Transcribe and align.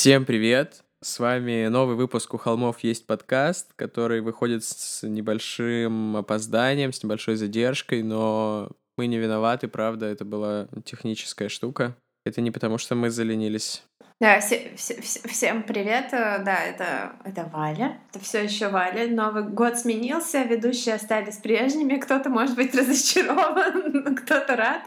Всем 0.00 0.24
привет! 0.24 0.82
С 1.02 1.18
вами 1.18 1.66
новый 1.66 1.94
выпуск 1.94 2.32
«У 2.32 2.38
холмов 2.38 2.82
есть 2.82 3.06
подкаст», 3.06 3.74
который 3.76 4.22
выходит 4.22 4.64
с 4.64 5.06
небольшим 5.06 6.16
опозданием, 6.16 6.94
с 6.94 7.02
небольшой 7.02 7.36
задержкой, 7.36 8.02
но 8.02 8.70
мы 8.96 9.08
не 9.08 9.18
виноваты, 9.18 9.68
правда, 9.68 10.06
это 10.06 10.24
была 10.24 10.68
техническая 10.86 11.50
штука. 11.50 11.98
Это 12.24 12.40
не 12.40 12.50
потому, 12.50 12.78
что 12.78 12.94
мы 12.94 13.10
заленились. 13.10 13.82
Да, 14.20 14.38
все, 14.40 14.70
все, 14.76 15.00
всем 15.00 15.62
привет. 15.62 16.12
Э, 16.12 16.42
да, 16.44 16.62
это, 16.62 17.12
это 17.24 17.48
Валя. 17.50 17.98
Это 18.10 18.22
все 18.22 18.44
еще 18.44 18.68
Валя. 18.68 19.08
Новый 19.08 19.44
год 19.44 19.78
сменился, 19.78 20.42
ведущие 20.42 20.96
остались 20.96 21.38
прежними. 21.38 21.96
Кто-то 21.96 22.28
может 22.28 22.54
быть 22.54 22.74
разочарован, 22.78 24.14
кто-то 24.16 24.56
рад. 24.56 24.82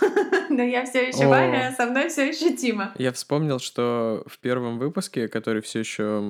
Но 0.50 0.62
я 0.62 0.86
все 0.86 1.08
еще 1.08 1.24
О. 1.24 1.28
Валя, 1.28 1.70
а 1.70 1.72
со 1.72 1.86
мной 1.86 2.08
все 2.08 2.28
еще 2.28 2.54
Тима. 2.54 2.94
Я 2.96 3.10
вспомнил, 3.10 3.58
что 3.58 4.22
в 4.28 4.38
первом 4.38 4.78
выпуске, 4.78 5.26
который 5.26 5.60
все 5.60 5.80
еще 5.80 6.22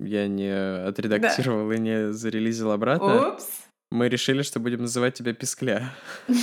я 0.00 0.28
не 0.28 0.86
отредактировал 0.86 1.68
да. 1.68 1.74
и 1.74 1.78
не 1.80 2.12
зарелизил 2.12 2.70
обратно, 2.70 3.32
Упс. 3.32 3.44
мы 3.90 4.08
решили, 4.08 4.42
что 4.42 4.60
будем 4.60 4.82
называть 4.82 5.14
тебя 5.14 5.34
Пискля. 5.34 5.92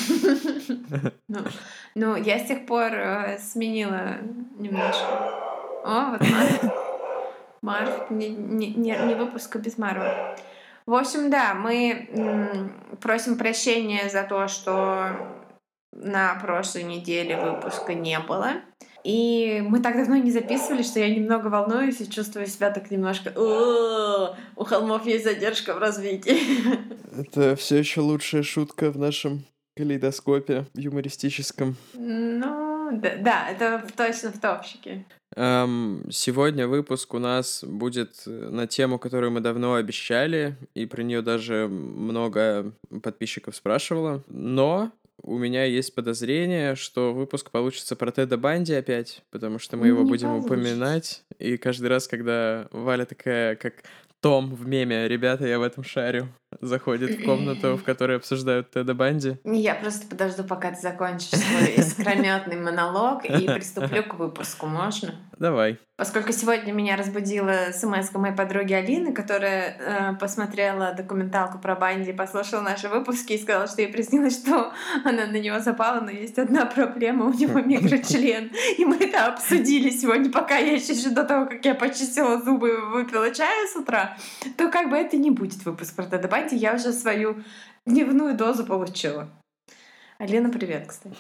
Ну, 1.96 2.18
я 2.18 2.40
с 2.40 2.48
тех 2.48 2.66
пор 2.66 2.92
э, 2.94 3.40
сменила 3.40 4.18
немножко. 4.58 5.06
О, 5.86 6.12
вот 6.12 6.22
Марк. 6.30 6.74
Марк, 7.62 8.12
не, 8.12 8.30
не, 8.30 8.72
не 8.72 9.16
выпуска 9.16 9.60
без 9.60 9.78
Марва. 9.78 10.36
В 10.86 10.94
общем, 10.94 11.30
да, 11.32 11.54
мы 11.54 12.70
просим 13.02 13.38
прощения 13.38 14.10
за 14.10 14.24
то, 14.24 14.48
что 14.48 15.10
на 15.94 16.36
прошлой 16.36 16.84
неделе 16.84 17.38
выпуска 17.38 17.94
не 17.94 18.20
было. 18.20 18.56
И 19.04 19.64
мы 19.66 19.80
так 19.80 19.96
давно 19.96 20.18
не 20.18 20.32
записывали, 20.32 20.84
что 20.84 21.00
я 21.00 21.14
немного 21.14 21.48
волнуюсь 21.48 22.02
и 22.02 22.10
чувствую 22.10 22.48
себя 22.48 22.72
так 22.72 22.92
немножко... 22.92 23.32
У 24.56 24.64
холмов 24.64 25.06
есть 25.06 25.24
задержка 25.24 25.74
в 25.74 25.78
развитии. 25.78 26.40
Это 27.20 27.56
все 27.56 27.78
еще 27.78 28.02
лучшая 28.02 28.44
шутка 28.44 28.92
в 28.92 28.98
нашем 28.98 29.46
калейдоскопе 29.76 30.66
юмористическом. 30.74 31.76
Ну, 31.94 33.00
да, 33.02 33.16
да 33.18 33.50
это 33.50 33.84
точно 33.96 34.32
в 34.32 34.40
топчике. 34.40 35.06
Эм, 35.36 36.04
сегодня 36.12 36.68
выпуск 36.68 37.14
у 37.14 37.20
нас 37.20 37.64
будет 37.64 38.24
на 38.26 38.68
тему, 38.68 39.00
которую 39.00 39.32
мы 39.32 39.42
давно 39.42 39.76
обещали, 39.76 40.56
и 40.76 40.86
про 40.86 41.04
нее 41.04 41.22
даже 41.22 41.68
много 41.68 42.72
подписчиков 43.04 43.56
спрашивало. 43.56 44.24
Но 44.28 44.92
у 45.22 45.38
меня 45.38 45.66
есть 45.66 45.96
подозрение, 45.96 46.76
что 46.76 47.14
выпуск 47.14 47.52
получится 47.52 47.96
про 47.96 48.12
Теда 48.12 48.38
Банди 48.38 48.74
опять, 48.74 49.24
потому 49.32 49.60
что 49.60 49.76
мы 49.76 49.88
его 49.88 50.04
Не 50.04 50.10
будем 50.10 50.28
получится. 50.30 50.54
упоминать. 50.54 51.24
И 51.40 51.58
каждый 51.58 51.88
раз, 51.88 52.08
когда 52.08 52.68
Валя 52.72 53.06
такая, 53.06 53.56
как 53.56 53.84
том 54.22 54.56
в 54.56 54.68
меме 54.68 55.08
«Ребята, 55.08 55.46
я 55.46 55.60
в 55.60 55.64
этом 55.64 55.84
шарю», 55.84 56.28
заходит 56.62 57.20
в 57.20 57.26
комнату, 57.26 57.78
в 57.78 57.84
которой 57.84 58.18
обсуждают 58.18 58.72
Теда 58.72 58.94
Банди. 58.94 59.38
Я 59.44 59.76
просто 59.76 60.08
подожду, 60.08 60.44
пока 60.44 60.72
ты 60.72 60.82
закончишь 60.82 61.30
свой 61.30 61.74
искрометный 61.78 62.58
монолог 62.58 63.26
и 63.26 63.46
приступлю 63.46 64.04
к 64.04 64.16
выпуску. 64.16 64.66
Можно? 64.68 65.16
Давай. 65.38 65.80
Поскольку 65.98 66.34
сегодня 66.34 66.74
меня 66.74 66.98
разбудила 66.98 67.72
смс 67.72 68.12
моей 68.14 68.36
подруги 68.36 68.74
Алины, 68.74 69.14
которая 69.14 69.78
э, 69.78 70.16
посмотрела 70.18 70.94
документалку 70.94 71.58
про 71.58 71.76
Банди, 71.76 72.12
послушала 72.12 72.60
наши 72.62 72.90
выпуски 72.90 73.34
и 73.34 73.42
сказала, 73.42 73.68
что 73.68 73.82
ей 73.82 73.88
приснилось, 73.88 74.38
что 74.38 74.74
она 75.06 75.26
на 75.26 75.40
него 75.40 75.60
запала, 75.60 76.02
но 76.02 76.12
есть 76.12 76.38
одна 76.38 76.66
проблема, 76.66 77.28
у 77.28 77.34
него 77.34 77.60
микрочлен. 77.66 78.52
И 78.78 78.84
мы 78.84 78.98
это 78.98 79.28
обсудили 79.28 79.90
сегодня, 79.90 80.30
пока 80.30 80.58
я 80.58 80.74
еще 80.74 81.10
до 81.12 81.24
того, 81.24 81.46
как 81.46 81.64
я 81.64 81.76
почистила 81.76 82.42
зубы 82.42 82.74
и 82.74 82.94
выпила 82.94 83.32
чая 83.32 83.66
с 83.66 83.78
утра, 83.78 84.18
то 84.58 84.70
как 84.70 84.90
бы 84.90 84.98
это 84.98 85.16
не 85.16 85.32
будет 85.32 85.64
выпуск 85.64 85.96
про 85.96 86.04
Теда 86.04 86.28
Банди, 86.28 86.45
я 86.52 86.76
уже 86.76 86.92
свою 86.92 87.44
дневную 87.86 88.36
дозу 88.36 88.66
получила. 88.66 89.30
Алина, 90.18 90.50
привет, 90.50 90.88
кстати. 90.88 91.14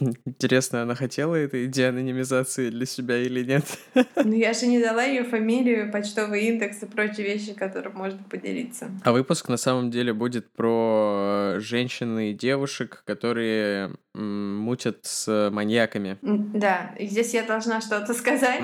Интересно, 0.24 0.82
она 0.82 0.96
хотела 0.96 1.36
этой 1.36 1.68
деанонимизации 1.68 2.70
для 2.70 2.86
себя 2.86 3.18
или 3.18 3.44
нет? 3.44 3.64
Ну, 4.24 4.32
я 4.32 4.52
же 4.52 4.66
не 4.66 4.80
дала 4.80 5.02
ее 5.02 5.24
фамилию, 5.24 5.90
почтовый 5.90 6.46
индекс 6.46 6.82
и 6.82 6.86
прочие 6.86 7.26
вещи, 7.26 7.54
которым 7.54 7.94
можно 7.94 8.22
поделиться. 8.30 8.88
А 9.04 9.12
выпуск 9.12 9.48
на 9.48 9.56
самом 9.56 9.90
деле 9.90 10.12
будет 10.12 10.50
про 10.52 11.54
женщин 11.58 12.18
и 12.18 12.32
девушек, 12.32 13.02
которые 13.04 13.90
мутят 14.14 14.98
с 15.02 15.50
маньяками. 15.50 16.18
Да, 16.22 16.94
и 16.98 17.06
здесь 17.06 17.34
я 17.34 17.42
должна 17.42 17.80
что-то 17.80 18.14
сказать, 18.14 18.62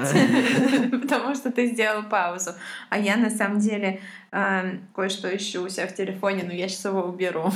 потому 1.03 1.35
что 1.35 1.51
ты 1.51 1.67
сделал 1.67 2.05
паузу. 2.05 2.51
А 2.89 2.99
я 2.99 3.17
на 3.17 3.31
самом 3.31 3.59
деле 3.59 4.01
кое-что 4.31 5.35
ищу 5.35 5.65
у 5.65 5.69
себя 5.69 5.87
в 5.87 5.95
телефоне, 5.95 6.45
но 6.45 6.53
я 6.53 6.69
сейчас 6.69 6.85
его 6.87 7.03
уберу. 7.03 7.51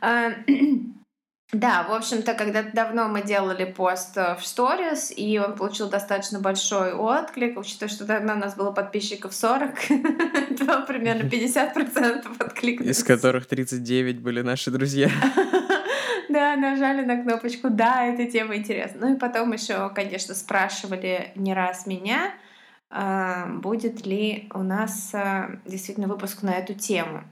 А, 0.00 0.32
да, 1.52 1.82
в 1.84 1.92
общем-то, 1.92 2.34
когда 2.34 2.62
давно 2.62 3.08
мы 3.08 3.22
делали 3.22 3.64
пост 3.64 4.16
э, 4.16 4.36
в 4.36 4.46
сторис, 4.46 5.12
и 5.14 5.38
он 5.38 5.56
получил 5.56 5.88
достаточно 5.88 6.40
большой 6.40 6.92
отклик, 6.92 7.58
учитывая, 7.58 7.92
что 7.92 8.06
тогда 8.06 8.34
у 8.34 8.38
нас 8.38 8.56
было 8.56 8.70
подписчиков 8.72 9.34
40, 9.34 9.74
то 10.58 10.84
примерно 10.86 11.28
50% 11.28 12.36
откликнулись. 12.38 12.98
Из 12.98 13.04
которых 13.04 13.46
39 13.46 14.20
были 14.20 14.42
наши 14.42 14.70
друзья. 14.70 15.10
Да, 16.28 16.54
нажали 16.54 17.04
на 17.04 17.20
кнопочку 17.20 17.70
«Да, 17.70 18.04
эта 18.04 18.24
тема 18.30 18.54
интересна». 18.54 19.08
Ну 19.08 19.16
и 19.16 19.18
потом 19.18 19.52
еще, 19.52 19.90
конечно, 19.90 20.32
спрашивали 20.36 21.32
не 21.34 21.54
раз 21.54 21.86
меня, 21.86 22.32
а, 22.88 23.46
будет 23.46 24.06
ли 24.06 24.48
у 24.54 24.62
нас 24.62 25.12
действительно 25.66 26.06
выпуск 26.06 26.44
на 26.44 26.50
эту 26.50 26.74
тему. 26.74 27.24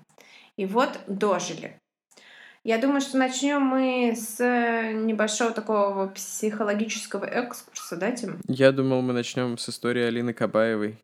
И 0.57 0.67
вот 0.67 0.99
дожили. 1.07 1.78
Я 2.65 2.79
думаю, 2.79 3.01
что 3.01 3.19
начнем 3.19 3.63
мы 3.63 4.15
с 4.17 4.41
э, 4.41 4.93
небольшого 4.93 5.53
такого 5.53 6.09
психологического 6.09 7.25
экскурса, 7.25 7.97
да, 7.97 8.11
Тим? 8.11 8.41
Я 8.49 8.73
думал, 8.73 9.01
мы 9.03 9.13
начнем 9.13 9.57
с 9.59 9.69
истории 9.69 10.03
Алины 10.03 10.33
Кабаевой. 10.35 10.99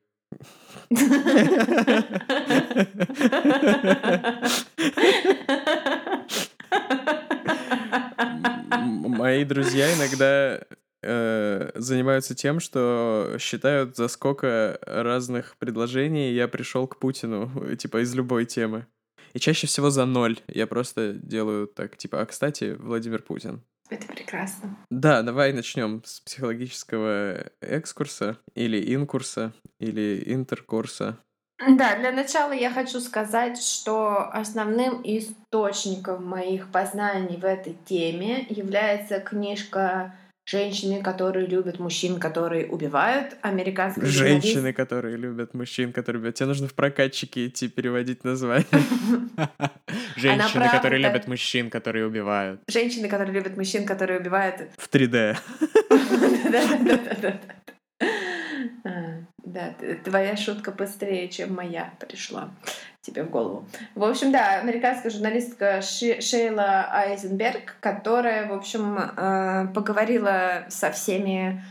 Мои 9.24 9.44
друзья 9.44 9.94
иногда 9.94 10.60
э, 11.02 11.70
занимаются 11.76 12.34
тем, 12.34 12.58
что 12.60 13.36
считают, 13.38 13.96
за 13.96 14.08
сколько 14.08 14.78
разных 14.82 15.56
предложений 15.58 16.32
я 16.32 16.48
пришел 16.48 16.88
к 16.88 16.98
Путину, 16.98 17.76
типа 17.76 18.02
из 18.02 18.12
любой 18.14 18.44
темы. 18.44 18.86
И 19.34 19.40
чаще 19.40 19.66
всего 19.66 19.90
за 19.90 20.06
ноль. 20.06 20.38
Я 20.48 20.66
просто 20.66 21.12
делаю 21.12 21.66
так, 21.66 21.96
типа, 21.96 22.22
а, 22.22 22.26
кстати, 22.26 22.76
Владимир 22.78 23.20
Путин. 23.20 23.62
Это 23.90 24.06
прекрасно. 24.06 24.76
Да, 24.90 25.22
давай 25.22 25.52
начнем 25.52 26.02
с 26.04 26.20
психологического 26.20 27.50
экскурса 27.60 28.38
или 28.54 28.94
инкурса 28.94 29.52
или 29.78 30.22
интеркурса. 30.26 31.18
Да, 31.58 31.96
для 31.96 32.12
начала 32.12 32.52
я 32.52 32.70
хочу 32.70 33.00
сказать, 33.00 33.62
что 33.62 34.28
основным 34.30 35.00
источником 35.04 36.24
моих 36.26 36.70
познаний 36.70 37.36
в 37.36 37.44
этой 37.44 37.76
теме 37.86 38.46
является 38.48 39.20
книжка 39.20 40.14
Женщины, 40.46 41.02
которые 41.02 41.46
любят 41.46 41.78
мужчин, 41.78 42.20
которые 42.20 42.66
убивают. 42.66 43.36
Американские 43.40 44.04
Женщины, 44.04 44.52
журналист... 44.52 44.76
которые 44.76 45.16
любят 45.16 45.54
мужчин, 45.54 45.92
которые 45.92 46.20
убивают. 46.20 46.36
Тебе 46.36 46.46
нужно 46.46 46.68
в 46.68 46.74
прокатчике 46.74 47.46
идти 47.46 47.68
переводить 47.68 48.24
название. 48.24 48.66
Женщины, 50.16 50.68
которые 50.70 51.02
любят 51.02 51.26
мужчин, 51.28 51.70
которые 51.70 52.06
убивают. 52.06 52.60
Женщины, 52.68 53.08
которые 53.08 53.32
любят 53.32 53.56
мужчин, 53.56 53.86
которые 53.86 54.20
убивают. 54.20 54.68
В 54.76 54.88
3D. 54.90 55.38
Да-да-да. 57.98 59.24
Да, 59.44 59.74
твоя 60.04 60.36
шутка 60.36 60.72
быстрее, 60.72 61.28
чем 61.28 61.54
моя 61.54 61.92
пришла 62.00 62.50
тебе 63.02 63.22
в 63.22 63.30
голову. 63.30 63.66
В 63.94 64.02
общем, 64.04 64.32
да, 64.32 64.60
американская 64.60 65.10
журналистка 65.10 65.82
Шейла 65.82 66.88
Айзенберг, 66.90 67.76
которая, 67.80 68.48
в 68.48 68.52
общем, 68.52 68.98
э, 68.98 69.68
поговорила 69.74 70.64
со 70.70 70.90
всеми 70.90 71.62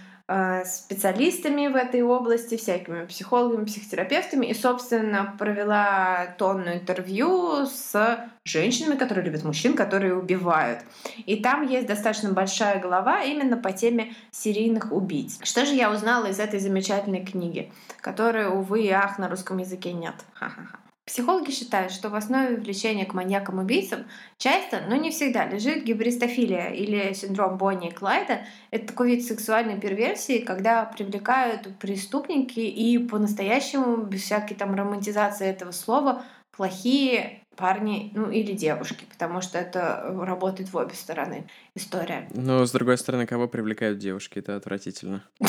специалистами 0.65 1.67
в 1.67 1.75
этой 1.75 2.01
области, 2.01 2.55
всякими 2.55 3.05
психологами, 3.05 3.65
психотерапевтами, 3.65 4.45
и, 4.45 4.53
собственно, 4.53 5.35
провела 5.37 6.27
тонну 6.37 6.73
интервью 6.73 7.65
с 7.65 8.19
женщинами, 8.45 8.97
которые 8.97 9.25
любят 9.25 9.43
мужчин, 9.43 9.75
которые 9.75 10.15
убивают. 10.15 10.79
И 11.25 11.41
там 11.41 11.67
есть 11.67 11.87
достаточно 11.87 12.31
большая 12.31 12.79
глава 12.79 13.21
именно 13.23 13.57
по 13.57 13.73
теме 13.73 14.13
серийных 14.31 14.91
убийц. 14.91 15.39
Что 15.43 15.65
же 15.65 15.73
я 15.73 15.91
узнала 15.91 16.27
из 16.27 16.39
этой 16.39 16.59
замечательной 16.59 17.25
книги, 17.25 17.71
которой, 17.99 18.47
увы 18.47 18.83
и 18.83 18.89
ах, 18.89 19.19
на 19.19 19.29
русском 19.29 19.57
языке 19.57 19.91
нет? 19.91 20.15
Ха-ха-ха. 20.33 20.82
Психологи 21.05 21.51
считают, 21.51 21.91
что 21.91 22.09
в 22.09 22.15
основе 22.15 22.55
влечения 22.55 23.05
к 23.05 23.13
маньякам-убийцам 23.13 24.05
часто, 24.37 24.83
но 24.87 24.95
не 24.95 25.11
всегда, 25.11 25.45
лежит 25.45 25.83
гибристофилия 25.83 26.69
или 26.69 27.11
синдром 27.13 27.57
Бонни 27.57 27.89
и 27.89 27.91
Клайда. 27.91 28.45
Это 28.71 28.87
такой 28.87 29.15
вид 29.15 29.25
сексуальной 29.25 29.77
перверсии, 29.77 30.39
когда 30.39 30.85
привлекают 30.85 31.67
преступники 31.77 32.61
и 32.61 32.97
по-настоящему, 32.97 33.97
без 33.97 34.21
всякой 34.23 34.55
там 34.55 34.75
романтизации 34.75 35.45
этого 35.45 35.71
слова, 35.71 36.23
плохие 36.55 37.42
парни, 37.55 38.11
ну 38.15 38.29
или 38.29 38.53
девушки, 38.53 39.05
потому 39.09 39.41
что 39.41 39.57
это 39.57 40.13
работает 40.19 40.71
в 40.71 40.77
обе 40.77 40.93
стороны 40.93 41.47
история. 41.75 42.27
Но, 42.33 42.65
с 42.65 42.71
другой 42.71 42.97
стороны, 42.97 43.25
кого 43.25 43.47
привлекают 43.47 43.99
девушки? 43.99 44.39
Это 44.39 44.55
отвратительно. 44.55 45.23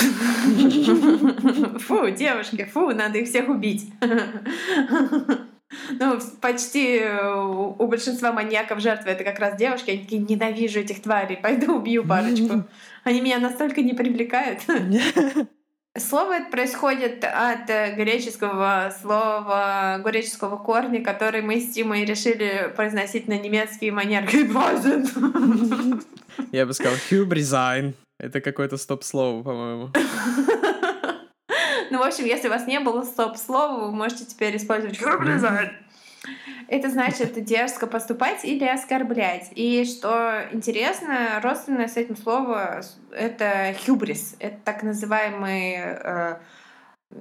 Фу, 1.81 2.11
девушки, 2.11 2.65
фу, 2.65 2.91
надо 2.91 3.19
их 3.19 3.29
всех 3.29 3.49
убить. 3.49 3.91
Ну, 5.99 6.21
почти 6.41 7.03
у 7.05 7.87
большинства 7.87 8.33
маньяков 8.33 8.81
жертвы 8.81 9.11
это 9.11 9.25
как 9.25 9.39
раз 9.39 9.57
девушки. 9.57 9.91
Они 9.91 10.01
такие, 10.03 10.23
ненавижу 10.23 10.81
этих 10.81 11.03
тварей, 11.03 11.37
пойду 11.37 11.77
убью 11.77 12.07
парочку. 12.07 12.65
Они 13.05 13.21
меня 13.21 13.39
настолько 13.39 13.83
не 13.83 13.93
привлекают. 13.93 14.61
Слово 15.97 16.39
это 16.39 16.51
происходит 16.51 17.23
от 17.23 17.71
э, 17.71 17.95
греческого 17.95 18.93
слова, 19.01 20.01
греческого 20.05 20.57
корня, 20.57 21.05
который 21.05 21.41
мы 21.41 21.61
с 21.61 21.73
Тимой 21.73 22.05
решили 22.05 22.73
произносить 22.75 23.29
на 23.29 23.39
немецкий 23.39 23.93
манер 23.93 24.29
Я 26.51 26.67
бы 26.67 26.75
сказал 26.75 26.97
hubrisine. 27.09 27.95
Это 28.19 28.41
какое-то 28.41 28.77
стоп-слово, 28.77 29.45
по-моему. 29.45 29.91
Ну, 31.91 31.99
в 31.99 32.03
общем, 32.03 32.25
если 32.25 32.49
у 32.49 32.51
вас 32.51 32.67
не 32.67 32.81
было 32.81 33.03
стоп-слова, 33.03 33.87
вы 33.87 33.93
можете 33.93 34.25
теперь 34.25 34.57
использовать 34.57 35.01
hubrisine. 35.01 35.71
Это 36.69 36.91
значит 36.91 37.43
дерзко 37.45 37.87
поступать 37.87 38.45
или 38.45 38.65
оскорблять. 38.65 39.51
И 39.55 39.85
что 39.85 40.43
интересно, 40.53 41.41
родственное 41.43 41.89
с 41.89 41.97
этим 41.97 42.17
словом— 42.17 42.83
это 43.11 43.75
хюбрис. 43.85 44.37
Это 44.39 44.57
так 44.65 44.83
называемый 44.83 45.77
э, 45.77 46.37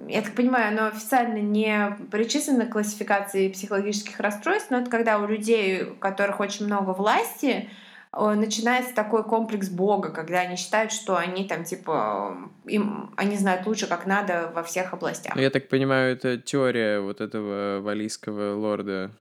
я 0.07 0.21
так 0.21 0.33
понимаю, 0.33 0.69
оно 0.69 0.87
официально 0.87 1.37
не 1.37 1.95
причислено 2.11 2.65
к 2.65 2.71
классификации 2.71 3.49
психологических 3.49 4.19
расстройств, 4.19 4.71
но 4.71 4.79
это 4.79 4.89
когда 4.89 5.19
у 5.19 5.27
людей, 5.27 5.83
у 5.83 5.95
которых 5.95 6.39
очень 6.39 6.65
много 6.65 6.91
власти, 6.91 7.69
начинается 8.11 8.93
такой 8.93 9.23
комплекс 9.23 9.69
Бога, 9.69 10.09
когда 10.09 10.41
они 10.41 10.55
считают, 10.55 10.91
что 10.91 11.15
они 11.17 11.47
там 11.47 11.63
типа 11.63 12.37
им 12.65 13.11
они 13.17 13.37
знают 13.37 13.65
лучше, 13.65 13.87
как 13.87 14.05
надо 14.05 14.51
во 14.53 14.63
всех 14.63 14.93
областях. 14.93 15.35
Ну, 15.35 15.41
я 15.41 15.49
так 15.49 15.67
понимаю, 15.67 16.13
это 16.13 16.37
теория 16.37 16.99
вот 16.99 17.21
этого 17.21 17.81
валийского 17.81 18.55
лорда 18.55 19.11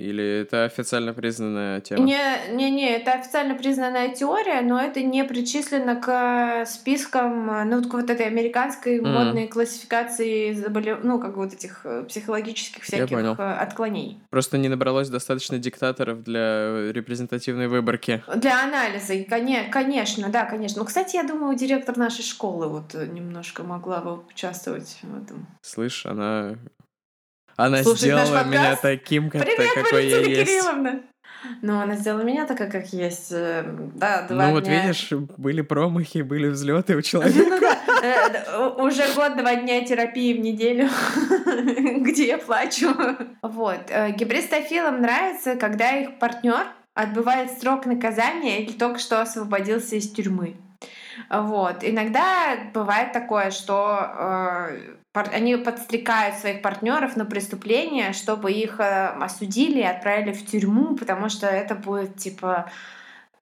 или 0.00 0.40
это 0.42 0.64
официально 0.64 1.12
признанная 1.12 1.80
тема? 1.80 2.04
Не, 2.04 2.52
не, 2.52 2.70
не, 2.70 2.90
это 2.90 3.12
официально 3.12 3.54
признанная 3.54 4.14
теория, 4.14 4.62
но 4.62 4.80
это 4.80 5.02
не 5.02 5.24
причислено 5.24 5.96
к 5.96 6.64
спискам, 6.66 7.68
ну, 7.68 7.82
к 7.82 7.92
вот 7.92 8.08
этой 8.08 8.26
американской 8.26 8.98
mm. 8.98 9.06
модной 9.06 9.48
классификации 9.48 10.52
заболев... 10.52 11.00
ну, 11.02 11.20
как 11.20 11.36
вот 11.36 11.52
этих 11.52 11.80
э, 11.84 12.04
психологических 12.08 12.82
всяких 12.82 13.18
э, 13.18 13.32
отклонений. 13.32 14.20
Просто 14.30 14.58
не 14.58 14.68
набралось 14.68 15.10
достаточно 15.10 15.58
диктаторов 15.58 16.22
для 16.22 16.92
репрезентативной 16.92 17.68
выборки. 17.68 18.22
Для 18.36 18.62
анализа, 18.64 19.14
конечно, 19.24 20.28
да, 20.30 20.46
конечно. 20.46 20.80
Ну, 20.80 20.86
кстати, 20.86 21.16
я 21.16 21.24
думаю, 21.24 21.56
директор 21.56 21.96
нашей 21.98 22.22
школы 22.22 22.68
вот 22.68 22.94
немножко 22.94 23.64
могла 23.64 24.00
бы 24.00 24.20
участвовать 24.30 24.98
в 25.02 25.22
этом. 25.22 25.46
Слышь, 25.60 26.06
она 26.06 26.56
она 27.64 27.82
Слушать 27.82 28.02
сделала 28.02 28.44
меня 28.44 28.76
таким, 28.76 29.30
как 29.30 29.42
Привет, 29.42 29.74
какой 29.74 30.06
я 30.06 30.18
есть. 30.20 30.50
Кирилловна! 30.50 31.02
Ну, 31.62 31.80
она 31.80 31.96
сделала 31.96 32.22
меня 32.22 32.46
такая, 32.46 32.70
как 32.70 32.92
есть. 32.92 33.32
Э, 33.32 33.64
да, 33.94 34.22
два 34.22 34.46
Ну, 34.46 34.52
вот 34.52 34.68
видишь, 34.68 35.08
были 35.10 35.62
промахи, 35.62 36.22
были 36.22 36.48
взлеты 36.48 36.96
у 36.96 37.02
человека. 37.02 37.78
Э, 38.02 38.68
уже 38.78 39.02
год, 39.14 39.36
два 39.36 39.56
дня 39.56 39.84
терапии 39.84 40.34
в 40.34 40.40
неделю, 40.40 40.88
где 42.02 42.28
я 42.28 42.38
плачу. 42.38 42.94
Вот. 43.42 43.80
Э, 43.88 44.10
гибристофилам 44.12 45.00
нравится, 45.00 45.56
когда 45.56 45.92
их 45.96 46.18
партнер 46.18 46.66
отбывает 46.94 47.50
срок 47.58 47.86
наказания 47.86 48.62
или 48.62 48.72
только 48.72 48.98
что 48.98 49.22
освободился 49.22 49.96
из 49.96 50.10
тюрьмы. 50.10 50.56
Вот. 51.30 51.78
Иногда 51.82 52.56
бывает 52.74 53.12
такое, 53.12 53.50
что 53.50 54.68
они 55.14 55.56
подстрекают 55.56 56.36
своих 56.36 56.62
партнеров 56.62 57.16
на 57.16 57.24
преступление, 57.24 58.12
чтобы 58.12 58.52
их 58.52 58.78
э, 58.78 59.08
осудили 59.08 59.80
и 59.80 59.84
отправили 59.84 60.32
в 60.32 60.46
тюрьму, 60.46 60.96
потому 60.96 61.28
что 61.28 61.46
это 61.46 61.74
будет 61.74 62.16
типа 62.16 62.70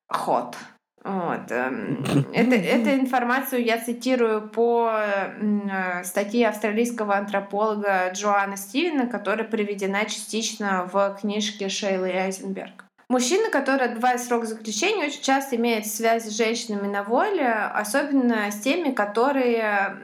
ход. 0.09 0.57
Вот. 1.05 1.51
Эм, 1.51 2.05
это, 2.33 2.55
эту 2.55 2.91
информацию 3.01 3.65
я 3.65 3.79
цитирую 3.79 4.49
по 4.49 4.91
э, 4.93 6.05
статье 6.05 6.49
австралийского 6.49 7.17
антрополога 7.17 8.11
Джоанна 8.13 8.57
Стивена, 8.57 9.07
которая 9.07 9.47
приведена 9.47 10.05
частично 10.07 10.89
в 10.93 11.19
книжке 11.21 11.69
Шейлы 11.69 12.11
Айзенберг. 12.11 12.88
Мужчины, 13.11 13.49
которые 13.49 13.89
отбывают 13.89 14.21
срок 14.21 14.45
заключения, 14.45 15.07
очень 15.07 15.23
часто 15.23 15.57
имеют 15.57 15.87
связь 15.87 16.25
с 16.25 16.37
женщинами 16.37 16.89
на 16.89 17.03
воле, 17.03 17.51
особенно 17.51 18.51
с 18.51 18.61
теми, 18.61 18.93
которые 18.93 19.97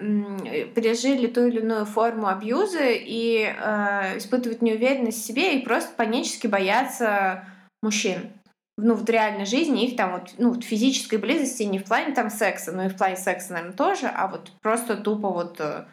пережили 0.75 1.27
ту 1.27 1.47
или 1.47 1.61
иную 1.61 1.85
форму 1.85 2.29
абьюза 2.29 2.87
и 2.87 3.45
э, 3.45 4.17
испытывают 4.17 4.63
неуверенность 4.63 5.23
в 5.23 5.27
себе 5.27 5.59
и 5.59 5.63
просто 5.63 5.95
панически 5.95 6.47
боятся 6.47 7.45
мужчин. 7.83 8.33
Ну, 8.79 8.95
в 8.95 9.09
реальной 9.09 9.45
жизни 9.45 9.87
их 9.87 9.97
там 9.97 10.13
вот, 10.13 10.31
ну, 10.39 10.55
вот 10.55 10.65
физической 10.65 11.17
близости 11.17 11.63
не 11.65 11.79
в 11.79 11.85
плане 11.85 12.15
там 12.15 12.31
секса, 12.31 12.73
но 12.73 12.87
и 12.87 12.89
в 12.89 12.97
плане 12.97 13.17
секса, 13.17 13.53
наверное, 13.53 13.77
тоже, 13.77 14.07
а 14.07 14.29
вот 14.29 14.51
просто 14.63 14.97
тупо 14.97 15.29
вот 15.29 15.61
э, 15.61 15.85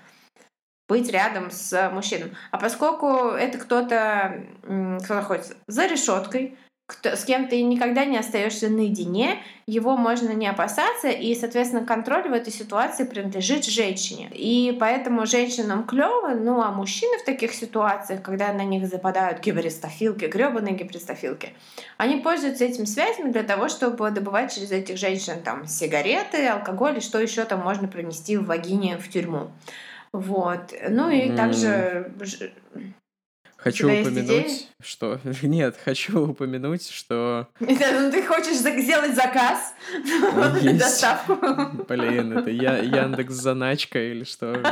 быть 0.87 1.11
рядом 1.11 1.51
с 1.51 1.89
мужчином. 1.91 2.31
А 2.51 2.57
поскольку 2.57 3.07
это 3.31 3.57
кто-то, 3.57 4.45
кто 4.63 5.13
находится 5.13 5.55
за 5.67 5.87
решеткой, 5.87 6.57
кто, 6.91 7.15
с 7.15 7.23
кем 7.23 7.47
ты 7.47 7.61
никогда 7.63 8.03
не 8.03 8.17
остаешься 8.17 8.67
наедине, 8.69 9.41
его 9.65 9.95
можно 9.95 10.31
не 10.31 10.45
опасаться, 10.45 11.07
и, 11.07 11.33
соответственно, 11.35 11.85
контроль 11.85 12.27
в 12.27 12.33
этой 12.33 12.51
ситуации 12.51 13.05
принадлежит 13.05 13.63
женщине. 13.65 14.29
И 14.33 14.75
поэтому 14.77 15.25
женщинам 15.25 15.85
клево, 15.85 16.33
ну 16.35 16.61
а 16.61 16.71
мужчины 16.71 17.17
в 17.19 17.23
таких 17.23 17.53
ситуациях, 17.53 18.21
когда 18.21 18.51
на 18.51 18.65
них 18.65 18.87
западают 18.87 19.39
гибристофилки, 19.39 20.25
гребаные 20.25 20.75
гибристофилки, 20.75 21.53
они 21.95 22.17
пользуются 22.17 22.65
этими 22.65 22.85
связями 22.85 23.31
для 23.31 23.43
того, 23.43 23.69
чтобы 23.69 24.11
добывать 24.11 24.53
через 24.53 24.71
этих 24.71 24.97
женщин 24.97 25.41
там 25.43 25.67
сигареты, 25.67 26.45
алкоголь 26.47 26.97
и 26.97 27.01
что 27.01 27.21
еще 27.21 27.45
там 27.45 27.61
можно 27.61 27.87
принести 27.87 28.35
в 28.35 28.47
вагине 28.47 28.97
в 28.97 29.07
тюрьму. 29.09 29.51
Вот. 30.11 30.73
Ну 30.89 31.09
и 31.09 31.29
mm. 31.29 31.35
также 31.37 32.11
Хочу 33.63 33.85
упомянуть, 33.87 34.69
что... 34.81 35.19
Нет, 35.43 35.77
хочу 35.83 36.29
упомянуть, 36.29 36.89
что... 36.89 37.47
Это, 37.59 38.01
ну 38.01 38.11
ты 38.11 38.23
хочешь 38.23 38.57
сделать 38.57 39.13
заказ 39.13 39.75
на 40.33 40.73
доставку? 40.73 41.37
Блин, 41.87 42.39
это 42.39 42.49
я, 42.49 42.77
Яндекс 42.77 43.33
заначка 43.35 43.99
или 44.03 44.23
что? 44.23 44.53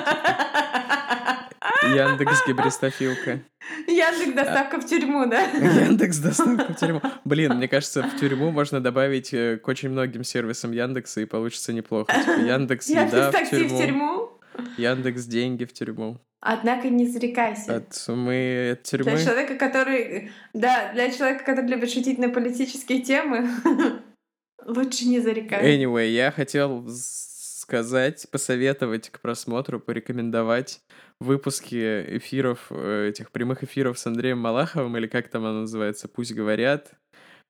Яндекс 1.84 2.48
гибристофилка. 2.48 3.42
Яндекс 3.88 4.34
доставка 4.34 4.80
в 4.80 4.86
тюрьму, 4.88 5.28
да? 5.28 5.42
Яндекс 5.42 6.18
доставка 6.18 6.74
в 6.74 6.76
тюрьму. 6.76 7.02
Блин, 7.26 7.58
мне 7.58 7.68
кажется, 7.68 8.02
в 8.02 8.20
тюрьму 8.20 8.50
можно 8.50 8.82
добавить 8.82 9.34
э, 9.36 9.58
к 9.58 9.68
очень 9.68 9.90
многим 9.90 10.24
сервисам 10.24 10.72
Яндекса, 10.72 11.22
и 11.22 11.26
получится 11.26 11.74
неплохо. 11.74 12.12
Типа 12.12 12.40
Яндекс 12.40 12.90
еда 12.90 13.32
в 13.32 13.50
тюрьму. 13.50 14.32
Яндекс 14.78 15.26
деньги 15.26 15.66
в 15.66 15.74
тюрьму. 15.74 16.20
Однако 16.42 16.90
не 16.90 17.06
зарекайся. 17.08 17.78
От 17.78 17.94
сумы, 17.94 18.72
от 18.74 18.84
тюрьмы. 18.84 19.12
Для 19.12 19.24
человека, 19.24 19.56
который... 19.56 20.32
Да, 20.54 20.92
для 20.94 21.12
человека, 21.12 21.44
который 21.44 21.68
любит 21.68 21.92
шутить 21.92 22.18
на 22.18 22.30
политические 22.30 23.02
темы, 23.02 23.50
лучше 24.66 25.06
не 25.06 25.20
зарекайся. 25.20 25.68
Anyway, 25.68 26.08
я 26.10 26.32
хотел 26.32 26.88
сказать, 26.90 28.26
посоветовать 28.32 29.10
к 29.10 29.20
просмотру, 29.20 29.80
порекомендовать 29.80 30.82
выпуски 31.20 32.18
эфиров, 32.18 32.68
э, 32.72 33.10
этих 33.10 33.32
прямых 33.32 33.64
эфиров 33.64 34.00
с 34.00 34.08
Андреем 34.08 34.40
Малаховым, 34.40 34.96
или 34.98 35.08
как 35.08 35.28
там 35.28 35.46
оно 35.46 35.62
называется, 35.62 36.08
«Пусть 36.08 36.34
говорят», 36.34 36.94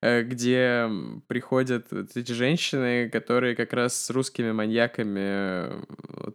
где 0.02 0.90
приходят 1.28 1.92
эти 1.92 2.32
женщины, 2.32 3.10
которые 3.10 3.56
как 3.56 3.74
раз 3.74 3.96
с 3.96 4.10
русскими 4.10 4.52
маньяками 4.52 5.20
э, 5.20 5.82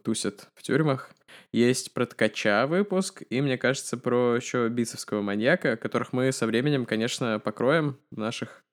тусят 0.02 0.48
в 0.54 0.62
тюрьмах. 0.62 1.10
Есть 1.52 1.94
про 1.94 2.04
ткача 2.04 2.66
выпуск, 2.66 3.22
и, 3.30 3.40
мне 3.40 3.56
кажется, 3.56 3.96
про 3.96 4.36
еще 4.36 4.68
бицевского 4.68 5.22
маньяка, 5.22 5.76
которых 5.76 6.12
мы 6.12 6.30
со 6.32 6.46
временем, 6.46 6.84
конечно, 6.84 7.38
покроем 7.38 7.96
в 8.10 8.18
наших 8.18 8.64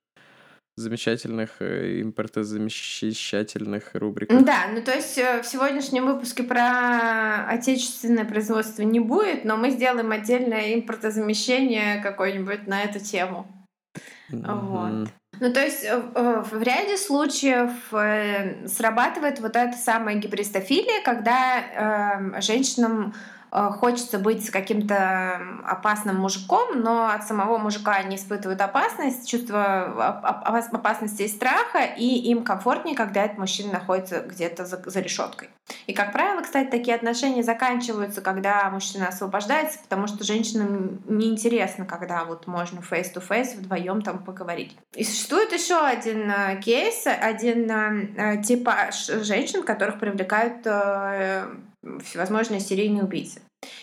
замечательных 0.76 1.62
э, 1.62 2.02
импортозамещательных 2.02 3.92
рубриках. 3.94 4.44
Да, 4.44 4.68
ну 4.74 4.82
то 4.82 4.94
есть 4.94 5.18
э, 5.18 5.42
в 5.42 5.46
сегодняшнем 5.46 6.06
выпуске 6.06 6.44
про 6.44 7.46
отечественное 7.48 8.26
производство 8.26 8.82
не 8.82 9.00
будет, 9.00 9.46
но 9.46 9.58
мы 9.58 9.70
сделаем 9.72 10.12
отдельное 10.12 10.74
импортозамещение 10.76 12.02
какое-нибудь 12.02 12.68
на 12.68 12.84
эту 12.84 13.00
тему. 13.00 13.48
Вот. 14.32 15.10
Ну, 15.40 15.54
то 15.54 15.64
есть 15.64 15.84
э, 15.84 15.98
в 15.98 16.62
ряде 16.62 16.98
случаев 16.98 17.72
срабатывает 18.70 19.40
вот 19.40 19.56
эта 19.56 19.76
самая 19.78 20.16
гибристофилия, 20.16 21.04
когда 21.04 22.36
э, 22.36 22.42
женщинам 22.42 23.14
Э, 23.14 23.16
хочется 23.52 24.18
быть 24.18 24.50
каким-то 24.50 25.42
опасным 25.66 26.18
мужиком, 26.18 26.82
но 26.82 27.08
от 27.08 27.28
самого 27.28 27.58
мужика 27.58 27.94
они 27.94 28.16
испытывают 28.16 28.62
опасность, 28.62 29.30
чувство 29.30 29.84
опасности 30.24 31.24
и 31.24 31.28
страха, 31.28 31.84
и 31.84 32.06
им 32.06 32.44
комфортнее, 32.44 32.96
когда 32.96 33.26
этот 33.26 33.38
мужчина 33.38 33.74
находится 33.74 34.22
где-то 34.22 34.66
за, 34.66 34.82
за 34.86 35.00
решеткой. 35.02 35.50
И, 35.88 35.94
как 35.94 36.14
правило, 36.14 36.42
кстати, 36.42 36.70
такие 36.70 36.96
отношения 36.96 37.44
заканчиваются, 37.44 38.22
когда 38.22 38.70
мужчина 38.70 39.10
освобождается, 39.10 39.80
потому 39.80 40.08
что 40.08 40.24
женщинам 40.24 41.02
неинтересно, 41.06 41.86
когда 41.86 42.24
вот 42.24 42.48
можно 42.48 42.80
face-to-face 42.80 43.58
вдвоем 43.58 44.02
там 44.02 44.24
поговорить. 44.24 44.78
И 44.94 45.04
существует 45.04 45.52
еще 45.52 45.78
один 45.78 46.30
э, 46.32 46.62
кейс, 46.62 47.06
один 47.06 47.70
э, 47.70 48.42
типаж 48.44 49.08
женщин, 49.08 49.64
которых 49.64 50.00
привлекают 50.00 50.66
всевозможные 52.04 52.60
серийные 52.60 53.04
убийцы. 53.04 53.42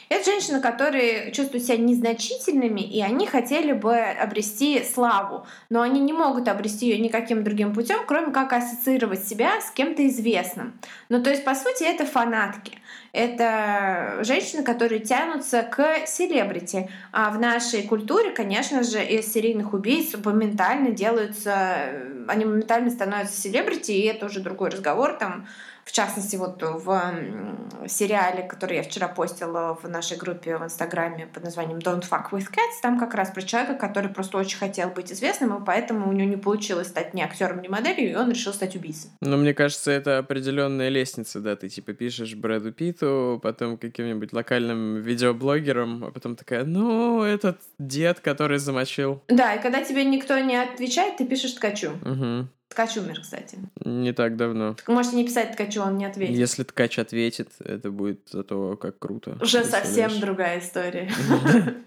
Это 0.09 0.25
женщины, 0.25 0.61
которые 0.61 1.31
чувствуют 1.33 1.65
себя 1.65 1.77
незначительными, 1.77 2.81
и 2.81 3.01
они 3.01 3.27
хотели 3.27 3.73
бы 3.73 3.97
обрести 3.97 4.83
славу, 4.83 5.47
но 5.71 5.83
они 5.83 6.01
не 6.01 6.13
могут 6.13 6.49
обрести 6.49 6.89
ее 6.89 6.99
никаким 6.99 7.45
другим 7.45 7.73
путем, 7.73 8.01
кроме 8.07 8.33
как 8.33 8.53
ассоциировать 8.53 9.25
себя 9.25 9.61
с 9.61 9.71
кем-то 9.71 10.07
известным. 10.09 10.79
Ну, 11.09 11.23
то 11.23 11.31
есть, 11.31 11.45
по 11.45 11.55
сути, 11.55 11.85
это 11.85 12.07
фанатки. 12.07 12.79
Это 13.13 14.19
женщины, 14.23 14.63
которые 14.63 15.01
тянутся 15.01 15.63
к 15.63 16.07
селебрити. 16.07 16.91
А 17.13 17.31
в 17.31 17.39
нашей 17.39 17.83
культуре, 17.83 18.31
конечно 18.31 18.83
же, 18.83 19.05
из 19.05 19.33
серийных 19.33 19.75
убийц 19.75 20.15
моментально 20.25 20.91
делаются, 20.91 21.91
они 22.27 22.45
моментально 22.45 22.91
становятся 22.91 23.41
селебрити, 23.41 23.93
и 23.93 24.07
это 24.07 24.27
уже 24.27 24.41
другой 24.41 24.71
разговор, 24.71 25.15
там 25.15 25.47
в 25.89 25.93
частности, 25.93 26.37
вот 26.37 26.63
в 26.63 27.89
сериале, 27.89 28.43
который 28.43 28.77
я 28.77 28.83
вчера 28.83 29.09
постила 29.09 29.75
в 29.83 29.89
нашей 29.89 30.19
группе 30.19 30.59
в 30.59 30.63
Инстаграме 30.63 31.27
под 31.27 31.45
названием 31.45 31.79
Don't 31.79 32.05
Fuck 32.07 32.31
With 32.33 32.51
Cats, 32.51 32.83
там 32.83 33.01
как 33.01 33.15
раз 33.15 33.31
про 33.31 33.41
человека, 33.41 33.75
который 33.75 34.11
просто 34.11 34.37
очень 34.37 34.59
хотел 34.59 34.91
быть 34.91 35.11
известным, 35.11 35.57
и 35.57 35.65
поэтому 35.65 36.07
у 36.07 36.13
него 36.13 36.29
не 36.29 36.37
получилось 36.37 36.89
стать 36.89 37.15
ни 37.15 37.23
актером, 37.23 37.63
ни 37.63 37.69
моделью, 37.69 38.11
и 38.11 38.15
он 38.15 38.31
решил 38.31 38.53
стать 38.53 38.77
убийцей. 38.77 39.11
Ну, 39.23 39.39
мне 39.39 39.55
кажется, 39.55 39.91
это 39.91 40.19
определенная 40.19 40.91
лестница, 40.91 41.41
да, 41.41 41.57
ты 41.57 41.71
типа 41.71 41.95
пишешь 41.95 42.35
Брэду 42.35 42.71
Питу, 42.71 43.41
потом 43.43 43.79
каким-нибудь 43.79 44.35
локальным 44.35 44.97
видеоблогером, 44.97 46.05
а 46.05 46.11
потом 46.11 46.37
такая, 46.37 46.65
ну, 46.65 47.23
этот 47.23 47.59
дед, 47.79 48.21
который 48.21 48.59
замочил. 48.59 49.23
Да, 49.29 49.55
и 49.55 49.63
когда 49.63 49.83
тебе 49.83 50.05
никто 50.05 50.39
не 50.39 50.57
отвечает, 50.57 51.17
ты 51.17 51.25
пишешь 51.25 51.53
Ткачу. 51.53 51.93
Угу. 52.05 52.49
Ткач 52.69 52.97
умер, 52.97 53.21
кстати. 53.21 53.59
Не 53.85 54.13
так 54.13 54.37
давно. 54.37 54.75
Так 54.75 54.89
можете 54.89 55.17
не 55.17 55.25
писать 55.25 55.53
Ткачу, 55.53 55.83
он 55.83 55.97
не 55.97 56.05
ответит. 56.05 56.37
Если 56.37 56.63
Ткач 56.63 56.99
ответит, 56.99 57.49
это 57.61 57.91
будет 57.91 58.29
зато 58.31 58.77
как 58.77 58.99
круто. 58.99 59.39
Уже 59.41 59.65
совсем 59.65 60.21
другая 60.21 60.61
история. 60.61 61.11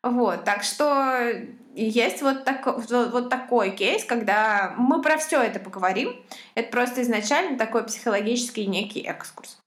Вот, 0.00 0.44
так 0.44 0.62
что 0.62 1.28
есть 1.74 2.22
вот, 2.22 2.44
так, 2.44 2.64
вот 2.66 3.28
такой 3.28 3.72
кейс, 3.72 4.04
когда 4.04 4.74
мы 4.78 5.02
про 5.02 5.18
все 5.18 5.42
это 5.42 5.58
поговорим. 5.58 6.14
Это 6.54 6.70
просто 6.70 7.02
изначально 7.02 7.58
такой 7.58 7.84
психологический 7.84 8.66
некий 8.66 9.00
экскурс. 9.00 9.58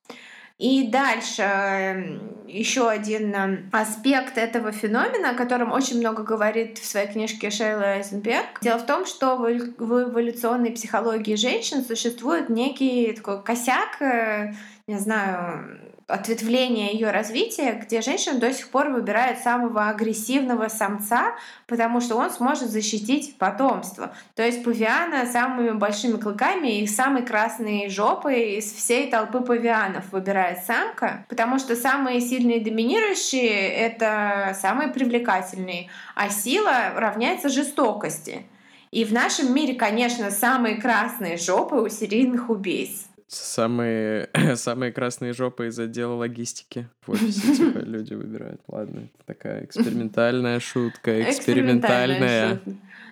И 0.62 0.88
дальше 0.90 1.42
эм, 1.42 2.22
еще 2.48 2.88
один 2.88 3.34
эм, 3.34 3.70
аспект 3.72 4.38
этого 4.38 4.72
феномена, 4.72 5.32
о 5.32 5.34
котором 5.34 5.72
очень 5.72 5.98
много 5.98 6.22
говорит 6.22 6.78
в 6.78 6.86
своей 6.86 7.08
книжке 7.08 7.50
Шейла 7.50 7.98
Эйзенберг. 7.98 8.60
Дело 8.62 8.78
в 8.78 8.86
том, 8.86 9.08
что 9.08 9.38
в 9.38 9.48
эволюционной 9.48 10.72
психологии 10.72 11.34
женщин 11.36 11.84
существует 11.84 12.50
некий 12.50 13.12
такой 13.14 13.42
косяк, 13.42 14.00
э, 14.04 14.54
не 14.86 15.00
знаю, 15.00 15.80
ответвление 16.12 16.94
ее 16.94 17.12
развития, 17.12 17.74
где 17.74 18.02
женщина 18.02 18.40
до 18.40 18.54
сих 18.54 18.70
пор 18.70 18.90
выбирает 18.90 19.40
самого 19.40 19.90
агрессивного 19.90 20.68
самца, 20.68 21.36
потому 21.68 22.02
что 22.02 22.16
он 22.16 22.30
сможет 22.30 22.70
защитить 22.70 23.38
потомство. 23.38 24.14
То 24.36 24.44
есть 24.44 24.64
павиана 24.64 25.26
самыми 25.26 25.72
большими 25.72 26.18
клыками 26.18 26.80
и 26.80 26.88
самой 26.88 27.26
красной 27.26 27.90
жопой 27.90 28.58
из 28.58 28.72
всей 28.72 29.10
толпы 29.10 29.40
павианов 29.40 30.12
выбирает 30.12 30.60
самка, 30.66 31.26
потому 31.30 31.60
что 31.60 31.76
самые 31.76 32.22
сильные 32.22 32.60
доминирующие— 32.60 33.70
это 33.74 34.56
самые 34.60 34.90
привлекательные, 34.90 35.90
а 36.16 36.30
сила 36.30 36.92
равняется 36.96 37.50
жестокости. 37.50 38.46
И 38.92 39.06
в 39.06 39.14
нашем 39.14 39.54
мире, 39.56 39.76
конечно, 39.76 40.32
самые 40.32 40.76
красные 40.76 41.38
жопы 41.38 41.76
у 41.76 41.88
серийных 41.88 42.50
убийц. 42.50 43.06
Самые, 43.32 44.30
самые 44.56 44.92
красные 44.92 45.32
жопы 45.32 45.68
из 45.68 45.80
отдела 45.80 46.16
логистики 46.16 46.90
в 47.08 47.12
офисе, 47.12 47.56
типа, 47.56 47.78
люди 47.86 48.14
выбирают. 48.14 48.60
Ладно, 48.68 49.08
такая 49.26 49.64
экспериментальная 49.64 50.60
шутка, 50.60 51.22
экспериментальная. 51.22 52.60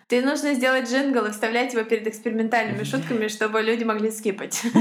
Ты 0.07 0.21
нужно 0.21 0.55
сделать 0.55 0.91
джингл 0.91 1.25
и 1.25 1.31
вставлять 1.31 1.71
его 1.73 1.83
перед 1.83 2.05
экспериментальными 2.05 2.83
шутками, 2.83 3.29
чтобы 3.29 3.61
люди 3.61 3.85
могли 3.85 4.11
скипать. 4.11 4.61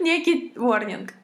Некий 0.00 0.52
ворнинг. 0.54 1.14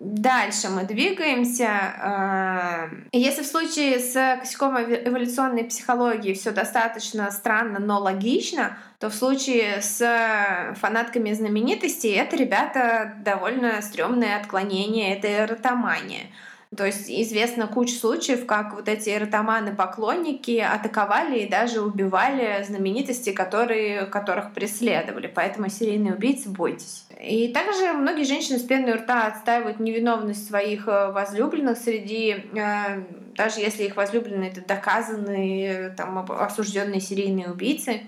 Дальше 0.00 0.70
мы 0.70 0.84
двигаемся. 0.84 1.68
А, 1.68 2.88
если 3.12 3.42
в 3.42 3.46
случае 3.46 3.98
с 3.98 4.14
косяком 4.40 4.78
эволюционной 4.78 5.64
психологии 5.64 6.32
все 6.32 6.52
достаточно 6.52 7.30
странно, 7.30 7.78
но 7.80 8.00
логично, 8.00 8.78
то 8.98 9.10
в 9.10 9.14
случае 9.14 9.82
с 9.82 10.74
фанатками 10.80 11.34
знаменитостей 11.34 12.12
это, 12.12 12.34
ребята, 12.36 13.12
довольно 13.18 13.82
стрёмное 13.82 14.40
отклонение, 14.40 15.14
это 15.18 15.44
эротомания. 15.44 16.28
То 16.76 16.86
есть 16.86 17.10
известно 17.10 17.66
куча 17.66 17.94
случаев, 17.94 18.46
как 18.46 18.74
вот 18.74 18.88
эти 18.88 19.10
эротоманы-поклонники 19.10 20.58
атаковали 20.60 21.40
и 21.40 21.48
даже 21.48 21.80
убивали 21.80 22.62
знаменитости, 22.62 23.32
которые, 23.32 24.06
которых 24.06 24.52
преследовали. 24.52 25.26
Поэтому 25.26 25.68
серийные 25.68 26.14
убийцы, 26.14 26.48
бойтесь. 26.48 27.06
И 27.20 27.48
также 27.48 27.92
многие 27.92 28.22
женщины 28.22 28.60
с 28.60 28.62
пеной 28.62 28.94
рта 28.94 29.26
отстаивают 29.26 29.80
невиновность 29.80 30.46
своих 30.46 30.86
э, 30.86 31.10
возлюбленных 31.10 31.76
среди, 31.76 32.44
э, 32.54 33.02
даже 33.34 33.58
если 33.58 33.82
их 33.82 33.96
возлюбленные 33.96 34.52
это 34.52 34.64
доказанные, 34.64 35.90
там, 35.90 36.18
осужденные 36.18 37.00
серийные 37.00 37.50
убийцы. 37.50 38.02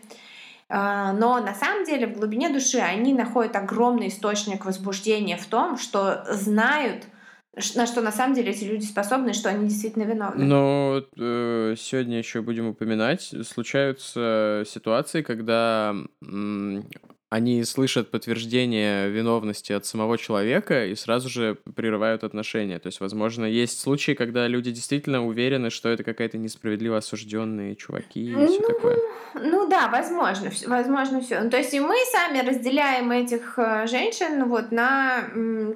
Э, 0.68 1.10
но 1.12 1.40
на 1.40 1.54
самом 1.54 1.84
деле 1.84 2.06
в 2.06 2.16
глубине 2.16 2.48
души 2.48 2.78
они 2.78 3.12
находят 3.12 3.56
огромный 3.56 4.06
источник 4.06 4.64
возбуждения 4.64 5.36
в 5.36 5.46
том, 5.46 5.78
что 5.78 6.24
знают, 6.30 7.06
на 7.74 7.86
что 7.86 8.00
на 8.00 8.12
самом 8.12 8.34
деле 8.34 8.52
эти 8.52 8.64
люди 8.64 8.84
способны, 8.84 9.34
что 9.34 9.50
они 9.50 9.68
действительно 9.68 10.04
виновны. 10.04 10.44
Но 10.44 11.02
э, 11.18 11.74
сегодня 11.76 12.18
еще 12.18 12.40
будем 12.40 12.68
упоминать, 12.68 13.34
случаются 13.46 14.64
ситуации, 14.66 15.20
когда 15.20 15.94
м, 16.24 16.86
они 17.32 17.64
слышат 17.64 18.10
подтверждение 18.10 19.08
виновности 19.08 19.72
от 19.72 19.86
самого 19.86 20.18
человека 20.18 20.84
и 20.84 20.94
сразу 20.94 21.30
же 21.30 21.56
прерывают 21.74 22.24
отношения. 22.24 22.78
То 22.78 22.88
есть, 22.88 23.00
возможно, 23.00 23.46
есть 23.46 23.80
случаи, 23.80 24.12
когда 24.12 24.46
люди 24.48 24.70
действительно 24.70 25.26
уверены, 25.26 25.70
что 25.70 25.88
это 25.88 26.04
какая-то 26.04 26.36
несправедливо 26.36 26.98
осужденные 26.98 27.74
чуваки 27.76 28.22
и 28.22 28.34
ну, 28.34 28.46
все 28.46 28.60
такое. 28.60 28.98
Ну 29.34 29.66
да, 29.66 29.88
возможно, 29.88 30.50
возможно 30.66 31.22
все. 31.22 31.40
Ну, 31.40 31.48
то 31.48 31.56
есть 31.56 31.72
и 31.72 31.80
мы 31.80 31.96
сами 32.12 32.46
разделяем 32.46 33.10
этих 33.10 33.58
э, 33.58 33.86
женщин 33.86 34.44
вот 34.46 34.70
на 34.70 35.24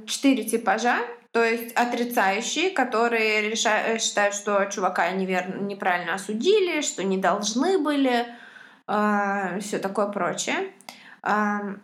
четыре 0.06 0.44
типажа. 0.44 0.98
То 1.36 1.44
есть 1.44 1.74
отрицающие, 1.74 2.70
которые 2.70 3.50
решают, 3.50 4.00
считают, 4.00 4.34
что 4.34 4.64
чувака 4.72 5.10
неверно, 5.10 5.60
неправильно 5.60 6.14
осудили, 6.14 6.80
что 6.80 7.04
не 7.04 7.18
должны 7.18 7.76
были, 7.76 8.20
э, 8.20 8.24
а, 8.86 9.60
все 9.60 9.78
такое 9.78 10.06
прочее. 10.06 10.72
Э, 11.22 11.74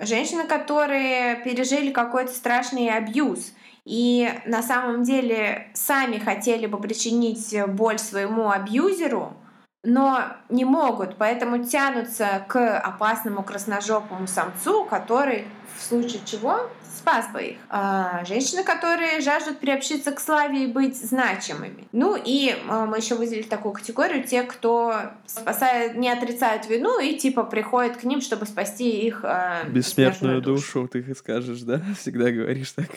женщины, 0.00 0.44
которые 0.44 1.44
пережили 1.44 1.92
какой-то 1.92 2.32
страшный 2.32 2.88
абьюз 2.88 3.52
и 3.84 4.32
на 4.46 4.62
самом 4.62 5.02
деле 5.02 5.70
сами 5.74 6.16
хотели 6.16 6.64
бы 6.64 6.80
причинить 6.80 7.54
боль 7.66 7.98
своему 7.98 8.50
абьюзеру, 8.50 9.36
но 9.84 10.22
не 10.48 10.64
могут, 10.64 11.18
поэтому 11.18 11.62
тянутся 11.62 12.46
к 12.48 12.78
опасному 12.78 13.42
красножопому 13.42 14.26
самцу, 14.26 14.86
который 14.86 15.44
в 15.76 15.82
случае 15.82 16.22
чего 16.24 16.70
спас 16.96 17.28
бы 17.32 17.42
их. 17.42 17.56
А 17.68 18.24
женщины, 18.24 18.64
которые 18.64 19.20
жаждут 19.20 19.58
приобщиться 19.58 20.12
к 20.12 20.20
славе 20.20 20.64
и 20.64 20.66
быть 20.66 20.96
значимыми. 20.96 21.86
Ну 21.92 22.16
и 22.16 22.54
а, 22.68 22.86
мы 22.86 22.98
еще 22.98 23.14
выделили 23.14 23.42
такую 23.42 23.72
категорию, 23.72 24.24
те, 24.24 24.42
кто 24.42 24.94
спасает, 25.26 25.96
не 25.96 26.10
отрицают 26.10 26.68
вину 26.68 26.98
и 27.00 27.16
типа 27.16 27.44
приходят 27.44 27.96
к 27.96 28.04
ним, 28.04 28.20
чтобы 28.20 28.46
спасти 28.46 29.06
их 29.06 29.20
а, 29.24 29.64
бессмертную 29.64 30.40
душу. 30.40 30.82
душу. 30.82 30.88
Ты 30.88 31.14
скажешь, 31.14 31.60
да? 31.60 31.80
Всегда 31.98 32.30
говоришь 32.30 32.72
так. 32.72 32.88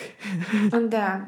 Да. 0.72 1.26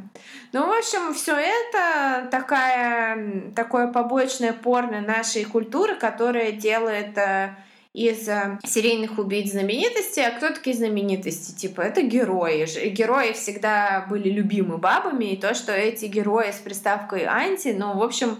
Ну, 0.51 0.67
в 0.67 0.77
общем, 0.77 1.13
все 1.13 1.35
это 1.35 2.27
такая, 2.29 3.51
такое 3.55 3.87
побочное 3.87 4.53
порно 4.53 5.01
нашей 5.01 5.45
культуры, 5.45 5.95
которое 5.95 6.51
делает 6.51 7.17
э, 7.17 7.55
из 7.95 8.27
э, 8.27 8.59
серийных 8.65 9.17
убийц 9.17 9.51
знаменитости, 9.51 10.19
а 10.19 10.31
кто 10.31 10.49
такие 10.49 10.75
знаменитости? 10.75 11.53
Типа, 11.53 11.81
это 11.81 12.01
герои. 12.01 12.65
Герои 12.89 13.31
всегда 13.31 14.05
были 14.09 14.29
любимы 14.29 14.77
бабами, 14.77 15.31
и 15.31 15.37
то, 15.37 15.53
что 15.53 15.71
эти 15.71 16.05
герои 16.05 16.51
с 16.51 16.57
приставкой 16.57 17.23
анти, 17.23 17.73
ну, 17.77 17.97
в 17.97 18.03
общем, 18.03 18.37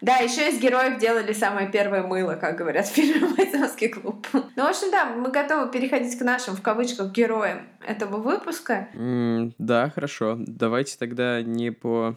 да, 0.00 0.16
еще 0.16 0.48
из 0.48 0.60
героев 0.60 0.98
делали 0.98 1.32
самое 1.32 1.70
первое 1.70 2.02
мыло, 2.02 2.34
как 2.34 2.56
говорят 2.56 2.86
в 2.86 2.92
фильме 2.92 3.28
«Бойцовский 3.36 3.88
клуб». 3.88 4.26
Ну, 4.32 4.64
в 4.64 4.68
общем, 4.68 4.90
да, 4.90 5.06
мы 5.06 5.30
готовы 5.30 5.70
переходить 5.70 6.18
к 6.18 6.22
нашим, 6.22 6.56
в 6.56 6.62
кавычках, 6.62 7.12
героям 7.12 7.68
этого 7.86 8.16
выпуска. 8.16 8.88
Mm, 8.94 9.52
да, 9.58 9.90
хорошо. 9.90 10.36
Давайте 10.40 10.98
тогда 10.98 11.42
не 11.42 11.70
по, 11.70 12.16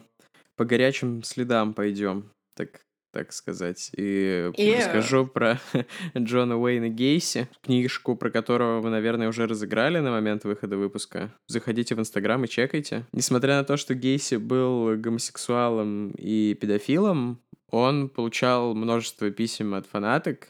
по 0.56 0.64
горячим 0.64 1.22
следам 1.22 1.74
пойдем. 1.74 2.30
Так 2.56 2.80
так 3.12 3.32
сказать. 3.32 3.90
И 3.96 4.50
yeah. 4.56 4.78
расскажу 4.78 5.26
про 5.26 5.60
Джона 6.18 6.58
Уэйна 6.58 6.88
Гейси, 6.88 7.48
книжку, 7.62 8.16
про 8.16 8.30
которого 8.30 8.80
мы, 8.82 8.90
наверное, 8.90 9.28
уже 9.28 9.46
разыграли 9.46 9.98
на 9.98 10.10
момент 10.10 10.44
выхода 10.44 10.76
выпуска. 10.76 11.32
Заходите 11.46 11.94
в 11.94 12.00
Инстаграм 12.00 12.42
и 12.44 12.48
чекайте. 12.48 13.06
Несмотря 13.12 13.56
на 13.56 13.64
то, 13.64 13.76
что 13.76 13.94
Гейси 13.94 14.36
был 14.36 14.96
гомосексуалом 14.96 16.10
и 16.12 16.54
педофилом, 16.54 17.40
он 17.70 18.08
получал 18.08 18.74
множество 18.74 19.30
писем 19.30 19.74
от 19.74 19.86
фанаток, 19.86 20.48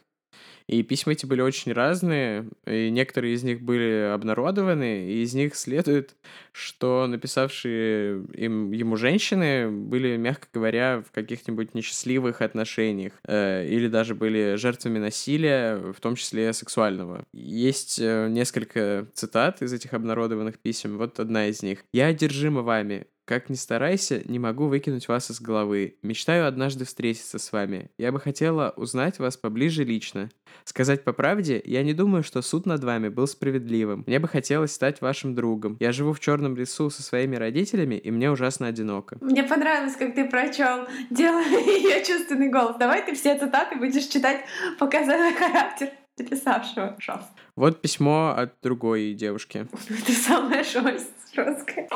и 0.66 0.82
письма 0.82 1.12
эти 1.12 1.26
были 1.26 1.40
очень 1.40 1.72
разные, 1.72 2.48
и 2.66 2.90
некоторые 2.90 3.34
из 3.34 3.42
них 3.42 3.62
были 3.62 4.12
обнародованы, 4.12 5.10
и 5.10 5.22
из 5.22 5.34
них 5.34 5.54
следует, 5.54 6.16
что 6.52 7.06
написавшие 7.06 8.24
им, 8.34 8.72
ему 8.72 8.96
женщины 8.96 9.70
были, 9.70 10.16
мягко 10.16 10.48
говоря, 10.52 11.02
в 11.06 11.12
каких-нибудь 11.12 11.74
несчастливых 11.74 12.42
отношениях, 12.42 13.12
э, 13.26 13.66
или 13.66 13.88
даже 13.88 14.14
были 14.14 14.56
жертвами 14.56 14.98
насилия, 14.98 15.76
в 15.76 16.00
том 16.00 16.16
числе 16.16 16.52
сексуального. 16.52 17.24
Есть 17.32 17.98
э, 18.00 18.28
несколько 18.28 19.08
цитат 19.14 19.62
из 19.62 19.72
этих 19.72 19.94
обнародованных 19.94 20.58
писем, 20.58 20.98
вот 20.98 21.20
одна 21.20 21.46
из 21.46 21.62
них. 21.62 21.84
«Я 21.92 22.06
одержима 22.06 22.62
вами, 22.62 23.06
как 23.32 23.48
ни 23.48 23.54
старайся, 23.54 24.20
не 24.26 24.38
могу 24.38 24.66
выкинуть 24.66 25.08
вас 25.08 25.30
из 25.30 25.40
головы. 25.40 25.96
Мечтаю 26.02 26.46
однажды 26.46 26.84
встретиться 26.84 27.38
с 27.38 27.50
вами. 27.50 27.90
Я 27.96 28.12
бы 28.12 28.20
хотела 28.20 28.74
узнать 28.76 29.18
вас 29.18 29.38
поближе 29.38 29.84
лично. 29.84 30.28
Сказать 30.64 31.02
по 31.02 31.14
правде, 31.14 31.58
я 31.64 31.82
не 31.82 31.94
думаю, 31.94 32.24
что 32.24 32.42
суд 32.42 32.66
над 32.66 32.84
вами 32.84 33.08
был 33.08 33.26
справедливым. 33.26 34.04
Мне 34.06 34.18
бы 34.18 34.28
хотелось 34.28 34.72
стать 34.72 35.00
вашим 35.00 35.34
другом. 35.34 35.78
Я 35.80 35.92
живу 35.92 36.12
в 36.12 36.20
черном 36.20 36.56
лесу 36.56 36.90
со 36.90 37.02
своими 37.02 37.36
родителями, 37.36 37.94
и 37.94 38.10
мне 38.10 38.30
ужасно 38.30 38.66
одиноко. 38.66 39.16
Мне 39.22 39.44
понравилось, 39.44 39.96
как 39.96 40.14
ты 40.14 40.28
прочел 40.28 40.86
делая 41.08 41.48
ее 41.58 42.04
чувственный 42.04 42.50
голос. 42.50 42.76
Давай 42.78 43.02
ты 43.02 43.14
все 43.14 43.38
цитаты 43.38 43.76
будешь 43.76 44.08
читать, 44.08 44.44
показывая 44.78 45.32
характер 45.38 45.88
написавшего. 46.18 46.88
Пожалуйста. 46.88 47.30
Вот 47.56 47.80
письмо 47.80 48.34
от 48.36 48.54
другой 48.62 49.14
девушки. 49.14 49.68
Это 49.88 50.12
самая 50.12 50.64
жесткая. 50.64 51.88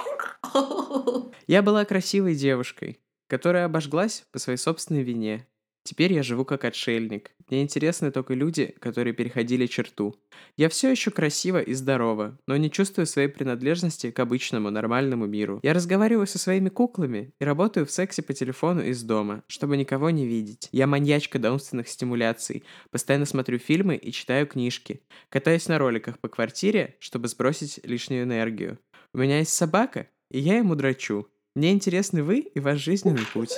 Я 1.47 1.63
была 1.63 1.85
красивой 1.85 2.35
девушкой, 2.35 3.01
которая 3.29 3.67
обожглась 3.67 4.25
по 4.33 4.39
своей 4.39 4.59
собственной 4.59 5.03
вине. 5.03 5.47
Теперь 5.87 6.13
я 6.13 6.25
живу 6.25 6.45
как 6.45 6.65
отшельник. 6.65 7.31
Мне 7.49 7.63
интересны 7.63 8.11
только 8.11 8.35
люди, 8.35 8.75
которые 8.81 9.15
переходили 9.15 9.67
черту. 9.67 10.17
Я 10.57 10.69
все 10.69 10.91
еще 10.91 11.13
красива 11.13 11.61
и 11.61 11.75
здорова, 11.75 12.37
но 12.49 12.57
не 12.57 12.73
чувствую 12.73 13.07
своей 13.07 13.29
принадлежности 13.29 14.11
к 14.11 14.19
обычному 14.19 14.71
нормальному 14.71 15.27
миру. 15.27 15.61
Я 15.63 15.75
разговариваю 15.75 16.27
со 16.27 16.41
своими 16.41 16.71
куклами 16.71 17.31
и 17.39 17.45
работаю 17.45 17.87
в 17.87 17.93
сексе 17.93 18.21
по 18.23 18.35
телефону 18.35 18.83
из 18.83 19.05
дома, 19.05 19.45
чтобы 19.47 19.77
никого 19.77 20.11
не 20.11 20.27
видеть. 20.27 20.69
Я 20.73 20.89
маньячка 20.89 21.39
до 21.39 21.53
умственных 21.53 21.89
стимуляций, 21.89 22.65
постоянно 22.91 23.25
смотрю 23.25 23.61
фильмы 23.61 23.95
и 23.95 24.11
читаю 24.11 24.49
книжки, 24.49 25.03
катаюсь 25.29 25.69
на 25.69 25.79
роликах 25.79 26.19
по 26.19 26.29
квартире, 26.29 26.97
чтобы 26.99 27.29
сбросить 27.29 27.79
лишнюю 27.85 28.25
энергию. 28.25 28.81
У 29.15 29.19
меня 29.19 29.39
есть 29.39 29.55
собака, 29.55 30.09
и 30.33 30.41
я 30.41 30.59
ему 30.59 30.75
драчу. 30.75 31.29
Мне 31.55 31.71
интересны 31.71 32.25
вы 32.25 32.41
и 32.41 32.59
ваш 32.59 32.81
жизненный 32.81 33.25
путь. 33.33 33.53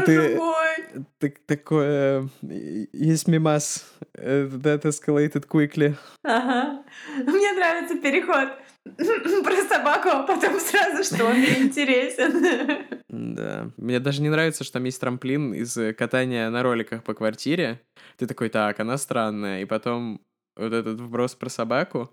Боже 0.00 0.36
мой! 0.36 1.04
Так, 1.18 1.38
такое... 1.46 2.28
Есть 2.42 3.28
мимас. 3.28 3.84
That 4.14 4.82
escalated 4.82 5.46
quickly. 5.48 5.96
Ага. 6.24 6.84
Мне 7.16 7.52
нравится 7.52 7.98
переход 7.98 8.50
про 9.44 9.56
собаку, 9.68 10.08
а 10.08 10.22
потом 10.24 10.58
сразу, 10.60 11.04
что 11.04 11.26
он 11.26 11.38
мне 11.38 11.58
интересен. 11.62 12.86
Да. 13.08 13.70
Мне 13.76 14.00
даже 14.00 14.22
не 14.22 14.30
нравится, 14.30 14.64
что 14.64 14.74
там 14.74 14.84
есть 14.84 15.00
трамплин 15.00 15.54
из 15.54 15.78
катания 15.96 16.50
на 16.50 16.62
роликах 16.62 17.02
по 17.04 17.14
квартире. 17.14 17.80
Ты 18.16 18.26
такой, 18.26 18.48
так, 18.48 18.80
она 18.80 18.98
странная. 18.98 19.62
И 19.62 19.64
потом 19.64 20.20
вот 20.56 20.72
этот 20.72 21.00
вброс 21.00 21.34
про 21.34 21.48
собаку. 21.48 22.10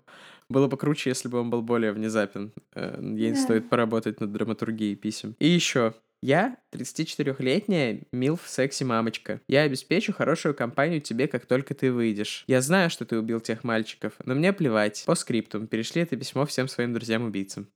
Было 0.48 0.66
бы 0.66 0.76
круче, 0.76 1.10
если 1.10 1.28
бы 1.28 1.38
он 1.38 1.50
был 1.50 1.62
более 1.62 1.92
внезапен. 1.92 2.52
Э, 2.74 2.98
ей 3.00 3.32
да. 3.32 3.36
стоит 3.36 3.68
поработать 3.68 4.20
над 4.20 4.32
драматургией 4.32 4.96
писем. 4.96 5.36
И 5.38 5.48
еще. 5.48 5.94
Я 6.22 6.56
34-летняя 6.72 8.02
милф 8.12 8.42
секси 8.46 8.84
мамочка. 8.84 9.40
Я 9.48 9.62
обеспечу 9.62 10.12
хорошую 10.12 10.54
компанию 10.54 11.00
тебе, 11.00 11.28
как 11.28 11.46
только 11.46 11.74
ты 11.74 11.90
выйдешь. 11.90 12.44
Я 12.46 12.60
знаю, 12.60 12.90
что 12.90 13.06
ты 13.06 13.18
убил 13.18 13.40
тех 13.40 13.64
мальчиков, 13.64 14.12
но 14.24 14.34
мне 14.34 14.52
плевать. 14.52 15.02
По 15.06 15.14
скриптум 15.14 15.66
перешли 15.66 16.02
это 16.02 16.16
письмо 16.16 16.44
всем 16.44 16.68
своим 16.68 16.92
друзьям-убийцам. 16.92 17.68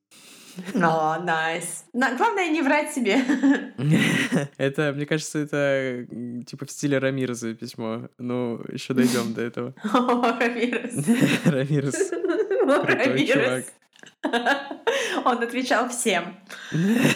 О, 0.74 1.18
найс. 1.18 1.85
Главное 1.92 2.50
не 2.50 2.62
врать 2.62 2.92
себе. 2.92 3.16
Это, 4.57 4.92
мне 4.94 5.04
кажется, 5.04 5.40
это 5.40 6.07
типа 6.46 6.66
в 6.66 6.70
стиле 6.70 6.98
Рамиреза 6.98 7.54
письмо. 7.54 8.09
Ну, 8.18 8.61
еще 8.68 8.94
дойдем 8.94 9.35
до 9.35 9.42
этого. 9.42 9.74
Рамирес. 9.83 11.09
Рамирес. 11.44 12.12
Рамирес. 12.62 13.66
Он 15.25 15.43
отвечал 15.43 15.88
всем. 15.88 16.37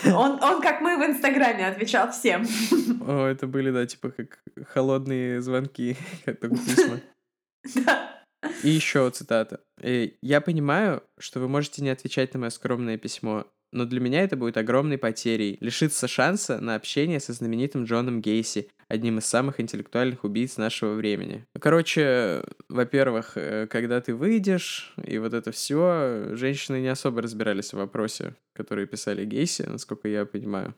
Он, 0.07 0.43
он, 0.43 0.63
как 0.63 0.81
мы 0.81 0.97
в 0.97 1.11
Инстаграме, 1.11 1.67
отвечал 1.67 2.11
всем. 2.11 2.47
О, 3.07 3.27
это 3.27 3.47
были, 3.47 3.71
да, 3.71 3.87
типа 3.87 4.11
как 4.11 4.39
холодные 4.69 5.41
звонки, 5.41 5.97
как 6.25 6.41
письма. 6.41 7.01
Да. 7.75 8.23
И 8.63 8.69
еще 8.71 9.11
цитата. 9.11 9.61
«Э, 9.81 10.11
«Я 10.23 10.41
понимаю, 10.41 11.03
что 11.19 11.41
вы 11.41 11.49
можете 11.49 11.83
не 11.83 11.91
отвечать 11.91 12.35
на 12.35 12.41
мое 12.41 12.51
скромное 12.51 12.97
письмо, 12.97 13.47
но 13.73 13.85
для 13.85 14.01
меня 14.01 14.23
это 14.23 14.37
будет 14.37 14.57
огромной 14.57 14.97
потерей 14.97 15.59
лишиться 15.61 16.09
шанса 16.09 16.61
на 16.61 16.75
общение 16.75 17.21
со 17.21 17.33
знаменитым 17.33 17.85
Джоном 17.85 18.21
Гейси, 18.21 18.71
одним 18.89 19.19
из 19.19 19.27
самых 19.27 19.61
интеллектуальных 19.61 20.25
убийц 20.25 20.57
нашего 20.57 20.95
времени. 20.95 21.45
Короче, 21.61 22.43
во-первых, 22.69 23.33
э, 23.37 23.67
когда 23.69 24.01
ты 24.01 24.15
выйдешь, 24.15 24.95
и 25.03 25.19
вот 25.19 25.35
это 25.35 25.53
все, 25.53 26.35
женщины 26.35 26.81
не 26.81 26.89
особо 26.89 27.23
разбирались 27.23 27.73
в 27.73 27.77
вопросе, 27.77 28.35
который 28.55 28.87
писали 28.87 29.25
Гейси, 29.25 29.63
насколько 29.63 30.09
я 30.09 30.25
понимаю. 30.25 30.75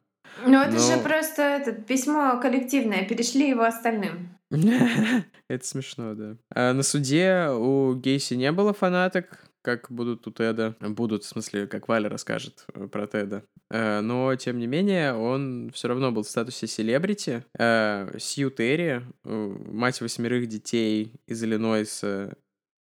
Ну, 0.46 0.61
это 0.61 0.73
Но... 0.73 0.79
же 0.79 0.99
просто 1.03 1.42
это, 1.42 1.73
письмо 1.73 2.38
коллективное, 2.40 3.05
перешли 3.07 3.49
его 3.49 3.62
остальным. 3.62 4.37
Это 5.49 5.66
смешно, 5.66 6.14
да. 6.14 6.37
А 6.55 6.73
на 6.73 6.83
суде 6.83 7.49
у 7.51 7.94
Гейси 7.94 8.35
не 8.35 8.51
было 8.53 8.73
фанаток, 8.73 9.49
как 9.62 9.90
будут 9.90 10.27
у 10.27 10.31
Теда. 10.31 10.77
Будут, 10.81 11.25
в 11.25 11.27
смысле, 11.27 11.66
как 11.66 11.88
Валя 11.88 12.09
расскажет 12.09 12.64
э, 12.75 12.87
про 12.87 13.07
Теда. 13.07 13.44
Э, 13.70 14.01
но, 14.01 14.35
тем 14.37 14.59
не 14.59 14.66
менее, 14.66 15.14
он 15.14 15.70
все 15.73 15.88
равно 15.88 16.12
был 16.12 16.23
в 16.23 16.29
статусе 16.29 16.66
селебрити. 16.66 17.44
Э, 17.59 18.16
Сью 18.18 18.51
Терри, 18.51 19.03
мать 19.25 20.01
восьмерых 20.01 20.49
детей 20.49 21.14
из 21.27 21.42
Иллинойса, 21.42 22.37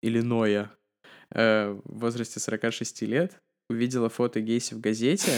Иллиноя, 0.03 0.73
в 1.31 1.81
возрасте 1.85 2.41
46 2.41 3.03
лет, 3.03 3.41
увидела 3.71 4.11
фото 4.11 4.41
Гейси 4.41 4.75
в 4.75 4.81
газете. 4.81 5.33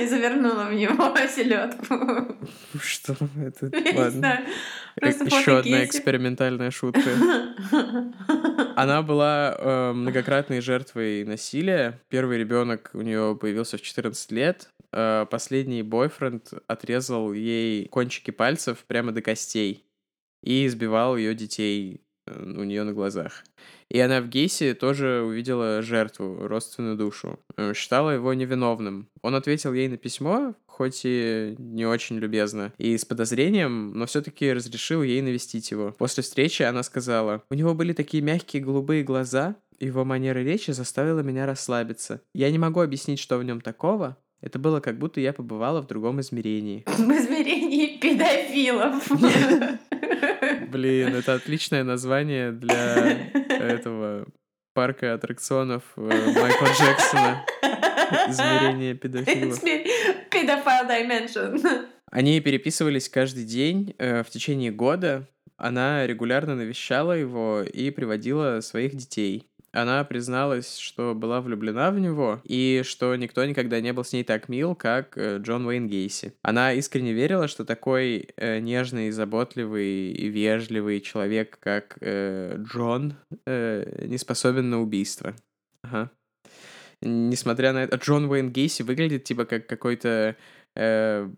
И 0.00 0.06
завернула 0.06 0.64
в 0.66 0.74
него 0.74 1.16
селедку. 1.28 2.36
Что 2.80 3.16
это? 3.36 3.70
Ладно. 3.94 4.44
Еще 5.00 5.58
одна 5.58 5.84
экспериментальная 5.84 6.70
шутка. 6.70 7.02
Она 8.76 9.02
была 9.02 9.56
э, 9.56 9.92
многократной 9.92 10.60
жертвой 10.60 11.24
насилия. 11.24 12.00
Первый 12.08 12.38
ребенок 12.38 12.90
у 12.94 13.00
нее 13.00 13.36
появился 13.40 13.76
в 13.76 13.82
14 13.82 14.32
лет. 14.32 14.68
Э, 14.92 15.26
последний 15.30 15.82
бойфренд 15.82 16.52
отрезал 16.66 17.32
ей 17.32 17.88
кончики 17.88 18.30
пальцев 18.30 18.84
прямо 18.86 19.12
до 19.12 19.22
костей 19.22 19.84
и 20.42 20.66
избивал 20.66 21.16
ее 21.16 21.34
детей 21.34 22.00
э, 22.00 22.03
у 22.26 22.64
нее 22.64 22.82
на 22.84 22.92
глазах. 22.92 23.44
И 23.88 23.98
она 23.98 24.20
в 24.20 24.28
Гейсе 24.28 24.74
тоже 24.74 25.22
увидела 25.22 25.82
жертву, 25.82 26.46
родственную 26.46 26.96
душу. 26.96 27.38
Э, 27.56 27.72
считала 27.74 28.10
его 28.10 28.32
невиновным. 28.34 29.08
Он 29.22 29.34
ответил 29.34 29.72
ей 29.72 29.88
на 29.88 29.96
письмо, 29.96 30.54
хоть 30.66 31.02
и 31.04 31.54
не 31.58 31.86
очень 31.86 32.18
любезно, 32.18 32.72
и 32.78 32.96
с 32.96 33.04
подозрением, 33.04 33.92
но 33.92 34.06
все-таки 34.06 34.52
разрешил 34.52 35.02
ей 35.02 35.22
навестить 35.22 35.70
его. 35.70 35.94
После 35.98 36.22
встречи 36.22 36.62
она 36.62 36.82
сказала, 36.82 37.42
«У 37.50 37.54
него 37.54 37.74
были 37.74 37.92
такие 37.92 38.22
мягкие 38.22 38.62
голубые 38.62 39.04
глаза, 39.04 39.56
его 39.80 40.04
манера 40.04 40.38
речи 40.38 40.70
заставила 40.70 41.20
меня 41.20 41.46
расслабиться. 41.46 42.22
Я 42.34 42.50
не 42.50 42.58
могу 42.58 42.80
объяснить, 42.80 43.18
что 43.18 43.38
в 43.38 43.44
нем 43.44 43.60
такого, 43.60 44.16
это 44.44 44.58
было 44.58 44.80
как 44.80 44.98
будто 44.98 45.20
я 45.20 45.32
побывала 45.32 45.80
в 45.80 45.86
другом 45.86 46.20
измерении. 46.20 46.84
В 46.86 47.10
измерении 47.10 47.98
педофилов. 47.98 49.10
Блин, 50.68 51.14
это 51.14 51.34
отличное 51.34 51.84
название 51.84 52.52
для 52.52 53.28
этого 53.48 54.26
парка 54.74 55.14
аттракционов 55.14 55.82
э, 55.96 56.00
Майкла 56.00 56.66
Джексона. 56.66 57.46
Измерение 58.28 58.94
педофилов. 58.94 59.60
Педофил 60.30 60.88
Dimension. 60.88 61.86
Они 62.10 62.40
переписывались 62.40 63.08
каждый 63.08 63.44
день 63.44 63.94
э, 63.98 64.22
в 64.22 64.30
течение 64.30 64.70
года. 64.70 65.28
Она 65.56 66.06
регулярно 66.06 66.54
навещала 66.56 67.12
его 67.12 67.62
и 67.62 67.90
приводила 67.90 68.60
своих 68.60 68.94
детей. 68.96 69.48
Она 69.74 70.04
призналась, 70.04 70.78
что 70.78 71.14
была 71.16 71.40
влюблена 71.40 71.90
в 71.90 71.98
него, 71.98 72.40
и 72.44 72.82
что 72.84 73.16
никто 73.16 73.44
никогда 73.44 73.80
не 73.80 73.92
был 73.92 74.04
с 74.04 74.12
ней 74.12 74.22
так 74.22 74.48
мил, 74.48 74.76
как 74.76 75.18
э, 75.18 75.38
Джон 75.38 75.66
Уэйн 75.66 75.88
Гейси. 75.88 76.34
Она 76.42 76.72
искренне 76.72 77.12
верила, 77.12 77.48
что 77.48 77.64
такой 77.64 78.28
э, 78.36 78.60
нежный, 78.60 79.10
заботливый 79.10 80.12
и 80.12 80.28
вежливый 80.28 81.00
человек, 81.00 81.58
как 81.58 81.98
э, 82.00 82.56
Джон, 82.58 83.16
э, 83.46 84.06
не 84.06 84.16
способен 84.16 84.70
на 84.70 84.80
убийство. 84.80 85.34
Ага. 85.82 86.10
Несмотря 87.00 87.72
на 87.72 87.82
это, 87.82 87.96
Джон 87.96 88.30
Уэйн 88.30 88.52
Гейси 88.52 88.82
выглядит 88.82 89.24
типа 89.24 89.44
как 89.44 89.66
какой-то 89.66 90.36
э, 90.76 91.28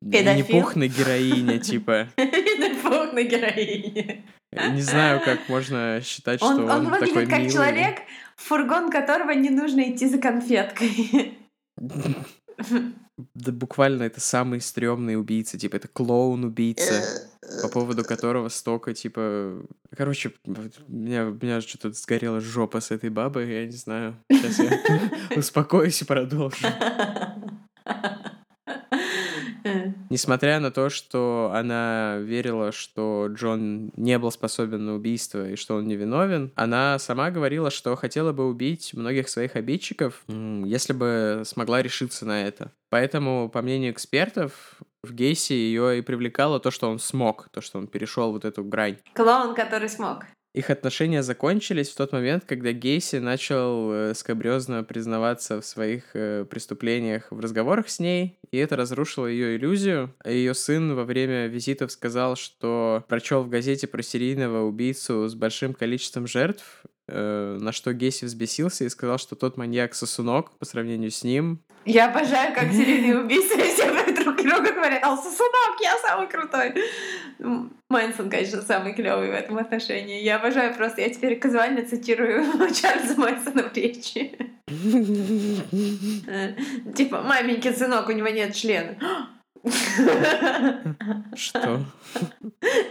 непухной 0.00 0.86
героиня, 0.86 1.58
типа. 1.58 2.10
Непухной 2.16 3.24
героиня. 3.24 4.24
Не 4.52 4.82
знаю, 4.82 5.20
как 5.24 5.48
можно 5.48 6.00
считать, 6.02 6.38
что 6.38 6.46
он, 6.46 6.60
он, 6.62 6.70
он 6.70 6.90
выглядит 6.90 7.14
такой 7.14 7.26
как 7.26 7.38
милый. 7.38 7.52
человек, 7.52 7.98
в 8.36 8.42
фургон 8.42 8.90
которого 8.90 9.30
не 9.30 9.50
нужно 9.50 9.92
идти 9.92 10.08
за 10.08 10.18
конфеткой. 10.18 11.38
Да 11.76 13.52
буквально 13.52 14.04
это 14.04 14.20
самый 14.20 14.60
стрёмный 14.60 15.16
убийца, 15.16 15.58
типа 15.58 15.76
это 15.76 15.88
клоун-убийца, 15.88 17.28
по 17.62 17.68
поводу 17.68 18.02
которого 18.02 18.48
столько, 18.48 18.94
типа... 18.94 19.62
Короче, 19.94 20.32
меня, 20.88 21.24
меня 21.24 21.60
что-то 21.60 21.92
сгорела 21.92 22.40
жопа 22.40 22.80
с 22.80 22.90
этой 22.90 23.10
бабой, 23.10 23.52
я 23.52 23.66
не 23.66 23.72
знаю. 23.72 24.16
Сейчас 24.30 24.58
я 24.58 25.36
успокоюсь 25.36 26.00
и 26.02 26.04
продолжу. 26.04 26.66
Несмотря 30.10 30.58
на 30.58 30.72
то, 30.72 30.90
что 30.90 31.52
она 31.54 32.16
верила, 32.18 32.72
что 32.72 33.28
Джон 33.28 33.92
не 33.96 34.18
был 34.18 34.32
способен 34.32 34.84
на 34.84 34.94
убийство 34.94 35.48
и 35.48 35.54
что 35.54 35.76
он 35.76 35.86
невиновен, 35.86 36.52
она 36.56 36.98
сама 36.98 37.30
говорила, 37.30 37.70
что 37.70 37.94
хотела 37.94 38.32
бы 38.32 38.48
убить 38.48 38.92
многих 38.92 39.28
своих 39.28 39.54
обидчиков, 39.54 40.24
если 40.26 40.92
бы 40.92 41.42
смогла 41.46 41.80
решиться 41.80 42.26
на 42.26 42.44
это. 42.44 42.72
Поэтому, 42.88 43.48
по 43.48 43.62
мнению 43.62 43.92
экспертов, 43.92 44.80
в 45.04 45.14
Гейсе 45.14 45.54
ее 45.54 45.98
и 45.98 46.02
привлекало 46.02 46.58
то, 46.58 46.72
что 46.72 46.90
он 46.90 46.98
смог, 46.98 47.48
то, 47.52 47.60
что 47.60 47.78
он 47.78 47.86
перешел 47.86 48.32
вот 48.32 48.44
эту 48.44 48.64
грань. 48.64 48.96
Клоун, 49.14 49.54
который 49.54 49.88
смог. 49.88 50.24
Их 50.52 50.68
отношения 50.68 51.22
закончились 51.22 51.90
в 51.90 51.94
тот 51.94 52.12
момент, 52.12 52.44
когда 52.44 52.72
Гейси 52.72 53.16
начал 53.16 53.92
э, 53.92 54.14
скобрезно 54.14 54.82
признаваться 54.82 55.60
в 55.60 55.64
своих 55.64 56.04
э, 56.14 56.44
преступлениях 56.44 57.28
в 57.30 57.38
разговорах 57.38 57.88
с 57.88 58.00
ней, 58.00 58.36
и 58.50 58.56
это 58.56 58.74
разрушило 58.74 59.26
ее 59.26 59.56
иллюзию. 59.56 60.12
Ее 60.24 60.54
сын 60.54 60.96
во 60.96 61.04
время 61.04 61.46
визитов 61.46 61.92
сказал, 61.92 62.34
что 62.34 63.04
прочел 63.08 63.44
в 63.44 63.48
газете 63.48 63.86
про 63.86 64.02
серийного 64.02 64.66
убийцу 64.66 65.28
с 65.28 65.36
большим 65.36 65.72
количеством 65.72 66.26
жертв, 66.26 66.82
э, 67.06 67.58
на 67.60 67.70
что 67.70 67.92
Гейси 67.92 68.24
взбесился 68.24 68.82
и 68.82 68.88
сказал, 68.88 69.18
что 69.18 69.36
тот 69.36 69.56
маньяк 69.56 69.94
сосунок 69.94 70.50
по 70.58 70.64
сравнению 70.64 71.12
с 71.12 71.22
ним. 71.22 71.60
Я 71.84 72.10
обожаю, 72.10 72.52
как 72.56 72.72
серийные 72.72 73.20
убийцы 73.20 73.54
друг 74.22 74.36
другу 74.36 74.74
говорят, 74.74 75.00
а 75.02 75.16
сосунок, 75.16 75.80
я 75.80 75.96
самый 75.98 76.28
крутой. 76.28 76.74
Мэнсон, 77.88 78.30
конечно, 78.30 78.62
самый 78.62 78.94
клевый 78.94 79.30
в 79.30 79.34
этом 79.34 79.58
отношении. 79.58 80.22
Я 80.22 80.36
обожаю 80.36 80.74
просто, 80.74 81.00
я 81.00 81.10
теперь 81.10 81.36
казуально 81.38 81.84
цитирую 81.84 82.44
Чарльза 82.74 83.18
Мэнсона 83.18 83.64
в 83.64 83.74
речи. 83.74 84.38
Типа, 86.94 87.22
маменькин 87.22 87.74
сынок, 87.74 88.08
у 88.08 88.12
него 88.12 88.28
нет 88.28 88.54
члена. 88.54 88.96
Что? 91.34 91.84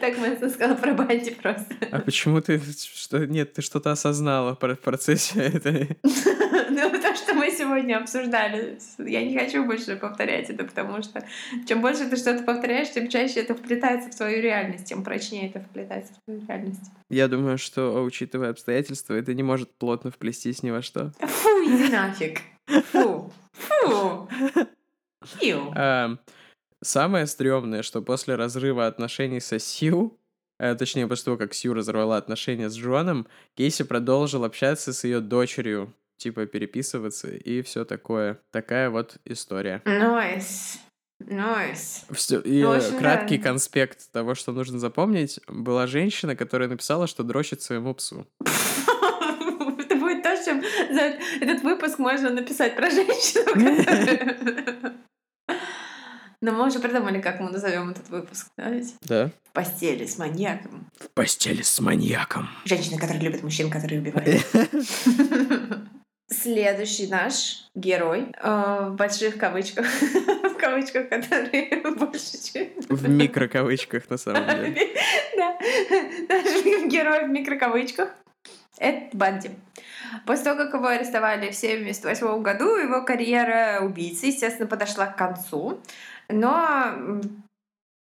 Так 0.02 0.18
Мэнсон 0.18 0.50
сказал 0.52 0.78
про 0.78 0.94
Банди 0.94 1.32
просто. 1.32 1.76
А 1.92 2.00
почему 2.00 2.42
ты... 2.42 2.60
Что... 2.60 3.26
Нет, 3.26 3.54
ты 3.54 3.62
что-то 3.62 3.92
осознала 3.92 4.56
в 4.56 4.76
процессе 4.76 5.40
этой... 5.40 5.98
Ну, 6.72 6.99
что 7.24 7.34
мы 7.34 7.52
сегодня 7.52 7.98
обсуждали. 7.98 8.78
Я 8.98 9.24
не 9.24 9.38
хочу 9.38 9.66
больше 9.66 9.96
повторять 9.96 10.50
это, 10.50 10.64
потому 10.64 11.02
что 11.04 11.24
чем 11.68 11.82
больше 11.82 12.10
ты 12.10 12.16
что-то 12.16 12.44
повторяешь, 12.44 12.92
тем 12.92 13.08
чаще 13.10 13.42
это 13.42 13.56
вплетается 13.56 14.10
в 14.10 14.16
твою 14.16 14.42
реальность, 14.42 14.86
тем 14.86 15.04
прочнее 15.04 15.50
это 15.50 15.60
вплетается 15.60 16.14
в 16.14 16.26
твою 16.26 16.46
реальность. 16.48 16.92
Я 17.10 17.28
думаю, 17.28 17.58
что, 17.58 18.04
учитывая 18.04 18.52
обстоятельства, 18.52 19.14
это 19.14 19.34
не 19.34 19.44
может 19.44 19.72
плотно 19.76 20.12
вплестись 20.12 20.64
ни 20.64 20.72
во 20.72 20.82
что. 20.82 21.12
Фу, 21.20 21.50
иди 21.66 21.90
нафиг. 21.92 22.42
Фу. 22.92 23.32
Фу. 23.54 24.30
Фу. 25.22 26.20
Самое 26.82 27.28
стрёмное, 27.28 27.84
что 27.84 28.02
после 28.02 28.36
разрыва 28.36 28.88
отношений 28.88 29.42
со 29.42 29.60
Сью, 29.60 30.18
э, 30.60 30.76
точнее, 30.76 31.08
после 31.08 31.26
того, 31.26 31.38
как 31.38 31.54
Сью 31.54 31.74
разорвала 31.74 32.16
отношения 32.16 32.70
с 32.70 32.78
Джоном, 32.78 33.28
Кейси 33.56 33.84
продолжил 33.84 34.46
общаться 34.46 34.94
с 34.94 35.04
ее 35.04 35.20
дочерью, 35.20 35.94
типа 36.20 36.46
переписываться 36.46 37.30
и 37.30 37.64
все 37.64 37.86
такое. 37.86 38.40
Такая 38.52 38.90
вот 38.90 39.18
история. 39.26 39.82
Nice. 39.86 40.78
Nice. 41.22 42.06
Все, 42.12 42.40
и 42.40 42.64
ну, 42.64 42.70
Очень 42.70 42.98
краткий 42.98 43.38
да. 43.38 43.44
конспект 43.44 44.12
того, 44.12 44.36
что 44.36 44.54
нужно 44.54 44.80
запомнить, 44.80 45.40
была 45.48 45.88
женщина, 45.88 46.36
которая 46.36 46.70
написала, 46.70 47.08
что 47.08 47.24
дрочит 47.24 47.62
своему 47.62 47.94
псу. 47.94 48.26
Это 48.46 49.96
будет 49.96 50.24
то, 50.24 50.46
чем 50.46 50.64
за 50.92 51.18
этот 51.42 51.64
выпуск 51.64 52.00
можно 52.00 52.30
написать 52.30 52.76
про 52.76 52.90
женщину, 52.90 55.00
Но 56.42 56.54
мы 56.54 56.68
уже 56.68 56.80
придумали, 56.80 57.20
как 57.20 57.42
мы 57.42 57.50
назовем 57.50 57.90
этот 57.90 58.10
выпуск, 58.10 58.48
да 58.58 58.70
ведь? 58.70 58.96
Да. 59.02 59.30
В 59.44 59.52
постели 59.52 60.06
с 60.06 60.18
маньяком. 60.18 60.90
В 60.98 61.10
постели 61.10 61.62
с 61.62 61.82
маньяком. 61.82 62.48
Женщина, 62.64 62.98
которая 62.98 63.22
любит 63.22 63.44
мужчин, 63.44 63.70
которые 63.70 64.00
убивают. 64.02 64.46
Следующий 66.42 67.08
наш 67.08 67.66
герой, 67.76 68.28
э, 68.42 68.88
в 68.90 68.96
больших 68.96 69.38
кавычках, 69.38 69.86
в 70.44 70.56
кавычках, 70.56 71.10
которые 71.10 71.82
больше, 71.82 72.38
чем... 72.42 72.68
В 72.88 73.10
микрокавычках, 73.10 74.10
на 74.10 74.18
самом 74.18 74.48
деле. 74.48 74.76
Да, 75.38 75.58
наш 76.30 76.64
герой 76.86 77.26
в 77.26 77.30
микрокавычках. 77.30 78.10
Это 78.78 79.18
Банди. 79.18 79.52
После 80.26 80.46
того, 80.46 80.58
как 80.58 80.74
его 80.74 80.88
арестовали 80.88 81.52
в 81.52 81.58
1978 81.58 82.42
году, 82.42 82.76
его 82.76 83.04
карьера 83.04 83.80
убийцы, 83.82 84.28
естественно, 84.28 84.68
подошла 84.68 85.08
к 85.08 85.18
концу 85.18 85.82
но 86.30 87.22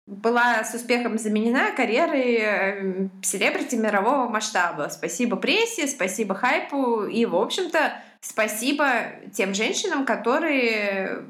была 0.07 0.65
с 0.65 0.75
успехом 0.75 1.19
заменена 1.19 1.71
карьерой 1.73 2.39
э, 2.41 3.09
селебрити 3.23 3.77
мирового 3.77 4.29
масштаба. 4.29 4.89
Спасибо 4.91 5.37
прессе, 5.37 5.87
спасибо 5.87 6.35
хайпу 6.35 7.05
и, 7.05 7.27
в 7.27 7.37
общем-то, 7.37 7.93
спасибо 8.21 8.87
тем 9.35 9.55
женщинам, 9.55 10.05
которые 10.05 11.25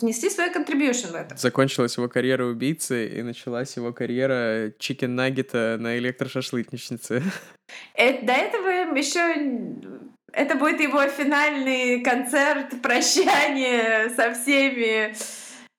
внесли 0.00 0.30
свой 0.30 0.50
контрибьюшн 0.50 1.08
в 1.08 1.14
это. 1.14 1.36
Закончилась 1.36 1.96
его 1.96 2.08
карьера 2.08 2.44
убийцы, 2.44 3.06
и 3.06 3.22
началась 3.22 3.76
его 3.76 3.92
карьера 3.92 4.72
чикен-наггета 4.78 5.76
на 5.78 5.96
электрошашлычнице. 5.98 7.22
Это, 7.94 8.26
до 8.26 8.32
этого 8.32 8.96
еще 8.96 9.20
это 10.32 10.56
будет 10.56 10.80
его 10.80 11.06
финальный 11.08 12.00
концерт, 12.02 12.80
прощание 12.82 14.10
со 14.10 14.34
всеми 14.34 15.14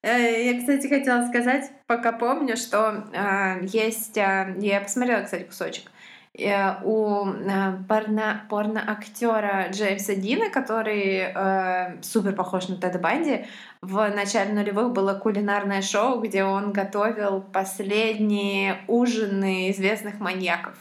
Э, 0.04 0.54
я, 0.54 0.60
кстати, 0.60 0.88
хотела 0.88 1.28
сказать, 1.28 1.70
пока 1.88 2.12
помню, 2.12 2.56
что 2.56 3.10
э, 3.14 3.66
есть... 3.66 4.18
Э, 4.18 4.56
я 4.60 4.80
посмотрела, 4.80 5.24
кстати, 5.24 5.44
кусочек. 5.44 5.92
Э, 6.38 6.84
у 6.84 7.26
э, 7.26 7.78
порно, 7.88 8.46
порно-актера 8.48 9.70
Джеймса 9.72 10.14
Дина, 10.14 10.52
который 10.52 11.32
э, 11.34 12.02
супер 12.04 12.34
похож 12.34 12.68
на 12.68 12.76
Теда 12.76 13.00
Банди, 13.00 13.46
в 13.82 14.08
начале 14.10 14.54
нулевых 14.54 14.94
было 14.94 15.16
кулинарное 15.16 15.82
шоу, 15.82 16.22
где 16.22 16.44
он 16.44 16.74
готовил 16.74 17.42
последние 17.42 18.82
ужины 18.88 19.72
известных 19.72 20.20
маньяков. 20.20 20.76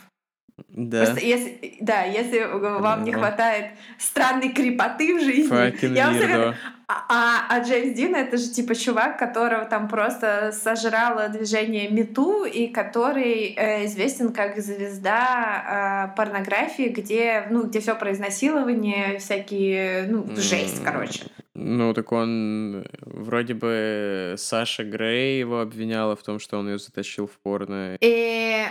Да. 0.68 1.04
Просто 1.04 1.24
если, 1.24 1.76
да, 1.80 2.02
если 2.02 2.44
вам 2.44 3.04
не 3.04 3.12
хватает 3.12 3.72
странной 3.98 4.50
крепоты 4.50 5.18
в 5.18 5.22
жизни, 5.22 5.94
я 5.94 6.06
вам 6.06 6.14
советую. 6.14 6.54
А, 6.88 7.46
а, 7.48 7.60
Джеймс 7.64 7.96
Дин 7.96 8.14
это 8.14 8.36
же 8.36 8.48
типа 8.48 8.76
чувак, 8.76 9.18
которого 9.18 9.64
там 9.64 9.88
просто 9.88 10.52
сожрало 10.52 11.28
движение 11.28 11.88
Мету 11.90 12.44
и 12.44 12.68
который 12.68 13.54
э, 13.56 13.86
известен 13.86 14.32
как 14.32 14.56
звезда 14.58 16.12
э, 16.12 16.16
порнографии, 16.16 16.88
где 16.88 17.48
ну 17.50 17.64
где 17.64 17.80
все 17.80 17.96
про 17.96 18.12
изнасилование, 18.12 19.18
всякие 19.18 20.06
ну 20.08 20.26
жесть, 20.36 20.80
короче. 20.84 21.24
Ну, 21.54 21.94
так 21.94 22.12
он 22.12 22.86
вроде 23.00 23.54
бы 23.54 24.34
Саша 24.36 24.84
Грей 24.84 25.40
его 25.40 25.60
обвиняла 25.60 26.14
в 26.14 26.22
том, 26.22 26.38
что 26.38 26.58
он 26.58 26.68
ее 26.68 26.78
затащил 26.78 27.26
в 27.26 27.38
порно. 27.38 27.96
И 28.00 28.62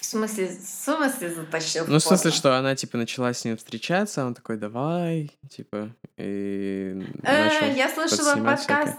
в 0.00 0.04
смысле, 0.04 0.48
в 0.48 0.66
смысле 0.66 1.34
затащил? 1.34 1.84
Ну, 1.86 1.98
в 1.98 2.02
смысле, 2.02 2.30
что 2.30 2.56
она, 2.56 2.74
типа, 2.74 2.96
начала 2.96 3.32
с 3.32 3.44
ним 3.44 3.56
встречаться, 3.56 4.24
он 4.24 4.34
такой, 4.34 4.56
давай, 4.56 5.30
типа, 5.48 5.94
и 6.16 7.06
э, 7.22 7.74
Я 7.76 7.88
слышала 7.92 8.36
подкаст, 8.42 8.96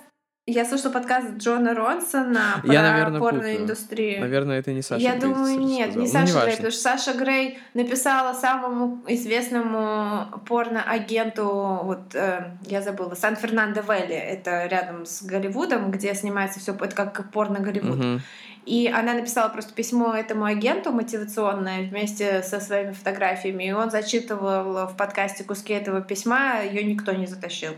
я 0.51 0.65
слышала 0.65 0.91
подкаст 0.91 1.37
Джона 1.37 1.73
Ронсона 1.73 2.61
про 2.63 2.73
я, 2.73 2.81
наверное, 2.81 3.19
порноиндустрию. 3.19 4.19
Наверное, 4.19 4.59
это 4.59 4.73
не 4.73 4.81
Саша 4.81 5.01
Я 5.01 5.15
Грей, 5.15 5.21
думаю, 5.21 5.59
нет, 5.59 5.95
не 5.95 6.05
ну, 6.05 6.07
Саша 6.07 6.33
не 6.33 6.41
Грей, 6.41 6.55
потому 6.55 6.71
что 6.71 6.81
Саша 6.81 7.13
Грей 7.13 7.59
написала 7.73 8.33
самому 8.33 9.01
известному 9.07 10.41
порноагенту, 10.47 11.79
вот 11.83 12.13
э, 12.15 12.51
я 12.67 12.81
забыла, 12.81 13.15
Сан-Фернандо 13.15 13.81
Вэлли, 13.81 14.15
это 14.15 14.65
рядом 14.65 15.05
с 15.05 15.21
Голливудом, 15.23 15.91
где 15.91 16.13
снимается 16.13 16.59
все, 16.59 16.73
это 16.73 16.95
как 16.95 17.31
порно-Голливуд. 17.31 17.99
Угу. 17.99 18.21
И 18.65 18.87
она 18.87 19.13
написала 19.13 19.49
просто 19.49 19.73
письмо 19.73 20.13
этому 20.13 20.45
агенту 20.45 20.91
мотивационное 20.91 21.87
вместе 21.87 22.43
со 22.43 22.59
своими 22.59 22.91
фотографиями, 22.91 23.63
и 23.63 23.71
он 23.71 23.89
зачитывал 23.89 24.87
в 24.87 24.95
подкасте 24.97 25.43
куски 25.43 25.73
этого 25.73 26.01
письма, 26.01 26.61
ее 26.63 26.83
никто 26.83 27.11
не 27.13 27.25
затащил. 27.25 27.71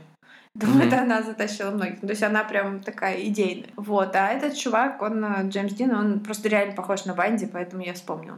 Думаю, 0.56 0.84
mm-hmm. 0.84 0.88
это 0.88 1.02
она 1.02 1.24
затащила 1.24 1.72
многих. 1.72 2.02
То 2.02 2.10
есть 2.10 2.22
она 2.22 2.44
прям 2.44 2.82
такая 2.82 3.22
идейная. 3.24 3.70
Вот. 3.76 4.16
А 4.16 4.30
этот 4.30 4.56
чувак, 4.56 5.02
он, 5.02 5.26
э, 5.26 5.50
Джеймс 5.50 5.74
Дин, 5.74 5.96
он 5.96 6.20
просто 6.20 6.48
реально 6.48 6.76
похож 6.76 7.06
на 7.06 7.16
Банди, 7.16 7.48
поэтому 7.48 7.82
я 7.84 7.94
вспомнила. 7.94 8.38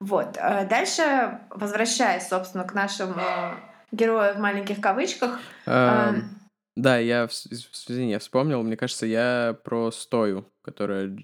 Вот. 0.00 0.36
Э, 0.36 0.66
дальше, 0.66 1.40
возвращаясь, 1.48 2.28
собственно, 2.28 2.64
к 2.64 2.74
нашим 2.74 3.18
э, 3.18 3.54
героям 3.90 4.36
в 4.36 4.40
маленьких 4.40 4.80
кавычках. 4.80 5.40
Um, 5.66 6.24
да, 6.76 6.98
я, 6.98 7.26
извини, 7.26 8.10
я 8.10 8.18
вспомнил, 8.18 8.62
мне 8.62 8.76
кажется, 8.76 9.06
я 9.06 9.56
про 9.64 9.92
Стою, 9.92 10.44
которая 10.62 11.16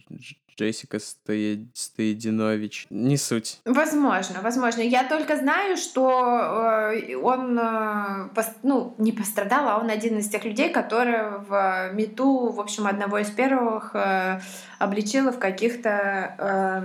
Джессика 0.60 0.98
Стоединович. 0.98 2.86
Не 2.90 3.16
суть. 3.16 3.60
Возможно, 3.64 4.42
возможно. 4.42 4.82
Я 4.82 5.04
только 5.04 5.38
знаю, 5.38 5.78
что 5.78 6.90
э, 6.92 7.16
он, 7.16 7.58
э, 7.58 8.28
ну, 8.62 8.94
не 8.98 9.12
пострадал, 9.12 9.68
а 9.70 9.78
он 9.78 9.88
один 9.88 10.18
из 10.18 10.28
тех 10.28 10.44
людей, 10.44 10.70
которые 10.70 11.38
в 11.48 11.92
Мету, 11.94 12.50
в 12.50 12.60
общем, 12.60 12.86
одного 12.86 13.18
из 13.18 13.30
первых 13.30 13.92
э, 13.94 14.40
обличила 14.78 15.32
в 15.32 15.38
каких-то, 15.38 16.84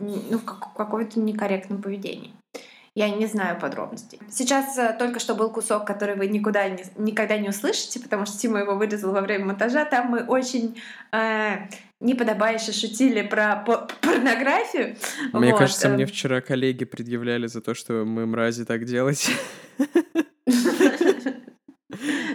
эм, 0.00 0.20
ну, 0.30 0.38
каком-то 0.38 1.18
некорректном 1.18 1.82
поведении. 1.82 2.32
Я 2.94 3.10
не 3.10 3.26
знаю 3.26 3.58
подробностей. 3.58 4.20
Сейчас 4.30 4.78
только 5.00 5.18
что 5.18 5.34
был 5.34 5.50
кусок, 5.50 5.84
который 5.84 6.14
вы 6.14 6.28
никуда 6.28 6.68
не, 6.68 6.84
никогда 6.96 7.36
не 7.38 7.48
услышите, 7.48 7.98
потому 7.98 8.24
что 8.24 8.38
Тима 8.38 8.60
его 8.60 8.76
вырезал 8.76 9.10
во 9.10 9.20
время 9.20 9.46
монтажа. 9.46 9.84
Там 9.84 10.10
мы 10.10 10.22
очень 10.22 10.80
э, 11.10 11.66
неподобающе 12.04 12.72
шутили 12.72 13.22
про 13.22 13.56
порнографию. 14.00 14.96
Мне 15.32 15.52
вот. 15.52 15.58
кажется, 15.58 15.88
мне 15.88 16.04
эм. 16.04 16.08
вчера 16.08 16.40
коллеги 16.40 16.84
предъявляли 16.84 17.46
за 17.46 17.60
то, 17.60 17.74
что 17.74 18.04
мы 18.04 18.26
мрази 18.26 18.64
так 18.64 18.84
делать. 18.84 19.30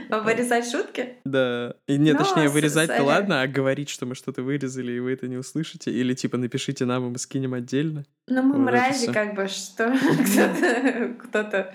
Вырезать 0.10 0.70
шутки? 0.70 1.18
Да. 1.24 1.76
И 1.88 1.98
нет, 1.98 2.18
ну, 2.18 2.26
точнее, 2.26 2.50
вырезать-то 2.50 3.04
ладно, 3.04 3.42
а 3.42 3.48
говорить, 3.48 3.90
что 3.90 4.06
мы 4.08 4.16
что-то 4.16 4.42
вырезали, 4.42 4.94
и 4.94 5.00
вы 5.00 5.14
это 5.14 5.28
не 5.28 5.38
услышите, 5.38 5.92
или 5.92 6.16
типа 6.16 6.38
напишите 6.38 6.86
нам, 6.86 7.08
и 7.08 7.10
мы 7.12 7.18
скинем 7.20 7.54
отдельно. 7.54 8.06
Ну, 8.28 8.42
мы 8.42 8.54
вот 8.54 8.72
мрази, 8.72 9.12
как 9.12 9.36
бы, 9.36 9.48
что 9.48 9.96
кто-то 11.24 11.74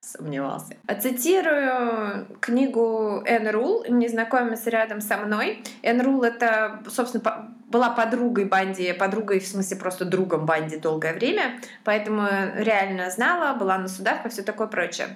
сомневался. 0.00 0.76
Цитирую 1.00 2.26
книгу 2.40 3.22
Энн 3.26 3.48
Рул 3.48 3.84
«Незнакомец 3.88 4.66
рядом 4.66 5.00
со 5.00 5.18
мной». 5.18 5.62
Энн 5.82 6.00
Рул— 6.00 6.22
это, 6.24 6.80
собственно, 6.88 7.54
была 7.66 7.90
подругой 7.90 8.46
Банди, 8.46 8.92
подругой 8.92 9.40
в 9.40 9.46
смысле 9.46 9.76
просто 9.76 10.04
другом 10.04 10.46
Банди 10.46 10.78
долгое 10.78 11.12
время, 11.12 11.60
поэтому 11.84 12.26
реально 12.56 13.10
знала, 13.10 13.56
была 13.58 13.76
на 13.76 13.88
судах 13.88 14.24
и 14.24 14.28
все 14.30 14.42
такое 14.42 14.66
прочее. 14.68 15.08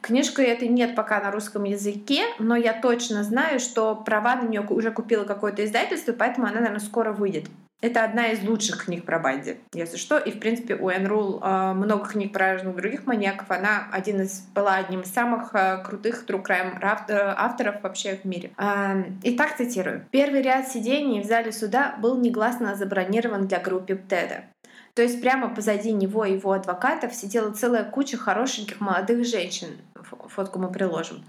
Книжку 0.00 0.40
этой 0.40 0.68
нет 0.68 0.94
пока 0.94 1.20
на 1.20 1.30
русском 1.30 1.64
языке, 1.64 2.22
но 2.38 2.56
я 2.56 2.72
точно 2.72 3.24
знаю, 3.24 3.60
что 3.60 3.94
права 3.94 4.36
на 4.36 4.48
нее 4.48 4.62
уже 4.62 4.90
купила 4.90 5.24
какое-то 5.24 5.64
издательство, 5.64 6.12
поэтому 6.12 6.46
она, 6.46 6.56
наверное, 6.56 6.80
скоро 6.80 7.12
выйдет. 7.12 7.46
Это 7.80 8.02
одна 8.02 8.32
из 8.32 8.42
лучших 8.42 8.86
книг 8.86 9.04
про 9.04 9.20
Банди, 9.20 9.58
если 9.72 9.98
что. 9.98 10.18
И, 10.18 10.32
в 10.32 10.40
принципе, 10.40 10.74
у 10.74 10.88
Энн 10.88 11.06
Рул 11.06 11.40
э, 11.40 11.72
много 11.74 12.08
книг 12.08 12.32
про 12.32 12.54
разных 12.54 12.74
других 12.74 13.06
маньяков. 13.06 13.48
Она 13.52 13.86
один 13.92 14.20
из, 14.20 14.40
была 14.52 14.74
одним 14.74 15.02
из 15.02 15.12
самых 15.12 15.54
э, 15.54 15.84
крутых 15.84 16.24
true 16.26 16.44
crime 16.44 16.76
э, 16.80 17.34
авторов 17.36 17.80
вообще 17.82 18.16
в 18.16 18.24
мире. 18.24 18.50
Э, 18.58 19.04
итак, 19.22 19.56
цитирую. 19.56 20.04
«Первый 20.10 20.42
ряд 20.42 20.66
сидений 20.68 21.20
в 21.20 21.24
зале 21.24 21.52
суда 21.52 21.96
был 22.00 22.18
негласно 22.18 22.74
забронирован 22.74 23.46
для 23.46 23.60
группы 23.60 23.94
Теда. 23.94 24.42
То 24.94 25.02
есть 25.02 25.20
прямо 25.20 25.54
позади 25.54 25.92
него 25.92 26.24
и 26.24 26.32
его 26.32 26.50
адвокатов 26.50 27.14
сидела 27.14 27.52
целая 27.52 27.84
куча 27.84 28.16
хорошеньких 28.16 28.80
молодых 28.80 29.24
женщин. 29.24 29.68
Фотку 29.94 30.58
мы 30.58 30.72
приложим. 30.72 31.24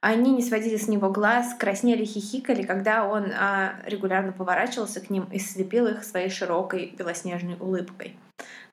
Они 0.00 0.30
не 0.30 0.42
сводили 0.42 0.76
с 0.76 0.88
него 0.88 1.10
глаз, 1.10 1.54
краснели, 1.58 2.04
хихикали, 2.04 2.62
когда 2.62 3.06
он 3.06 3.32
а, 3.32 3.74
регулярно 3.84 4.32
поворачивался 4.32 5.00
к 5.00 5.10
ним 5.10 5.24
и 5.32 5.38
слепил 5.38 5.86
их 5.86 6.04
своей 6.04 6.30
широкой 6.30 6.94
белоснежной 6.96 7.56
улыбкой. 7.58 8.16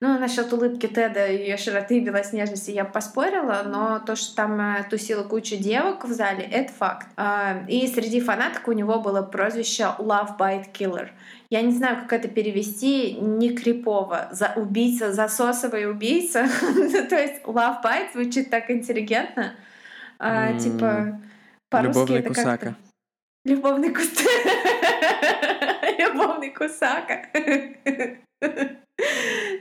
Ну, 0.02 0.20
насчет 0.20 0.52
улыбки 0.54 0.88
Теда 0.88 1.26
и 1.26 1.38
ее 1.38 1.58
широты 1.58 1.98
и 1.98 2.00
белоснежности 2.02 2.70
я 2.70 2.86
поспорила, 2.86 3.64
но 3.66 4.00
то, 4.00 4.16
что 4.16 4.36
там 4.36 4.60
а, 4.60 4.84
тусила 4.84 5.24
куча 5.24 5.58
девок 5.58 6.06
в 6.06 6.12
зале, 6.12 6.44
это 6.44 6.72
факт. 6.72 7.08
А, 7.18 7.64
и 7.68 7.88
среди 7.88 8.20
фанаток 8.20 8.68
у 8.68 8.74
него 8.74 9.00
было 9.00 9.22
прозвище 9.22 9.84
Love 9.98 10.38
Bite 10.38 10.72
Killer. 10.74 11.10
Я 11.50 11.62
не 11.62 11.72
знаю, 11.72 12.02
как 12.02 12.14
это 12.14 12.28
перевести, 12.28 13.14
не 13.14 13.56
крипово. 13.56 14.28
За 14.32 14.54
убийца, 14.56 15.12
засосовый 15.14 15.90
убийца. 15.90 16.48
То 17.10 17.16
есть 17.16 17.42
Love 17.44 17.82
Bite 17.84 18.14
звучит 18.14 18.50
так 18.50 18.70
интеллигентно. 18.70 19.54
А, 20.20 20.52
mm. 20.52 20.60
Типа, 20.60 21.22
по-русски 21.70 22.00
Любовный 22.00 22.20
это 22.20 22.30
кусака. 22.30 22.66
Как 22.66 22.76
Любовный 23.46 23.94
кусака. 23.94 24.30
Любовный 25.98 26.50
кусака. 26.56 27.28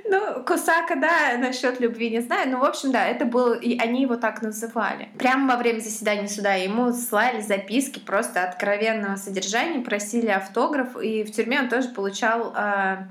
Ну, 0.08 0.44
Кусака, 0.44 0.96
да, 0.96 1.36
насчет 1.38 1.80
любви 1.80 2.10
не 2.10 2.20
знаю. 2.20 2.50
Ну, 2.50 2.60
в 2.60 2.64
общем, 2.64 2.92
да, 2.92 3.06
это 3.06 3.24
было, 3.24 3.54
и 3.54 3.78
они 3.78 4.02
его 4.02 4.16
так 4.16 4.42
называли. 4.42 5.08
Прямо 5.18 5.54
во 5.54 5.58
время 5.58 5.80
заседания 5.80 6.28
суда 6.28 6.54
ему 6.54 6.92
слали 6.92 7.40
записки 7.40 7.98
просто 7.98 8.44
откровенного 8.44 9.16
содержания, 9.16 9.80
просили 9.80 10.28
автограф, 10.28 10.96
и 11.00 11.24
в 11.24 11.32
тюрьме 11.32 11.60
он 11.60 11.68
тоже 11.68 11.88
получал 11.88 12.54
э, 12.56 13.06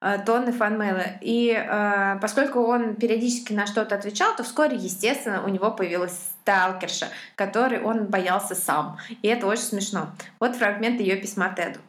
тонны 0.00 0.52
фанмейла. 0.52 1.04
И 1.20 1.50
э, 1.50 2.18
поскольку 2.20 2.60
он 2.60 2.94
периодически 2.96 3.52
на 3.52 3.66
что-то 3.66 3.94
отвечал, 3.94 4.34
то 4.34 4.42
вскоре, 4.42 4.76
естественно, 4.76 5.44
у 5.44 5.48
него 5.48 5.70
появилась 5.70 6.18
сталкерша, 6.40 7.08
который 7.36 7.82
он 7.82 8.06
боялся 8.06 8.54
сам. 8.54 8.98
И 9.22 9.28
это 9.28 9.46
очень 9.46 9.62
смешно. 9.62 10.10
Вот 10.38 10.56
фрагмент 10.56 11.00
ее 11.00 11.16
письма 11.16 11.54
Теду. 11.54 11.80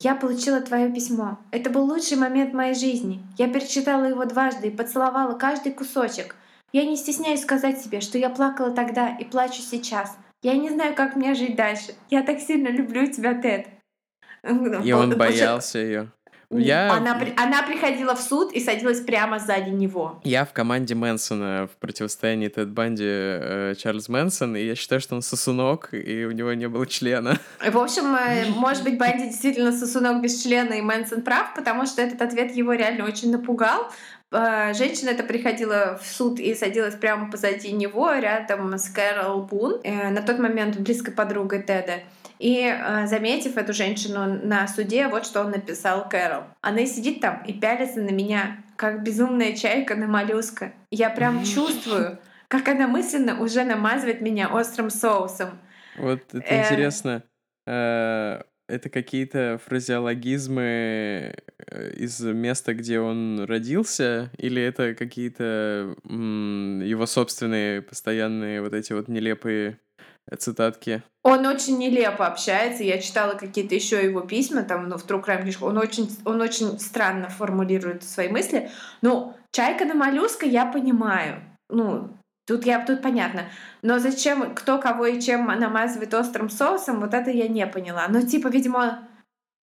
«Я 0.00 0.14
получила 0.14 0.60
твое 0.60 0.90
письмо. 0.92 1.38
Это 1.50 1.70
был 1.70 1.84
лучший 1.84 2.16
момент 2.16 2.54
моей 2.54 2.74
жизни. 2.74 3.22
Я 3.36 3.48
перечитала 3.48 4.04
его 4.04 4.24
дважды 4.24 4.68
и 4.68 4.76
поцеловала 4.76 5.36
каждый 5.36 5.72
кусочек. 5.72 6.36
Я 6.72 6.84
не 6.84 6.96
стесняюсь 6.96 7.42
сказать 7.42 7.80
себе, 7.80 8.00
что 8.00 8.16
я 8.16 8.30
плакала 8.30 8.70
тогда 8.70 9.08
и 9.08 9.24
плачу 9.24 9.60
сейчас. 9.60 10.16
Я 10.42 10.54
не 10.54 10.70
знаю, 10.70 10.94
как 10.94 11.16
мне 11.16 11.34
жить 11.34 11.56
дальше. 11.56 11.94
Я 12.08 12.22
так 12.22 12.38
сильно 12.40 12.68
люблю 12.68 13.06
тебя, 13.06 13.34
Тед». 13.34 13.66
И 14.84 14.92
он 14.92 15.16
боялся 15.18 15.78
ее. 15.78 16.10
Я... 16.50 16.92
Она, 16.92 17.20
она 17.36 17.62
приходила 17.62 18.14
в 18.14 18.20
суд 18.20 18.52
и 18.52 18.60
садилась 18.60 19.00
прямо 19.00 19.38
сзади 19.38 19.70
него. 19.70 20.20
Я 20.24 20.44
в 20.44 20.52
команде 20.52 20.96
Мэнсона 20.96 21.68
в 21.72 21.76
противостоянии 21.76 22.48
Тед 22.48 22.70
Банди 22.70 23.04
э, 23.06 23.74
Чарльз 23.78 24.08
Мэнсон, 24.08 24.56
и 24.56 24.64
я 24.64 24.74
считаю, 24.74 25.00
что 25.00 25.14
он 25.14 25.22
сосунок, 25.22 25.90
и 25.92 26.24
у 26.24 26.32
него 26.32 26.52
не 26.54 26.68
было 26.68 26.86
члена. 26.86 27.38
В 27.64 27.78
общем, 27.78 28.16
э, 28.16 28.46
может 28.48 28.82
быть, 28.82 28.98
Банди 28.98 29.28
действительно 29.28 29.70
сосунок 29.70 30.22
без 30.22 30.42
члена, 30.42 30.74
и 30.74 30.80
Мэнсон 30.80 31.22
прав, 31.22 31.54
потому 31.54 31.86
что 31.86 32.02
этот 32.02 32.20
ответ 32.20 32.54
его 32.56 32.72
реально 32.72 33.04
очень 33.04 33.30
напугал. 33.30 33.88
Э, 34.32 34.72
женщина 34.74 35.10
это 35.10 35.22
приходила 35.22 35.98
в 36.02 36.06
суд 36.06 36.38
и 36.38 36.54
садилась 36.54 36.94
прямо 36.94 37.30
позади 37.30 37.72
него, 37.72 38.12
рядом 38.12 38.76
с 38.76 38.88
Кэрол 38.88 39.42
Бун, 39.42 39.80
э, 39.82 40.10
на 40.10 40.22
тот 40.22 40.38
момент 40.38 40.78
близкой 40.78 41.12
подругой 41.12 41.62
Теда. 41.62 42.00
И 42.40 42.64
э, 42.64 43.06
заметив 43.06 43.58
эту 43.58 43.74
женщину 43.74 44.40
на 44.42 44.66
суде, 44.66 45.08
вот 45.08 45.26
что 45.26 45.42
он 45.42 45.50
написал 45.50 46.08
Кэрол. 46.08 46.44
Она 46.62 46.86
сидит 46.86 47.20
там 47.20 47.42
и 47.44 47.52
пялится 47.52 48.00
на 48.00 48.08
меня, 48.10 48.64
как 48.76 49.02
безумная 49.02 49.54
чайка 49.54 49.94
на 49.94 50.06
моллюска. 50.06 50.72
Я 50.90 51.10
прям 51.10 51.44
чувствую, 51.44 52.18
как 52.48 52.66
она 52.68 52.88
мысленно 52.88 53.38
уже 53.42 53.62
намазывает 53.64 54.22
меня 54.22 54.48
острым 54.48 54.88
соусом. 54.88 55.58
Вот 55.98 56.22
это 56.32 56.46
э... 56.46 56.62
интересно. 56.62 57.22
Э, 57.66 58.40
это 58.68 58.88
какие-то 58.88 59.60
фразеологизмы 59.66 61.34
э, 61.66 61.92
из 61.94 62.20
места, 62.20 62.72
где 62.72 63.00
он 63.00 63.44
родился, 63.44 64.30
или 64.38 64.62
это 64.62 64.94
какие-то 64.94 65.94
его 66.08 67.04
собственные 67.04 67.82
постоянные 67.82 68.62
вот 68.62 68.72
эти 68.72 68.94
вот 68.94 69.08
нелепые 69.08 69.78
цитатки. 70.38 71.02
Он 71.22 71.46
очень 71.46 71.78
нелепо 71.78 72.26
общается. 72.26 72.82
Я 72.82 72.98
читала 72.98 73.34
какие-то 73.34 73.74
еще 73.74 74.02
его 74.02 74.20
письма, 74.22 74.62
там, 74.62 74.88
ну, 74.88 74.96
в 74.96 75.06
True 75.06 75.24
Crime 75.24 75.42
книжку. 75.42 75.66
Он 75.66 75.78
очень, 75.78 76.08
он 76.24 76.40
очень 76.40 76.78
странно 76.78 77.28
формулирует 77.28 78.02
свои 78.02 78.28
мысли. 78.28 78.70
Ну, 79.02 79.34
«Чайка 79.52 79.84
на 79.84 79.94
моллюска» 79.94 80.46
я 80.46 80.64
понимаю. 80.66 81.42
Ну, 81.68 82.16
тут 82.46 82.64
я 82.64 82.84
тут 82.84 83.02
понятно. 83.02 83.44
Но 83.82 83.98
зачем, 83.98 84.54
кто 84.54 84.78
кого 84.78 85.06
и 85.06 85.20
чем 85.20 85.46
намазывает 85.46 86.14
острым 86.14 86.48
соусом, 86.48 87.00
вот 87.00 87.12
это 87.12 87.30
я 87.30 87.48
не 87.48 87.66
поняла. 87.66 88.06
Но, 88.08 88.22
типа, 88.22 88.48
видимо, 88.48 89.08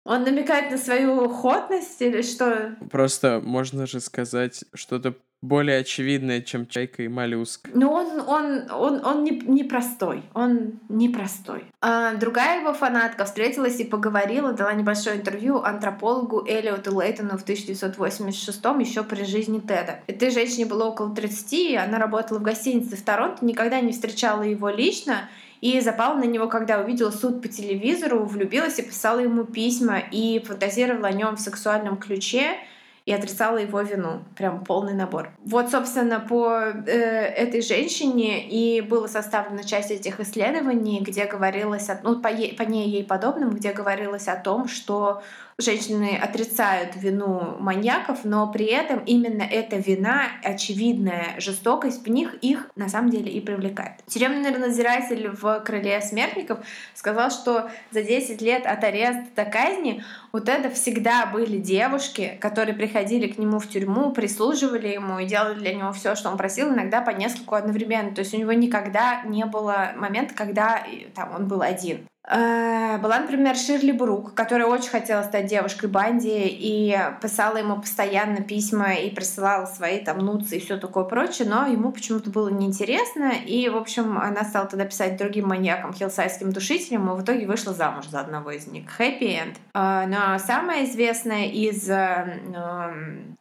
он 0.05 0.23
намекает 0.23 0.71
на 0.71 0.79
свою 0.79 1.25
охотность 1.25 2.01
или 2.01 2.23
что? 2.23 2.77
Просто 2.91 3.41
можно 3.43 3.87
же 3.87 4.01
сказать 4.01 4.65
что-то 4.75 5.15
более 5.45 5.81
очевидное, 5.81 6.41
чем 6.41 6.67
чайка 6.67 7.03
и 7.03 7.09
моллюск. 7.09 7.69
Ну, 7.75 7.91
он, 7.91 8.21
он, 8.21 8.71
он, 8.71 9.05
он 9.05 9.25
не, 9.25 9.31
не 9.31 9.63
простой. 9.63 10.23
Он 10.33 10.81
непростой. 10.89 11.65
А 11.83 12.15
другая 12.15 12.61
его 12.61 12.73
фанатка 12.73 13.27
встретилась 13.27 13.79
и 13.79 13.85
поговорила, 13.85 14.53
дала 14.53 14.73
небольшое 14.73 15.17
интервью 15.17 15.59
антропологу 15.59 16.45
Элиоту 16.47 16.99
Лейтону 16.99 17.37
в 17.37 17.43
1986 17.43 18.59
еще 18.81 19.05
при 19.05 19.25
жизни 19.25 19.61
Теда. 19.61 20.01
Этой 20.07 20.31
женщине 20.31 20.65
было 20.65 20.85
около 20.85 21.15
30, 21.15 21.53
и 21.53 21.77
она 21.77 21.99
работала 21.99 22.39
в 22.39 22.43
гостинице 22.43 22.97
в 22.97 23.03
Торонто, 23.03 23.45
никогда 23.45 23.81
не 23.81 23.93
встречала 23.93 24.43
его 24.43 24.71
лично, 24.71 25.29
и 25.65 25.81
запала 25.81 26.15
на 26.19 26.25
него, 26.25 26.47
когда 26.47 26.79
увидела 26.79 27.11
суд 27.11 27.41
по 27.41 27.49
телевизору, 27.49 28.27
влюбилась 28.27 28.79
и 28.79 28.83
писала 28.83 29.21
ему 29.21 29.45
письма 29.45 29.99
и 29.99 30.39
фантазировала 30.47 31.09
о 31.09 31.13
нем 31.13 31.37
в 31.37 31.41
сексуальном 31.41 31.97
ключе 31.97 32.59
и 33.07 33.13
отрицала 33.15 33.57
его 33.57 33.81
вину. 33.81 34.25
Прям 34.37 34.63
полный 34.63 34.93
набор. 34.93 35.31
Вот, 35.43 35.71
собственно, 35.71 36.21
по 36.21 36.51
э, 36.55 36.91
этой 36.91 37.63
женщине 37.63 38.47
и 38.47 38.83
было 38.83 39.07
составлена 39.07 39.65
часть 39.65 39.91
этих 39.91 40.21
исследований, 40.21 41.01
где 41.01 41.25
говорилось, 41.25 41.89
о, 41.89 41.99
ну, 42.03 42.21
по, 42.21 42.29
ей, 42.29 42.55
по 42.55 42.63
ней 42.65 42.91
ей 42.91 43.03
подобным, 43.03 43.49
где 43.49 43.73
говорилось 43.73 44.29
о 44.29 44.37
том, 44.37 44.69
что 44.69 45.23
женщины 45.59 46.17
отрицают 46.17 46.97
вину 46.97 47.57
маньяков, 47.59 48.25
но 48.25 48.51
при 48.51 48.67
этом 48.67 49.01
именно 49.01 49.43
эта 49.43 49.77
вина, 49.77 50.25
очевидная 50.43 51.35
жестокость 51.39 52.05
в 52.05 52.11
них 52.11 52.35
их 52.43 52.71
на 52.77 52.89
самом 52.89 53.11
деле 53.11 53.31
и 53.31 53.41
привлекает. 53.41 54.05
Тюремный 54.07 54.51
надзиратель 54.51 55.29
в 55.29 55.61
«Крыле 55.61 56.01
смертников» 56.01 56.59
сказал, 56.95 57.31
что 57.31 57.71
за 57.91 58.03
10 58.03 58.41
лет 58.43 58.67
от 58.67 58.83
ареста 58.85 59.27
до 59.37 59.45
казни 59.45 60.05
у 60.33 60.41
Теда 60.41 60.71
всегда 60.71 61.27
были 61.27 61.59
девушки, 61.59 62.37
которые 62.41 62.75
приходили 62.75 63.29
к 63.29 63.39
нему 63.39 63.59
в 63.59 63.69
тюрьму, 63.69 64.13
прислуживали 64.13 64.89
ему 64.89 65.19
и 65.19 65.27
делали 65.27 65.59
для 65.59 65.75
него 65.75 65.93
все, 65.93 66.15
что 66.15 66.31
он 66.31 66.37
просил, 66.37 66.73
иногда 66.73 67.01
по 67.01 67.11
нескольку 67.11 67.55
одновременно. 67.55 68.15
То 68.15 68.21
есть 68.21 68.35
у 68.35 68.39
него 68.39 68.53
никогда 68.53 69.23
не 69.25 69.45
было 69.45 69.93
момента, 69.97 70.35
когда 70.35 70.83
там, 71.15 71.35
он 71.35 71.49
был 71.49 71.63
один. 71.63 72.07
Э, 72.27 72.97
была, 72.99 73.19
например, 73.19 73.55
Ширли 73.55 73.93
Брук, 73.93 74.35
которая 74.35 74.67
очень 74.67 74.89
хотела 74.89 75.23
стать 75.23 75.47
девушкой 75.47 75.91
Банди 75.91 76.47
и 76.49 76.97
писала 77.21 77.59
ему 77.59 77.77
постоянно 77.77 78.41
письма 78.41 78.95
и 78.95 79.11
присылала 79.11 79.67
свои 79.67 80.03
там 80.03 80.19
нуцы 80.19 80.57
и 80.57 80.61
все 80.61 80.79
такое 80.79 81.05
прочее, 81.05 81.49
но 81.49 81.67
ему 81.67 81.93
почему-то 81.93 82.31
было 82.31 82.49
неинтересно, 82.49 83.33
и, 83.45 83.69
в 83.69 83.77
общем, 83.77 84.17
она 84.19 84.45
стала 84.45 84.67
тогда 84.67 84.87
писать 84.87 85.19
другим 85.19 85.49
маньякам, 85.49 85.93
хилсайским 85.93 86.51
душителям, 86.51 87.11
и 87.11 87.17
в 87.21 87.23
итоге 87.23 87.47
вышла 87.47 87.75
замуж 87.75 88.07
за 88.07 88.21
одного 88.21 88.53
из 88.53 88.67
них. 88.69 88.89
Хэппи 88.89 89.25
энд. 89.25 89.57
Э, 89.75 90.07
но 90.07 90.39
самая 90.39 90.87
известная 90.87 91.47
из 91.47 91.89
э, 91.91 92.41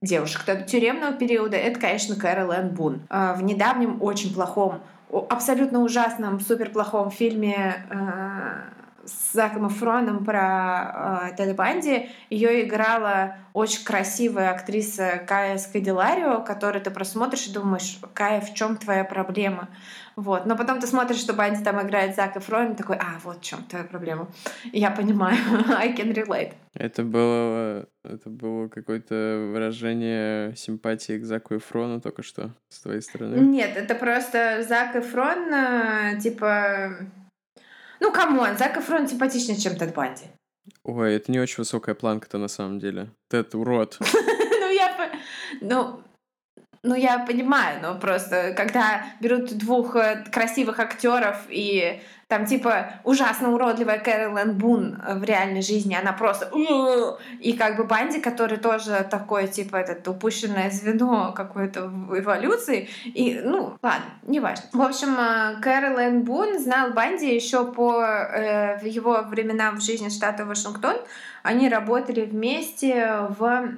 девушек 0.01 0.41
тюремного 0.67 1.13
периода 1.13 1.55
это, 1.55 1.79
конечно, 1.79 2.15
Кэрол 2.15 2.51
Энн 2.51 2.69
Бун. 2.69 3.07
В 3.09 3.41
недавнем 3.41 4.01
очень 4.01 4.33
плохом 4.33 4.81
абсолютно 5.19 5.79
ужасном, 5.79 6.39
супер 6.39 6.69
плохом 6.69 7.11
фильме 7.11 7.85
э, 7.89 9.05
с 9.05 9.33
Заком 9.33 9.67
Эфроном 9.67 10.23
про 10.25 11.29
э, 11.31 11.35
Теда 11.37 11.53
Банди. 11.53 12.09
Ее 12.29 12.65
играла 12.65 13.35
очень 13.53 13.83
красивая 13.83 14.51
актриса 14.51 15.21
Кая 15.27 15.57
Скадиларио, 15.57 16.41
которую 16.41 16.81
ты 16.81 16.91
просмотришь 16.91 17.47
и 17.47 17.53
думаешь, 17.53 17.99
Кая, 18.13 18.41
в 18.41 18.53
чем 18.53 18.77
твоя 18.77 19.03
проблема? 19.03 19.69
Вот. 20.15 20.45
Но 20.45 20.55
потом 20.55 20.79
ты 20.79 20.87
смотришь, 20.87 21.19
что 21.19 21.33
Банди 21.33 21.63
там 21.63 21.81
играет 21.85 22.15
Зак 22.15 22.37
и 22.37 22.75
такой, 22.75 22.97
а, 22.97 23.19
вот 23.23 23.39
в 23.39 23.41
чем 23.41 23.63
твоя 23.63 23.85
проблема. 23.85 24.27
И 24.71 24.79
я 24.79 24.91
понимаю, 24.91 25.37
I 25.77 25.95
can 25.95 26.13
relate. 26.13 26.53
Это 26.75 27.03
было, 27.03 27.87
это 28.03 28.29
было 28.29 28.67
какое-то 28.67 29.49
выражение 29.51 30.55
симпатии 30.55 31.17
к 31.19 31.25
Заку 31.25 31.57
Эфрону 31.57 32.01
только 32.01 32.23
что 32.23 32.51
с 32.69 32.81
твоей 32.81 33.01
стороны? 33.01 33.35
Нет, 33.35 33.75
это 33.75 33.95
просто 33.95 34.63
Зак 34.67 34.95
Эфрон, 34.95 35.53
э, 35.53 36.19
типа... 36.19 36.97
Ну, 37.99 38.11
come 38.11 38.38
on, 38.38 38.57
Зак 38.57 38.77
Эфрон 38.77 39.07
симпатичнее, 39.07 39.57
чем 39.57 39.75
Тед 39.75 39.93
Банди. 39.93 40.25
Ой, 40.83 41.15
это 41.15 41.31
не 41.31 41.39
очень 41.39 41.57
высокая 41.57 41.95
планка-то 41.95 42.37
на 42.37 42.47
самом 42.47 42.79
деле. 42.79 43.09
Тед 43.29 43.55
урод. 43.55 43.99
Ну, 44.63 44.69
я... 44.69 45.11
Ну, 45.61 46.01
ну, 46.83 46.95
я 46.95 47.19
понимаю, 47.19 47.79
но 47.81 47.95
просто 47.95 48.53
когда 48.55 49.05
берут 49.21 49.57
двух 49.57 49.95
э, 49.95 50.25
красивых 50.29 50.79
актеров 50.79 51.37
и 51.47 52.01
там 52.27 52.45
типа 52.45 52.95
ужасно 53.05 53.53
уродливая 53.53 53.99
Кэролин 53.99 54.57
Бун 54.57 55.01
в 55.07 55.23
реальной 55.23 55.61
жизни, 55.61 55.95
она 55.95 56.11
просто 56.11 56.51
и 57.39 57.53
как 57.53 57.77
бы 57.77 57.85
Банди, 57.85 58.19
который 58.19 58.57
тоже 58.57 59.07
такое 59.09 59.47
типа 59.47 59.77
этот 59.77 60.05
упущенное 60.07 60.71
звено 60.71 61.31
какой-то 61.31 61.87
в 61.87 62.19
эволюции 62.19 62.89
и 63.05 63.39
ну 63.41 63.77
ладно, 63.81 64.05
не 64.23 64.41
важно. 64.41 64.65
В 64.73 64.81
общем, 64.81 65.15
э, 65.17 65.61
Кэролин 65.61 66.23
Бун 66.23 66.59
знал 66.59 66.91
Банди 66.91 67.33
еще 67.33 67.71
по 67.71 68.03
э, 68.03 68.79
его 68.83 69.21
временам 69.21 69.77
в 69.77 69.81
жизни 69.81 70.09
штата 70.09 70.45
Вашингтон. 70.45 70.97
Они 71.43 71.69
работали 71.69 72.25
вместе 72.25 73.19
в 73.37 73.69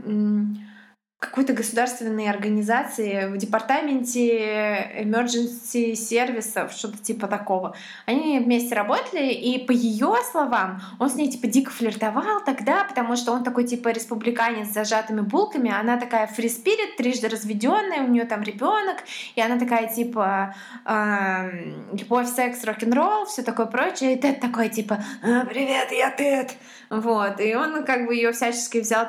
какой-то 1.26 1.54
государственной 1.54 2.30
организации 2.30 3.28
в 3.28 3.38
департаменте 3.38 5.04
emergency 5.04 5.96
сервисов, 5.96 6.72
что-то 6.72 6.98
типа 6.98 7.28
такого. 7.28 7.76
Они 8.06 8.40
вместе 8.40 8.76
работали, 8.76 9.32
и 9.34 9.66
по 9.66 9.72
ее 9.72 10.16
словам, 10.32 10.82
он 11.00 11.10
с 11.10 11.16
ней 11.16 11.30
типа 11.30 11.48
дико 11.48 11.72
флиртовал 11.72 12.44
тогда, 12.46 12.84
потому 12.84 13.16
что 13.16 13.32
он 13.32 13.44
такой 13.44 13.66
типа 13.66 13.90
республиканец 13.90 14.70
с 14.70 14.74
зажатыми 14.74 15.22
булками, 15.22 15.72
она 15.72 15.98
такая 15.98 16.28
spirit, 16.28 16.96
трижды 16.98 17.28
разведенная, 17.28 18.04
у 18.04 18.08
нее 18.08 18.26
там 18.26 18.44
ребенок, 18.44 18.98
и 19.36 19.42
она 19.42 19.58
такая 19.58 19.94
типа 19.94 20.56
э, 20.86 21.74
любовь, 21.94 22.30
секс, 22.30 22.64
рок-н-ролл, 22.64 23.26
все 23.26 23.44
такое 23.44 23.66
прочее, 23.66 24.14
и 24.14 24.20
Тед 24.20 24.40
такой 24.40 24.70
типа 24.70 25.04
«А, 25.24 25.46
привет, 25.46 25.92
я 25.92 26.12
Тед, 26.12 26.56
вот, 27.02 27.40
и 27.40 27.56
он 27.56 27.84
как 27.84 28.06
бы 28.06 28.16
ее 28.16 28.32
всячески 28.32 28.80
взял, 28.80 29.08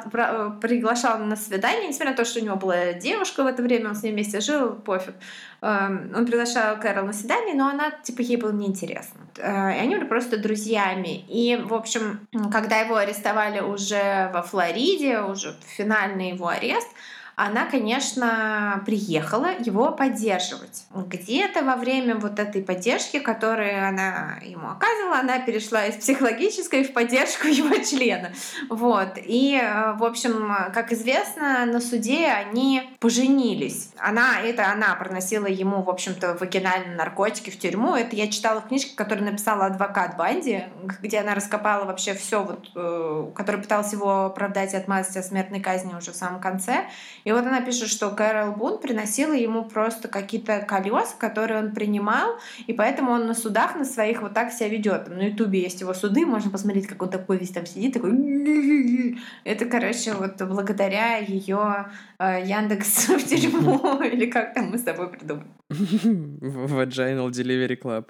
приглашал 0.61 1.19
на 1.19 1.37
свидание, 1.37 1.89
несмотря 1.89 2.11
на 2.13 2.17
то, 2.17 2.25
что 2.25 2.41
у 2.41 2.45
него 2.45 2.57
была 2.57 2.93
девушка 2.93 3.45
в 3.45 3.47
это 3.47 3.63
время, 3.63 3.91
он 3.91 3.95
с 3.95 4.03
ней 4.03 4.13
вместе 4.13 4.41
жил, 4.41 4.71
пофиг. 4.73 5.15
Эм, 5.63 6.13
он 6.15 6.27
приглашал 6.27 6.79
Кэрол 6.79 7.07
на 7.07 7.13
свидание, 7.13 7.55
но 7.55 7.69
она, 7.69 7.91
типа, 7.91 8.21
ей 8.21 8.37
было 8.37 8.53
неинтересно. 8.53 9.21
Э, 9.39 9.77
и 9.77 9.79
они 9.79 9.97
были 9.97 10.07
просто 10.07 10.37
друзьями. 10.37 11.25
И, 11.29 11.57
в 11.57 11.75
общем, 11.75 12.21
когда 12.53 12.81
его 12.81 12.97
арестовали 12.97 13.61
уже 13.61 14.31
во 14.33 14.43
Флориде, 14.43 15.21
уже 15.21 15.55
финальный 15.77 16.31
его 16.31 16.49
арест, 16.49 16.89
она, 17.37 17.67
конечно, 17.67 18.83
приехала 18.87 19.51
его 19.59 19.93
поддерживать. 19.93 20.87
Где-то 20.95 21.63
во 21.63 21.77
время 21.77 22.17
вот 22.17 22.39
этой 22.39 22.63
поддержки, 22.63 23.19
которую 23.19 23.87
она 23.87 24.39
ему 24.43 24.71
оказывала, 24.71 25.19
она 25.19 25.39
перешла 25.41 25.85
из 25.85 25.97
психологической 25.97 26.85
в 26.85 26.95
поддержку 26.95 27.47
его 27.47 27.77
члена. 27.85 28.33
Вот. 28.71 29.19
И, 29.23 29.61
э, 29.63 29.93
в 29.99 30.05
общем, 30.05 30.51
как 30.73 30.93
известно, 30.93 31.67
на 31.67 31.83
суде 31.83 32.29
они 32.29 32.97
поженились. 33.01 33.91
Она, 33.99 34.41
это 34.41 34.73
она 34.73 34.95
проносила 34.95 35.47
ему, 35.47 35.83
в 35.83 35.91
общем-то, 35.91 36.39
вагинальные 36.41 36.97
наркотики 36.97 37.51
в 37.51 37.59
тюрьму. 37.59 37.97
Это 37.97 38.17
я 38.17 38.29
читала 38.29 38.63
в 38.63 38.69
книжке, 38.69 38.97
которую 38.97 39.27
написала 39.27 39.67
адвокат 39.67 40.17
Банди, 40.17 40.65
где 41.03 41.21
она 41.21 41.35
раскопала 41.35 41.85
вообще 41.85 42.15
все, 42.15 42.43
вот, 42.43 42.71
э, 42.75 43.31
которая 43.35 43.61
пыталась 43.61 43.93
его 43.93 44.25
оправдать 44.25 44.73
и 44.73 44.77
отмазать 44.79 45.19
от 45.19 45.27
смертной 45.27 45.61
казни 45.61 45.93
уже 45.95 46.13
в 46.13 46.17
самом 46.17 46.41
конце. 46.41 46.87
И 47.27 47.33
вот 47.33 47.45
она 47.45 47.61
пишет, 47.61 47.89
что 47.89 48.11
Кэрол 48.11 48.53
Бун 48.53 48.79
приносила 48.79 49.33
ему 49.33 49.65
просто 49.65 50.07
какие-то 50.07 50.61
колеса, 50.61 51.17
которые 51.19 51.59
он 51.59 51.73
принимал, 51.73 52.39
и 52.69 52.73
поэтому 52.73 53.11
он 53.11 53.27
на 53.27 53.35
судах 53.35 53.75
на 53.75 53.85
своих 53.85 54.23
вот 54.23 54.33
так 54.33 54.53
себя 54.53 54.69
ведет. 54.69 55.09
На 55.09 55.27
Ютубе 55.27 55.61
есть 55.61 55.81
его 55.81 55.93
суды, 55.93 56.25
можно 56.25 56.53
посмотреть, 56.53 56.87
как 56.87 57.03
он 57.03 57.11
такой 57.11 57.39
весь 57.39 57.51
там 57.51 57.67
сидит, 57.67 57.95
такой... 57.95 58.13
Это, 59.45 59.65
короче, 59.65 60.13
вот 60.15 60.41
благодаря 60.41 61.17
ее 61.17 61.87
э, 62.21 62.45
Яндекс 62.47 63.09
в 63.09 63.25
тюрьму, 63.25 64.01
или 64.05 64.27
как 64.27 64.55
там 64.55 64.71
мы 64.71 64.79
с 64.79 64.83
тобой 64.83 65.11
придумали. 65.11 65.49
Vaginal 65.69 67.29
Delivery 67.31 67.77
Club. 67.77 68.05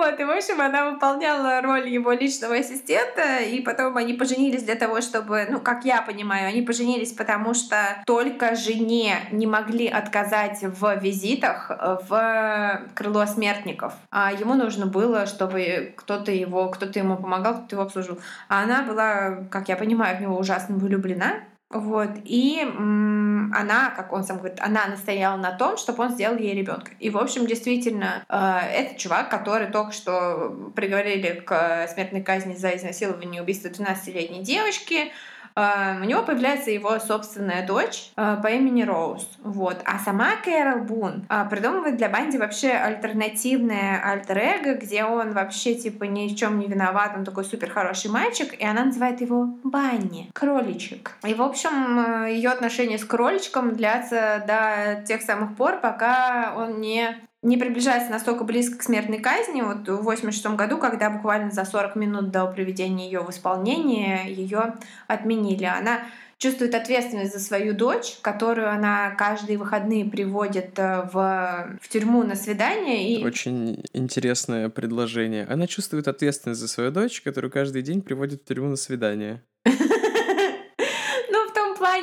Вот, 0.00 0.18
и, 0.18 0.24
в 0.24 0.30
общем, 0.30 0.62
она 0.62 0.92
выполняла 0.92 1.60
роль 1.60 1.86
его 1.86 2.12
личного 2.12 2.54
ассистента, 2.54 3.40
и 3.40 3.60
потом 3.60 3.98
они 3.98 4.14
поженились 4.14 4.62
для 4.62 4.74
того, 4.74 5.02
чтобы, 5.02 5.46
ну, 5.50 5.60
как 5.60 5.84
я 5.84 6.00
понимаю, 6.00 6.48
они 6.48 6.62
поженились, 6.62 7.12
потому 7.12 7.52
что 7.52 7.76
только 8.06 8.54
жене 8.54 9.16
не 9.30 9.46
могли 9.46 9.88
отказать 9.88 10.62
в 10.62 10.98
визитах 11.02 11.70
в 12.08 12.80
крыло 12.94 13.26
смертников. 13.26 13.92
А 14.10 14.32
ему 14.32 14.54
нужно 14.54 14.86
было, 14.86 15.26
чтобы 15.26 15.92
кто-то 15.98 16.32
его, 16.32 16.70
кто-то 16.70 16.98
ему 16.98 17.18
помогал, 17.18 17.58
кто-то 17.58 17.74
его 17.74 17.82
обслужил. 17.82 18.18
А 18.48 18.62
она 18.62 18.82
была, 18.82 19.44
как 19.50 19.68
я 19.68 19.76
понимаю, 19.76 20.16
в 20.16 20.22
него 20.22 20.38
ужасно 20.38 20.76
влюблена, 20.76 21.40
вот. 21.70 22.10
И 22.24 22.60
м- 22.62 23.52
она, 23.54 23.90
как 23.90 24.12
он 24.12 24.24
сам 24.24 24.38
говорит, 24.38 24.58
она 24.60 24.86
настояла 24.88 25.36
на 25.36 25.52
том, 25.52 25.76
чтобы 25.76 26.02
он 26.02 26.10
сделал 26.10 26.36
ей 26.36 26.52
ребенка. 26.54 26.90
И, 26.98 27.10
в 27.10 27.16
общем, 27.16 27.46
действительно, 27.46 28.24
э, 28.28 28.58
этот 28.74 28.98
чувак, 28.98 29.30
который 29.30 29.68
только 29.68 29.92
что 29.92 30.72
приговорили 30.74 31.40
к 31.46 31.86
смертной 31.86 32.22
казни 32.22 32.54
за 32.54 32.76
изнасилование 32.76 33.38
и 33.38 33.42
убийство 33.42 33.68
12-летней 33.68 34.42
девочки, 34.42 35.12
у 35.56 36.04
него 36.04 36.22
появляется 36.22 36.70
его 36.70 36.98
собственная 36.98 37.66
дочь 37.66 38.10
а, 38.16 38.36
по 38.36 38.48
имени 38.48 38.82
Роуз. 38.82 39.26
Вот. 39.42 39.78
А 39.84 39.98
сама 39.98 40.36
Кэрол 40.36 40.84
Бун 40.84 41.24
а, 41.28 41.44
придумывает 41.44 41.96
для 41.96 42.08
Банди 42.08 42.38
вообще 42.38 42.70
альтернативное 42.70 44.00
альтер-эго, 44.02 44.74
где 44.74 45.04
он 45.04 45.32
вообще 45.32 45.74
типа 45.74 46.04
ни 46.04 46.28
в 46.28 46.36
чем 46.36 46.58
не 46.58 46.66
виноват, 46.66 47.12
он 47.16 47.24
такой 47.24 47.44
супер 47.44 47.70
хороший 47.70 48.10
мальчик, 48.10 48.54
и 48.54 48.64
она 48.64 48.84
называет 48.84 49.20
его 49.20 49.46
Банни, 49.64 50.30
кроличек. 50.32 51.16
И, 51.24 51.34
в 51.34 51.42
общем, 51.42 52.26
ее 52.26 52.50
отношения 52.50 52.98
с 52.98 53.04
кроличком 53.04 53.74
длятся 53.74 54.44
до 54.46 55.02
тех 55.06 55.22
самых 55.22 55.56
пор, 55.56 55.80
пока 55.80 56.54
он 56.56 56.80
не 56.80 57.16
не 57.42 57.56
приближается 57.56 58.10
настолько 58.10 58.44
близко 58.44 58.78
к 58.78 58.82
смертной 58.82 59.18
казни. 59.18 59.62
Вот 59.62 59.88
в 59.88 60.02
86 60.02 60.56
году, 60.56 60.78
когда 60.78 61.10
буквально 61.10 61.50
за 61.50 61.64
40 61.64 61.96
минут 61.96 62.30
до 62.30 62.46
приведения 62.46 63.06
ее 63.06 63.20
в 63.20 63.30
исполнение, 63.30 64.32
ее 64.32 64.74
отменили. 65.06 65.64
Она 65.64 66.02
чувствует 66.36 66.74
ответственность 66.74 67.32
за 67.32 67.38
свою 67.38 67.74
дочь, 67.74 68.18
которую 68.22 68.70
она 68.70 69.10
каждые 69.10 69.58
выходные 69.58 70.06
приводит 70.06 70.78
э, 70.78 71.08
в, 71.12 71.78
в 71.80 71.88
тюрьму 71.88 72.22
на 72.24 72.34
свидание. 72.34 73.12
И... 73.12 73.24
Очень 73.24 73.84
интересное 73.92 74.70
предложение. 74.70 75.44
Она 75.44 75.66
чувствует 75.66 76.08
ответственность 76.08 76.60
за 76.60 76.68
свою 76.68 76.90
дочь, 76.90 77.20
которую 77.20 77.50
каждый 77.50 77.82
день 77.82 78.00
приводит 78.00 78.42
в 78.42 78.44
тюрьму 78.46 78.68
на 78.68 78.76
свидание 78.76 79.42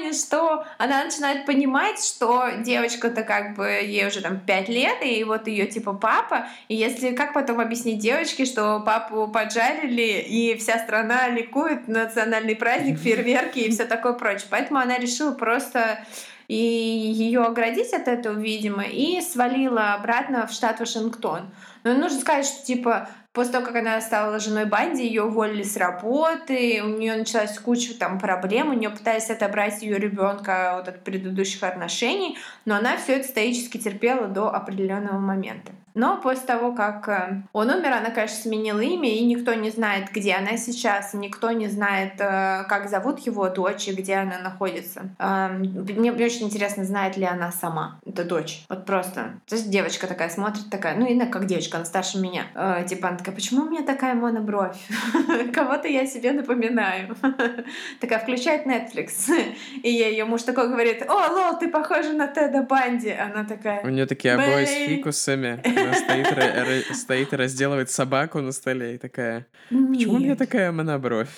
плане, 0.08 0.14
что 0.14 0.66
она 0.78 1.04
начинает 1.04 1.46
понимать, 1.46 2.04
что 2.04 2.50
девочка-то 2.60 3.24
как 3.24 3.56
бы 3.56 3.68
ей 3.68 4.08
уже 4.08 4.22
там 4.22 4.40
5 4.40 4.70
лет, 4.70 4.98
и 5.04 5.24
вот 5.24 5.48
ее 5.48 5.68
типа 5.68 5.94
папа, 5.94 6.48
и 6.68 6.76
если 6.76 7.16
как 7.16 7.34
потом 7.34 7.60
объяснить 7.60 8.00
девочке, 8.00 8.46
что 8.46 8.80
папу 8.80 9.28
поджарили, 9.28 10.22
и 10.22 10.58
вся 10.58 10.80
страна 10.80 11.28
ликует, 11.30 11.88
национальный 11.88 12.56
праздник, 12.56 13.00
фейерверки 13.00 13.60
и 13.60 13.72
все 13.72 13.86
такое 13.86 14.14
прочее. 14.14 14.48
Поэтому 14.50 14.80
она 14.80 14.98
решила 14.98 15.32
просто 15.32 16.00
и 16.48 16.56
ее 16.56 17.44
оградить 17.44 17.94
от 17.94 18.08
этого, 18.08 18.40
видимо, 18.40 18.84
и 18.84 19.20
свалила 19.22 19.96
обратно 19.96 20.48
в 20.48 20.52
штат 20.52 20.80
Вашингтон. 20.80 21.50
Но 21.84 21.94
нужно 21.94 22.22
сказать, 22.22 22.46
что 22.46 22.66
типа 22.66 23.10
После 23.38 23.52
того, 23.52 23.68
как 23.68 23.76
она 23.76 24.02
стала 24.02 24.40
женой 24.40 24.66
Банди, 24.66 25.06
ее 25.06 25.26
уволили 25.26 25.62
с 25.62 25.78
работы, 25.78 26.82
у 26.84 26.88
нее 26.88 27.16
началась 27.16 27.60
куча 27.60 27.94
там 27.94 28.18
проблем, 28.20 28.70
у 28.70 28.74
нее 28.74 28.90
пытались 28.90 29.30
отобрать 29.30 29.84
ее 29.84 30.00
ребенка 30.00 30.74
вот 30.78 30.88
от 30.88 31.04
предыдущих 31.04 31.62
отношений, 31.62 32.40
но 32.66 32.78
она 32.78 32.98
все 32.98 33.18
это 33.18 33.28
стоически 33.28 33.78
терпела 33.78 34.26
до 34.26 34.50
определенного 34.52 35.20
момента. 35.20 35.72
Но 35.98 36.22
после 36.22 36.46
того, 36.46 36.74
как 36.74 37.10
э, 37.10 37.42
он 37.54 37.72
умер, 37.72 37.92
она, 37.92 38.12
конечно, 38.12 38.38
сменила 38.44 38.80
имя, 38.82 39.10
и 39.10 39.26
никто 39.26 39.56
не 39.56 39.72
знает, 39.72 40.12
где 40.14 40.36
она 40.36 40.56
сейчас, 40.56 41.16
никто 41.16 41.50
не 41.50 41.68
знает, 41.70 42.14
э, 42.20 42.66
как 42.70 42.88
зовут 42.88 43.18
его 43.22 43.50
дочь 43.50 43.88
и 43.88 43.94
где 43.94 44.18
она 44.18 44.38
находится. 44.38 45.10
Эм, 45.18 45.62
мне 45.62 46.12
очень 46.12 46.46
интересно, 46.46 46.84
знает 46.86 47.18
ли 47.18 47.26
она 47.26 47.52
сама, 47.52 48.00
эта 48.06 48.24
дочь. 48.26 48.64
Вот 48.70 48.86
просто. 48.86 49.40
То 49.48 49.56
есть 49.56 49.72
девочка 49.72 50.06
такая 50.06 50.30
смотрит, 50.30 50.70
такая, 50.70 50.96
ну, 50.96 51.08
и 51.08 51.20
как 51.26 51.48
девочка, 51.48 51.78
она 51.78 51.86
старше 51.86 52.20
меня. 52.20 52.44
Э, 52.54 52.86
типа, 52.88 53.08
она 53.08 53.18
такая, 53.18 53.34
почему 53.34 53.64
у 53.64 53.70
меня 53.70 53.82
такая 53.82 54.14
монобровь? 54.14 54.78
Кого-то 55.52 55.88
я 55.88 56.06
себе 56.06 56.32
напоминаю. 56.32 57.16
Такая, 58.00 58.20
включает 58.20 58.68
Netflix. 58.68 59.34
И 59.82 59.90
ее 59.90 60.26
муж 60.26 60.44
такой 60.44 60.70
говорит, 60.70 61.04
о, 61.10 61.32
лол, 61.32 61.58
ты 61.60 61.70
похожа 61.70 62.14
на 62.14 62.28
Теда 62.28 62.62
Банди. 62.62 63.10
Она 63.10 63.46
такая... 63.46 63.82
У 63.84 63.90
нее 63.90 64.06
такие 64.06 64.36
обои 64.36 64.66
с 64.66 64.70
фикусами. 64.70 65.60
Стоит, 65.94 66.96
стоит 66.96 67.34
и 67.34 67.36
разделывает 67.36 67.90
собаку 67.90 68.40
на 68.42 68.52
столе 68.52 68.96
и 68.96 68.98
такая, 68.98 69.46
почему 69.70 70.14
у 70.14 70.20
меня 70.20 70.36
такая 70.36 70.72
монобровь? 70.72 71.30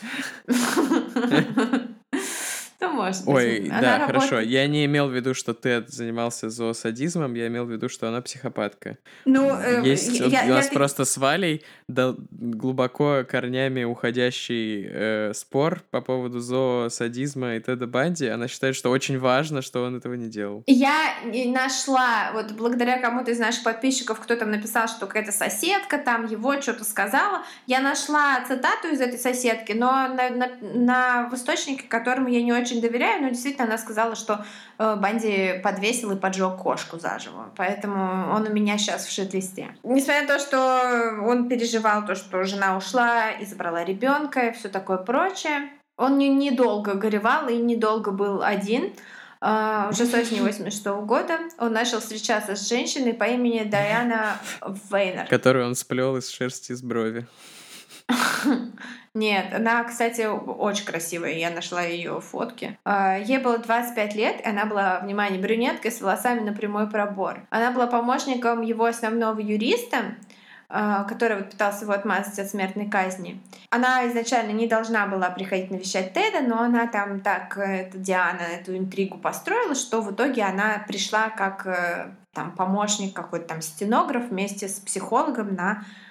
Ну, 2.90 2.96
может 2.96 3.26
быть. 3.26 3.36
Ой, 3.36 3.70
она 3.70 3.82
да, 3.82 3.98
работает... 4.00 4.30
хорошо. 4.30 4.40
Я 4.40 4.68
не 4.68 4.86
имел 4.86 5.08
в 5.08 5.14
виду, 5.14 5.34
что 5.34 5.54
Тед 5.54 5.90
занимался 5.90 6.50
зоосадизмом, 6.50 7.34
я 7.36 7.48
имел 7.48 7.66
в 7.66 7.72
виду, 7.72 7.90
что 7.90 8.08
она 8.08 8.22
психопатка. 8.22 8.98
Ну, 9.26 9.56
э, 9.56 9.82
Есть 9.84 10.20
я, 10.20 10.46
у 10.46 10.50
нас 10.50 10.66
я... 10.66 10.72
просто 10.72 11.06
с 11.06 11.18
Валей 11.18 11.64
да, 11.88 12.16
глубоко 12.32 13.24
корнями 13.30 13.84
уходящий 13.84 14.88
э, 14.90 15.34
спор 15.34 15.84
по 15.92 16.02
поводу 16.02 16.40
зоосадизма 16.40 17.56
и 17.56 17.60
Теда 17.60 17.88
Банди. 17.88 18.28
Она 18.28 18.48
считает, 18.48 18.76
что 18.76 18.90
очень 18.90 19.20
важно, 19.20 19.62
что 19.62 19.84
он 19.84 19.98
этого 19.98 20.16
не 20.16 20.28
делал. 20.28 20.64
Я 20.66 20.94
нашла, 21.46 22.32
вот 22.34 22.52
благодаря 22.52 23.00
кому-то 23.00 23.32
из 23.32 23.40
наших 23.40 23.64
подписчиков, 23.64 24.20
кто 24.20 24.36
там 24.36 24.52
написал, 24.52 24.88
что 24.88 25.08
какая-то 25.08 25.32
соседка 25.32 25.98
там 25.98 26.26
его 26.26 26.60
что-то 26.62 26.84
сказала, 26.84 27.44
я 27.68 27.82
нашла 27.82 28.44
цитату 28.48 28.88
из 28.90 29.02
этой 29.02 29.20
соседки, 29.20 29.74
но 29.74 30.08
на, 30.08 30.30
на, 30.30 30.50
на 30.62 31.30
источнике, 31.34 31.88
которому 31.88 32.28
я 32.28 32.42
не 32.42 32.54
очень 32.54 32.79
очень 32.80 32.82
доверяю, 32.82 33.22
но 33.22 33.30
действительно 33.30 33.66
она 33.66 33.78
сказала, 33.78 34.16
что 34.16 34.46
э, 34.78 34.96
Банди 34.96 35.60
подвесил 35.64 36.12
и 36.12 36.16
поджег 36.16 36.58
кошку 36.58 37.00
заживо. 37.00 37.52
Поэтому 37.56 38.34
он 38.34 38.48
у 38.48 38.54
меня 38.54 38.78
сейчас 38.78 39.06
в 39.06 39.12
шит-листе. 39.12 39.76
Несмотря 39.84 40.22
на 40.22 40.28
то, 40.28 40.40
что 40.40 41.20
он 41.22 41.50
переживал 41.50 42.06
то, 42.06 42.16
что 42.16 42.44
жена 42.44 42.78
ушла 42.78 43.32
и 43.32 43.46
забрала 43.46 43.84
ребенка 43.84 44.48
и 44.48 44.52
все 44.54 44.70
такое 44.70 44.98
прочее, 44.98 45.70
он 45.98 46.18
не, 46.18 46.30
недолго 46.30 46.94
горевал 46.94 47.50
и 47.50 47.58
недолго 47.58 48.12
был 48.12 48.42
один. 48.44 48.94
Uh, 49.42 49.90
уже 49.90 50.06
с 50.06 50.14
осени 50.14 50.42
86 50.42 50.86
года 51.06 51.40
он 51.60 51.72
начал 51.72 52.02
встречаться 52.02 52.58
с 52.58 52.68
женщиной 52.68 53.14
по 53.14 53.24
имени 53.24 53.64
Дайана 53.64 54.38
Вейнер. 54.92 55.28
Которую 55.28 55.66
он 55.66 55.76
сплел 55.76 56.18
из 56.18 56.30
шерсти 56.30 56.74
с 56.74 56.82
брови. 56.82 57.26
Нет, 59.14 59.54
она, 59.54 59.84
кстати, 59.84 60.22
очень 60.22 60.86
красивая. 60.86 61.34
Я 61.34 61.50
нашла 61.50 61.82
ее 61.82 62.22
фотки. 62.22 62.78
А, 62.86 63.18
ей 63.18 63.40
было 63.40 63.58
25 63.58 64.16
лет, 64.16 64.42
и 64.42 64.48
она 64.48 64.66
была, 64.66 65.00
внимание, 65.00 65.42
брюнеткой 65.42 65.92
с 65.92 66.02
волосами 66.02 66.42
на 66.42 66.54
прямой 66.54 66.90
пробор. 66.90 67.42
Она 67.50 67.72
была 67.72 67.88
помощником 67.88 68.62
его 68.62 68.86
основного 68.86 69.40
юриста, 69.40 70.16
а, 70.70 71.04
который 71.06 71.38
вот 71.38 71.50
пытался 71.50 71.86
его 71.86 71.94
отмазать 71.94 72.38
от 72.38 72.50
смертной 72.50 72.88
казни. 72.88 73.42
Она 73.72 74.08
изначально 74.08 74.52
не 74.52 74.68
должна 74.68 75.08
была 75.08 75.30
приходить 75.32 75.72
навещать 75.72 76.14
Теда, 76.14 76.42
но 76.42 76.62
она 76.62 76.86
там 76.88 77.22
так, 77.22 77.58
это 77.58 77.98
Диана, 77.98 78.42
эту 78.42 78.78
интригу 78.78 79.18
построила, 79.18 79.74
что 79.74 80.02
в 80.02 80.14
итоге 80.14 80.44
она 80.44 80.86
пришла 80.88 81.30
как 81.30 81.66
э, 81.66 82.12
там 82.34 82.52
помощник, 82.52 83.16
какой-то 83.16 83.48
там 83.48 83.62
стенограф 83.62 84.30
вместе 84.30 84.68
с 84.68 84.80
психологом 84.80 85.56
на 85.56 85.82
э, 85.82 86.09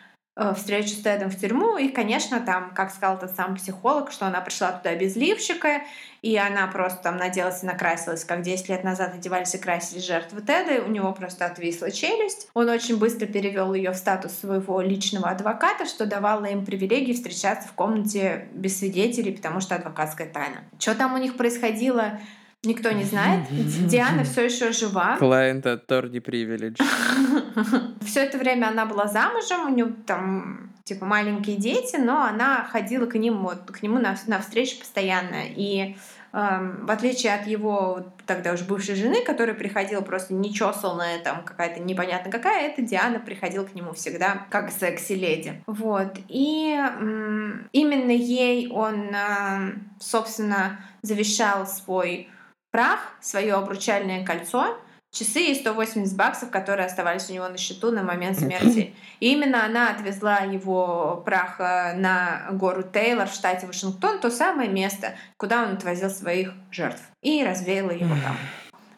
встречу 0.57 0.91
с 0.91 1.01
Тедом 1.03 1.31
в 1.31 1.37
тюрьму. 1.37 1.77
И, 1.79 1.89
конечно, 1.89 2.41
там, 2.41 2.73
как 2.75 2.93
сказал 2.93 3.19
тот 3.19 3.33
сам 3.33 3.57
психолог, 3.57 4.13
что 4.13 4.27
она 4.27 4.41
пришла 4.41 4.73
туда 4.73 4.95
без 4.95 5.17
лифчика, 5.17 5.83
и 6.23 6.37
она 6.37 6.67
просто 6.67 7.03
там 7.03 7.17
наделась 7.17 7.63
и 7.63 7.67
накрасилась, 7.67 8.25
как 8.25 8.43
10 8.43 8.69
лет 8.69 8.85
назад 8.85 9.15
одевались 9.15 9.55
и 9.55 9.59
красились 9.59 10.07
жертвы 10.07 10.41
Теда, 10.41 10.77
и 10.77 10.81
у 10.81 10.89
него 10.89 11.13
просто 11.13 11.47
отвисла 11.47 11.91
челюсть. 11.91 12.49
Он 12.55 12.69
очень 12.69 12.99
быстро 12.99 13.27
перевел 13.27 13.75
ее 13.75 13.93
в 13.93 13.97
статус 13.97 14.33
своего 14.33 14.81
личного 14.81 15.31
адвоката, 15.31 15.87
что 15.87 16.07
давало 16.07 16.47
им 16.47 16.65
привилегии 16.65 17.13
встречаться 17.13 17.69
в 17.69 17.73
комнате 17.73 18.49
без 18.53 18.79
свидетелей, 18.79 19.33
потому 19.33 19.61
что 19.61 19.75
адвокатская 19.77 20.29
тайна. 20.29 20.65
Что 20.79 20.95
там 20.95 21.15
у 21.15 21.19
них 21.19 21.37
происходило, 21.37 22.19
Никто 22.65 22.91
не 22.91 23.05
знает. 23.05 23.47
Диана 23.87 24.25
все 24.25 24.47
еще 24.47 24.73
жива. 24.73 25.17
Client 25.21 25.63
attorney 25.63 26.21
privilege. 26.21 26.81
Все 28.05 28.21
это 28.21 28.37
время 28.37 28.67
она 28.67 28.85
была 28.85 29.07
замужем, 29.07 29.67
у 29.67 29.69
нее 29.69 29.95
там 30.07 30.73
типа 30.83 31.05
маленькие 31.05 31.57
дети, 31.57 31.97
но 31.97 32.23
она 32.23 32.65
ходила 32.65 33.07
к 33.07 33.15
ним 33.15 33.43
вот 33.43 33.71
к 33.71 33.83
нему 33.83 33.99
на, 33.99 34.17
на 34.27 34.41
встречи 34.41 34.79
постоянно 34.79 35.43
и 35.47 35.97
эм, 36.33 36.87
в 36.87 36.91
отличие 36.91 37.35
от 37.35 37.47
его 37.47 38.07
тогда 38.27 38.55
уже 38.55 38.65
бывшей 38.65 38.95
жены, 38.95 39.23
которая 39.23 39.55
приходила 39.55 40.01
просто 40.01 40.35
нечесанная, 40.35 41.21
там 41.23 41.45
какая-то 41.45 41.81
непонятно 41.81 42.33
какая, 42.33 42.71
эта 42.71 42.83
Диана 42.83 43.21
приходила 43.21 43.65
к 43.65 43.75
нему 43.75 43.93
всегда 43.93 44.47
как 44.51 44.73
секси-леди. 44.73 45.63
Вот. 45.67 46.19
И 46.29 46.75
эм, 46.75 47.69
именно 47.73 48.11
ей 48.11 48.69
он, 48.69 49.11
э, 49.15 49.75
собственно, 50.01 50.81
завещал 51.03 51.67
свой 51.67 52.31
прах, 52.71 53.01
свое 53.21 53.55
обручальное 53.55 54.25
кольцо, 54.25 54.77
часы 55.11 55.53
и 55.53 55.55
180 55.55 56.17
баксов, 56.17 56.51
которые 56.51 56.87
оставались 56.87 57.31
у 57.31 57.33
него 57.33 57.49
на 57.49 57.57
счету 57.57 57.91
на 57.91 58.03
момент 58.03 58.39
смерти. 58.39 58.95
И 59.21 59.33
именно 59.33 59.65
она 59.65 59.91
отвезла 59.91 60.39
его 60.39 61.23
прах 61.25 61.61
э, 61.61 61.95
на 61.95 62.49
гору 62.53 62.83
Тейлор 62.83 63.29
в 63.29 63.35
штате 63.35 63.67
Вашингтон, 63.67 64.21
то 64.21 64.31
самое 64.31 64.69
место, 64.69 65.15
куда 65.37 65.65
он 65.65 65.75
отвозил 65.75 66.11
своих 66.11 66.53
жертв, 66.71 67.03
и 67.23 67.45
развеяла 67.45 67.91
его 67.91 68.15
там. 68.23 68.37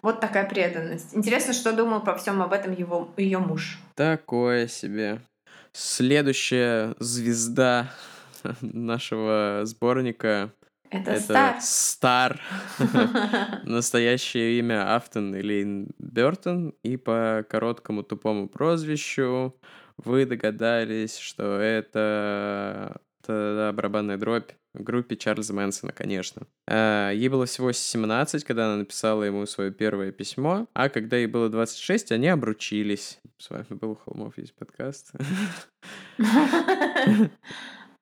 Вот 0.03 0.21
такая 0.21 0.49
преданность. 0.49 1.15
Интересно, 1.15 1.53
что 1.53 1.73
думал 1.73 2.01
по 2.01 2.17
всем 2.17 2.41
об 2.41 2.55
этом 2.55 2.73
его 2.73 3.11
ее 3.19 3.39
муж. 3.39 3.79
Такое 3.95 4.67
себе. 4.67 5.21
Следующая 5.73 6.95
звезда 6.99 7.93
нашего 8.61 9.61
сборника 9.65 10.51
это, 10.91 11.13
это 11.13 11.59
Стар. 11.61 12.41
Настоящее 13.65 14.59
имя 14.59 14.97
Афтон 14.97 15.33
Лейн 15.35 15.89
Бертон. 15.99 16.75
И 16.83 16.97
по 16.97 17.45
короткому 17.49 18.03
тупому 18.03 18.49
прозвищу 18.49 19.57
вы 19.97 20.27
догадались, 20.27 21.17
что 21.19 21.61
это, 21.61 23.01
это 23.23 23.73
барабанная 23.75 24.17
дробь 24.17 24.51
в 24.75 24.83
группе 24.83 25.17
Чарльза 25.17 25.53
Мэнсона, 25.53 25.93
конечно. 25.93 26.47
А, 26.67 27.11
ей 27.11 27.29
было 27.29 27.47
всего 27.47 27.73
17, 27.73 28.45
когда 28.45 28.67
она 28.67 28.77
написала 28.77 29.23
ему 29.25 29.47
свое 29.47 29.73
первое 29.73 30.13
письмо, 30.13 30.69
а 30.75 30.89
когда 30.89 31.17
ей 31.17 31.27
было 31.27 31.49
26, 31.49 32.13
они 32.13 32.29
обручились. 32.29 33.21
С 33.39 33.51
вами 33.51 33.67
был 33.71 33.97
Холмов, 33.97 34.39
есть 34.39 34.55
подкаст. 34.55 35.13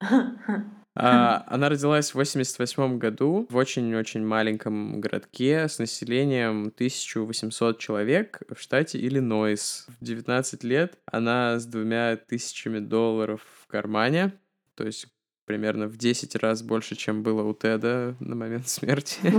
А, 1.01 1.44
она 1.46 1.68
родилась 1.68 2.11
в 2.11 2.16
88 2.16 2.99
году 2.99 3.46
в 3.49 3.57
очень-очень 3.57 4.26
маленьком 4.26 5.01
городке 5.01 5.68
с 5.68 5.78
населением 5.78 6.72
1800 6.74 7.78
человек 7.78 8.42
в 8.49 8.61
штате 8.61 8.99
Иллинойс. 8.99 9.86
В 10.01 10.05
19 10.05 10.64
лет 10.64 10.99
она 11.07 11.61
с 11.61 11.66
двумя 11.66 12.16
тысячами 12.16 12.80
долларов 12.80 13.42
в 13.62 13.68
кармане, 13.68 14.32
то 14.74 14.84
есть 14.84 15.07
примерно 15.44 15.86
в 15.86 15.96
10 15.96 16.34
раз 16.36 16.62
больше, 16.62 16.96
чем 16.96 17.22
было 17.22 17.44
у 17.44 17.55
Теда 17.55 18.16
на 18.18 18.34
момент 18.34 18.68
смерти. 18.68 19.18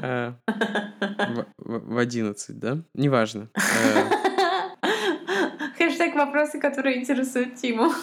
А, 0.00 0.34
в 1.56 1.98
11, 1.98 2.58
да? 2.58 2.78
Неважно. 2.94 3.48
Вопросы, 6.18 6.58
которые 6.58 6.98
интересуют 6.98 7.54
Тиму. 7.54 7.92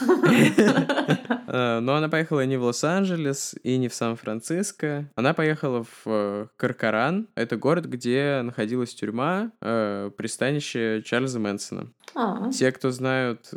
Э, 1.48 1.80
но 1.80 1.96
она 1.96 2.10
поехала 2.10 2.46
не 2.46 2.58
в 2.58 2.64
Лос-Анджелес 2.64 3.56
и 3.64 3.78
не 3.78 3.88
в 3.88 3.94
Сан-Франциско. 3.94 5.10
Она 5.16 5.34
поехала 5.34 5.84
в 5.84 6.02
э, 6.06 6.48
Каркаран. 6.58 7.28
Это 7.36 7.56
город, 7.56 7.86
где 7.86 8.42
находилась 8.44 8.96
тюрьма, 8.96 9.52
э, 9.62 10.10
пристанище 10.18 11.04
Чарльза 11.06 11.40
Мэнсона. 11.40 11.92
А. 12.16 12.52
Те, 12.52 12.72
кто 12.72 12.92
знают, 12.92 13.54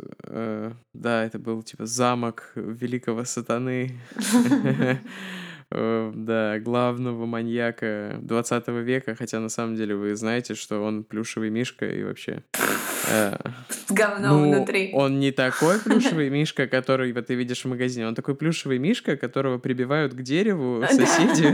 да, 0.93 1.25
это 1.25 1.39
был 1.39 1.63
типа 1.63 1.85
замок 1.85 2.51
великого 2.55 3.25
сатаны. 3.25 3.99
да, 5.71 6.59
главного 6.59 7.25
маньяка 7.25 8.19
20 8.21 8.67
века, 8.67 9.15
хотя 9.15 9.39
на 9.39 9.49
самом 9.49 9.75
деле 9.75 9.95
вы 9.95 10.15
знаете, 10.15 10.53
что 10.55 10.83
он 10.83 11.03
плюшевый 11.03 11.49
мишка 11.49 11.85
и 11.87 12.03
вообще... 12.03 12.43
С 13.09 13.91
говном 13.91 14.41
ну, 14.41 14.49
внутри. 14.49 14.91
Он 14.93 15.19
не 15.19 15.31
такой 15.31 15.79
плюшевый 15.79 16.29
мишка, 16.29 16.67
который 16.67 17.11
вот 17.13 17.27
ты 17.27 17.35
видишь 17.35 17.63
в 17.63 17.67
магазине. 17.67 18.07
Он 18.07 18.15
такой 18.15 18.35
плюшевый 18.35 18.77
мишка, 18.77 19.17
которого 19.17 19.57
прибивают 19.57 20.13
к 20.13 20.21
дереву 20.21 20.83
соседи 20.87 21.47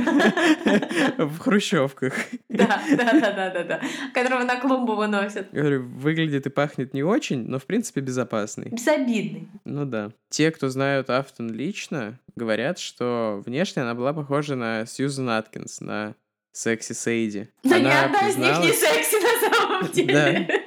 в 1.22 1.40
хрущевках. 1.40 2.14
Да, 2.50 2.82
да, 2.90 3.14
да, 3.14 3.50
да, 3.50 3.64
да. 3.64 3.82
Которого 4.14 4.44
на 4.44 4.60
клумбу 4.60 4.96
выносят. 4.96 5.52
Говорю, 5.52 5.84
выглядит 5.84 6.46
и 6.46 6.50
пахнет 6.50 6.94
не 6.94 7.04
очень, 7.04 7.48
но 7.48 7.60
в 7.60 7.66
принципе 7.66 8.02
безопасный. 8.02 8.70
Безобидный. 8.70 9.48
Ну 9.64 9.86
да. 9.86 10.12
Те, 10.30 10.52
кто 10.52 10.70
знают 10.70 11.10
Афтон 11.10 11.52
лично, 11.52 12.20
говорят, 12.36 12.80
что 12.80 13.42
внешне 13.46 13.82
она 13.82 13.94
была 13.94 14.14
похожа 14.14 14.56
на 14.56 14.86
Сьюзан 14.86 15.30
Аткинс, 15.30 15.82
на 15.82 16.16
секси 16.52 16.94
Сейди. 16.94 17.50
Да 17.64 17.80
ни 17.80 17.88
одна 17.88 18.30
из 18.30 18.38
них 18.38 18.60
не 18.60 18.72
секси 18.72 19.16
на 19.22 19.50
самом 19.50 19.92
деле. 19.92 20.65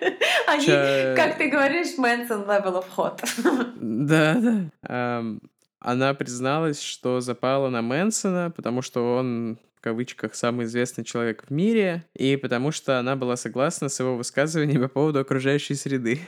Они, 0.48 0.66
Ча... 0.66 1.14
как 1.16 1.38
ты 1.38 1.48
говоришь, 1.48 1.98
Мэнсон 1.98 2.42
level 2.42 2.82
of 2.82 2.86
hot. 2.96 3.22
Да, 3.80 4.70
да. 4.82 5.24
Она 5.80 6.14
призналась, 6.14 6.80
что 6.80 7.20
запала 7.20 7.68
на 7.68 7.82
Мэнсона, 7.82 8.52
потому 8.54 8.82
что 8.82 9.16
он 9.16 9.58
в 9.76 9.80
кавычках 9.80 10.34
самый 10.34 10.66
известный 10.66 11.04
человек 11.04 11.44
в 11.46 11.52
мире, 11.52 12.04
и 12.14 12.36
потому 12.36 12.72
что 12.72 12.98
она 12.98 13.14
была 13.14 13.36
согласна 13.36 13.88
с 13.88 14.00
его 14.00 14.16
высказыванием 14.16 14.82
по 14.82 14.88
поводу 14.88 15.20
окружающей 15.20 15.74
среды 15.74 16.20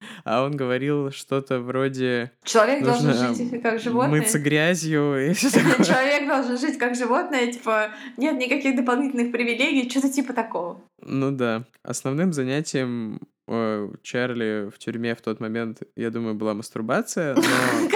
а 0.24 0.44
он 0.44 0.56
говорил 0.56 1.10
что-то 1.10 1.60
вроде... 1.60 2.32
Человек 2.44 2.84
должен 2.84 3.14
жить 3.34 3.62
как 3.62 3.80
животное. 3.80 4.20
Мыться 4.20 4.38
грязью 4.38 5.30
и 5.30 5.32
все 5.34 5.50
такое. 5.52 5.84
Человек 5.84 6.28
должен 6.28 6.58
жить 6.58 6.78
как 6.78 6.94
животное, 6.94 7.52
типа, 7.52 7.90
нет 8.16 8.38
никаких 8.38 8.76
дополнительных 8.76 9.32
привилегий, 9.32 9.88
что-то 9.88 10.10
типа 10.10 10.32
такого. 10.32 10.80
Ну 11.02 11.30
да. 11.30 11.64
Основным 11.82 12.32
занятием 12.32 13.20
э, 13.46 13.88
Чарли 14.02 14.70
в 14.74 14.78
тюрьме 14.78 15.14
в 15.14 15.20
тот 15.20 15.40
момент, 15.40 15.82
я 15.96 16.10
думаю, 16.10 16.34
была 16.34 16.54
мастурбация, 16.54 17.34
но 17.34 17.42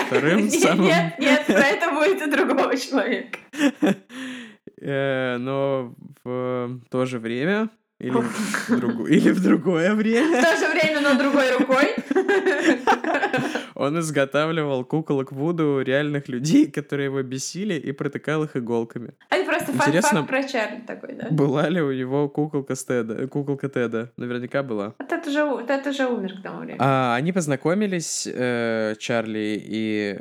вторым 0.07 0.51
самым... 0.51 0.87
Нет, 0.87 1.19
нет, 1.19 1.47
про 1.47 1.61
это 1.61 1.91
будет 1.91 2.23
у 2.23 2.31
другого 2.31 2.77
человека. 2.77 3.39
Э, 4.81 5.37
но 5.39 5.95
в 6.25 6.81
то 6.91 7.07
же 7.07 7.19
время 7.19 7.71
или 8.03 8.11
в, 8.11 8.81
друг... 8.81 9.09
Или 9.09 9.31
в 9.31 9.43
другое 9.43 9.95
время. 9.95 10.41
В 10.41 10.45
то 10.45 10.57
же 10.57 10.73
время, 10.73 11.01
но 11.01 11.19
другой 11.19 11.57
рукой. 11.57 11.95
Он 13.75 13.99
изготавливал 14.01 14.85
куколок 14.85 15.33
Вуду 15.33 15.81
реальных 15.81 16.29
людей, 16.29 16.71
которые 16.71 17.07
его 17.07 17.23
бесили, 17.23 17.75
и 17.75 17.93
протыкал 17.93 18.45
их 18.45 18.57
иголками. 18.57 19.15
Это 19.31 19.45
просто 19.45 19.73
Интересно, 19.73 20.25
про 20.25 20.43
Чарли 20.43 20.83
такой, 20.87 21.15
да? 21.15 21.29
Была 21.31 21.69
ли 21.69 21.81
у 21.81 21.93
него 21.93 22.29
куколка, 22.29 22.75
Теда, 22.75 23.29
куколка 23.29 23.69
Теда? 23.69 24.13
Наверняка 24.17 24.63
была. 24.63 24.95
Вот 24.99 25.13
это 25.13 25.31
же, 25.31 25.41
это 25.69 25.91
уже 25.91 26.07
умер 26.07 26.39
к 26.41 26.43
тому 26.43 26.61
времени. 26.61 26.79
А, 26.81 27.15
они 27.15 27.33
познакомились, 27.33 28.27
э, 28.27 28.95
Чарли 28.99 29.63
и 29.65 30.21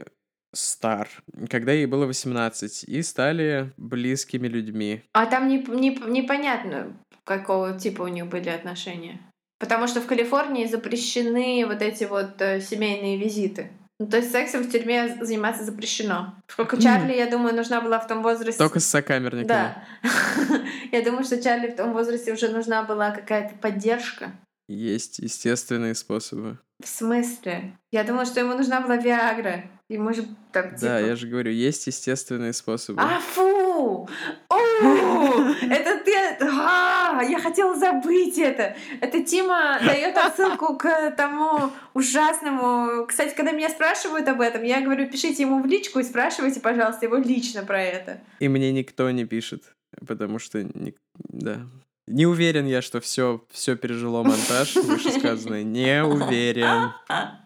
Стар, 0.53 1.09
когда 1.49 1.71
ей 1.71 1.85
было 1.85 2.05
18, 2.05 2.83
и 2.83 3.01
стали 3.03 3.71
близкими 3.77 4.47
людьми. 4.47 5.03
А 5.13 5.25
там 5.25 5.47
не, 5.47 5.59
не, 5.59 5.95
непонятно, 6.07 6.97
какого 7.23 7.77
типа 7.79 8.03
у 8.03 8.07
них 8.07 8.27
были 8.27 8.49
отношения. 8.49 9.19
Потому 9.59 9.87
что 9.87 10.01
в 10.01 10.07
Калифорнии 10.07 10.65
запрещены 10.65 11.65
вот 11.67 11.81
эти 11.81 12.05
вот 12.05 12.41
э, 12.41 12.59
семейные 12.61 13.17
визиты. 13.17 13.69
Ну, 14.01 14.07
то 14.07 14.17
есть 14.17 14.31
сексом 14.31 14.63
в 14.63 14.71
тюрьме 14.71 15.15
заниматься 15.21 15.63
запрещено. 15.63 16.33
Сколько 16.47 16.81
Чарли, 16.81 17.13
я 17.13 17.29
думаю, 17.29 17.55
нужна 17.55 17.81
была 17.81 17.99
в 17.99 18.07
том 18.07 18.23
возрасте... 18.23 18.57
Только 18.57 18.79
с 18.79 18.87
сокамерниками. 18.87 19.47
Да. 19.47 19.83
я 20.91 21.03
думаю, 21.03 21.23
что 21.23 21.39
Чарли 21.39 21.69
в 21.69 21.75
том 21.75 21.93
возрасте 21.93 22.33
уже 22.33 22.49
нужна 22.49 22.81
была 22.81 23.11
какая-то 23.11 23.53
поддержка. 23.57 24.31
Есть 24.67 25.19
естественные 25.19 25.93
способы. 25.93 26.57
В 26.83 26.87
смысле? 26.87 27.77
Я 27.91 28.03
думала, 28.03 28.25
что 28.25 28.39
ему 28.39 28.55
нужна 28.55 28.81
была 28.81 28.97
Виагра. 28.97 29.65
Ему 29.91 30.13
же 30.13 30.23
там, 30.53 30.69
типа... 30.69 30.79
Да, 30.79 30.99
я 30.99 31.17
же 31.17 31.27
говорю, 31.27 31.51
есть 31.51 31.85
естественные 31.85 32.53
способы. 32.53 33.01
А, 33.01 33.19
фу! 33.19 34.07
Оу! 34.47 34.57
Это 35.69 36.01
ты... 36.05 36.13
А, 36.45 37.21
я 37.21 37.41
хотела 37.41 37.75
забыть 37.75 38.37
это. 38.37 38.77
Это 39.01 39.21
Тима 39.21 39.79
дает 39.85 40.17
отсылку 40.17 40.77
к 40.77 41.11
тому 41.17 41.71
ужасному... 41.93 43.05
Кстати, 43.05 43.35
когда 43.35 43.51
меня 43.51 43.69
спрашивают 43.69 44.29
об 44.29 44.39
этом, 44.39 44.63
я 44.63 44.79
говорю, 44.79 45.09
пишите 45.09 45.43
ему 45.43 45.61
в 45.61 45.65
личку 45.65 45.99
и 45.99 46.03
спрашивайте, 46.03 46.61
пожалуйста, 46.61 47.05
его 47.05 47.17
лично 47.17 47.63
про 47.63 47.81
это. 47.81 48.21
И 48.39 48.47
мне 48.47 48.71
никто 48.71 49.11
не 49.11 49.25
пишет, 49.25 49.75
потому 50.07 50.39
что... 50.39 50.63
Не... 50.63 50.95
Да. 51.17 51.67
Не 52.07 52.25
уверен 52.27 52.65
я, 52.65 52.81
что 52.81 53.01
все, 53.01 53.43
все 53.51 53.75
пережило 53.75 54.23
монтаж, 54.23 54.73
вышесказанное. 54.75 55.63
Не 55.63 56.01
уверен. 56.05 56.93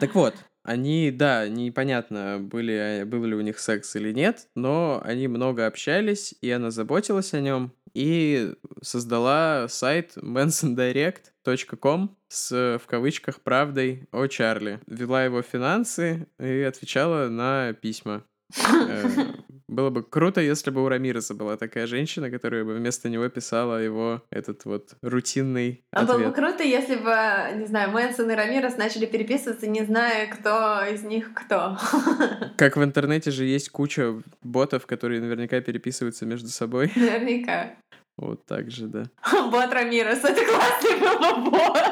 Так 0.00 0.14
вот, 0.14 0.34
они, 0.64 1.10
да, 1.10 1.46
непонятно, 1.46 2.38
были, 2.40 3.04
был 3.04 3.24
ли 3.24 3.34
у 3.34 3.42
них 3.42 3.58
секс 3.58 3.94
или 3.96 4.12
нет, 4.12 4.48
но 4.54 5.00
они 5.04 5.28
много 5.28 5.66
общались, 5.66 6.34
и 6.40 6.50
она 6.50 6.70
заботилась 6.70 7.34
о 7.34 7.40
нем, 7.40 7.72
и 7.92 8.54
создала 8.82 9.66
сайт 9.68 10.16
mansondirect.com 10.16 12.16
с, 12.28 12.80
в 12.82 12.86
кавычках, 12.86 13.42
правдой 13.42 14.08
о 14.10 14.26
Чарли. 14.26 14.80
Вела 14.86 15.24
его 15.24 15.42
финансы 15.42 16.28
и 16.40 16.62
отвечала 16.62 17.28
на 17.28 17.74
письма. 17.74 18.24
Было 19.74 19.90
бы 19.90 20.04
круто, 20.04 20.40
если 20.40 20.70
бы 20.70 20.84
у 20.84 20.88
Рамиреса 20.88 21.34
была 21.34 21.56
такая 21.56 21.88
женщина, 21.88 22.30
которая 22.30 22.64
бы 22.64 22.74
вместо 22.74 23.08
него 23.08 23.28
писала 23.28 23.78
его 23.78 24.22
этот 24.30 24.64
вот 24.66 24.94
рутинный 25.02 25.84
А 25.90 26.04
было 26.04 26.18
бы 26.18 26.32
круто, 26.32 26.62
если 26.62 26.94
бы, 26.94 27.58
не 27.58 27.66
знаю, 27.66 27.90
Мэнсон 27.90 28.30
и 28.30 28.34
Рамирес 28.34 28.76
начали 28.76 29.06
переписываться, 29.06 29.66
не 29.66 29.84
зная, 29.84 30.28
кто 30.28 30.84
из 30.84 31.02
них 31.02 31.34
кто. 31.34 31.76
Как 32.56 32.76
в 32.76 32.84
интернете 32.84 33.32
же 33.32 33.44
есть 33.44 33.70
куча 33.70 34.22
ботов, 34.42 34.86
которые 34.86 35.20
наверняка 35.20 35.60
переписываются 35.60 36.24
между 36.24 36.50
собой. 36.50 36.92
Наверняка. 36.94 37.74
Вот 38.16 38.46
так 38.46 38.70
же, 38.70 38.86
да. 38.86 39.06
Бот 39.50 39.72
Рамирес, 39.72 40.22
это 40.22 40.40
классный 40.46 41.00
был 41.00 41.50
бот. 41.50 41.82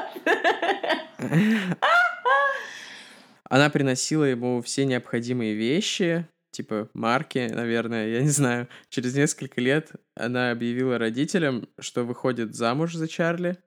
Она 3.50 3.70
приносила 3.70 4.22
ему 4.22 4.62
все 4.62 4.86
необходимые 4.86 5.54
вещи, 5.54 6.28
типа 6.52 6.88
марки, 6.94 7.50
наверное, 7.52 8.08
я 8.08 8.22
не 8.22 8.28
знаю. 8.28 8.68
Через 8.88 9.16
несколько 9.16 9.60
лет 9.60 9.90
она 10.14 10.52
объявила 10.52 10.98
родителям, 10.98 11.68
что 11.80 12.04
выходит 12.04 12.54
замуж 12.54 12.94
за 12.94 13.08
Чарли. 13.08 13.58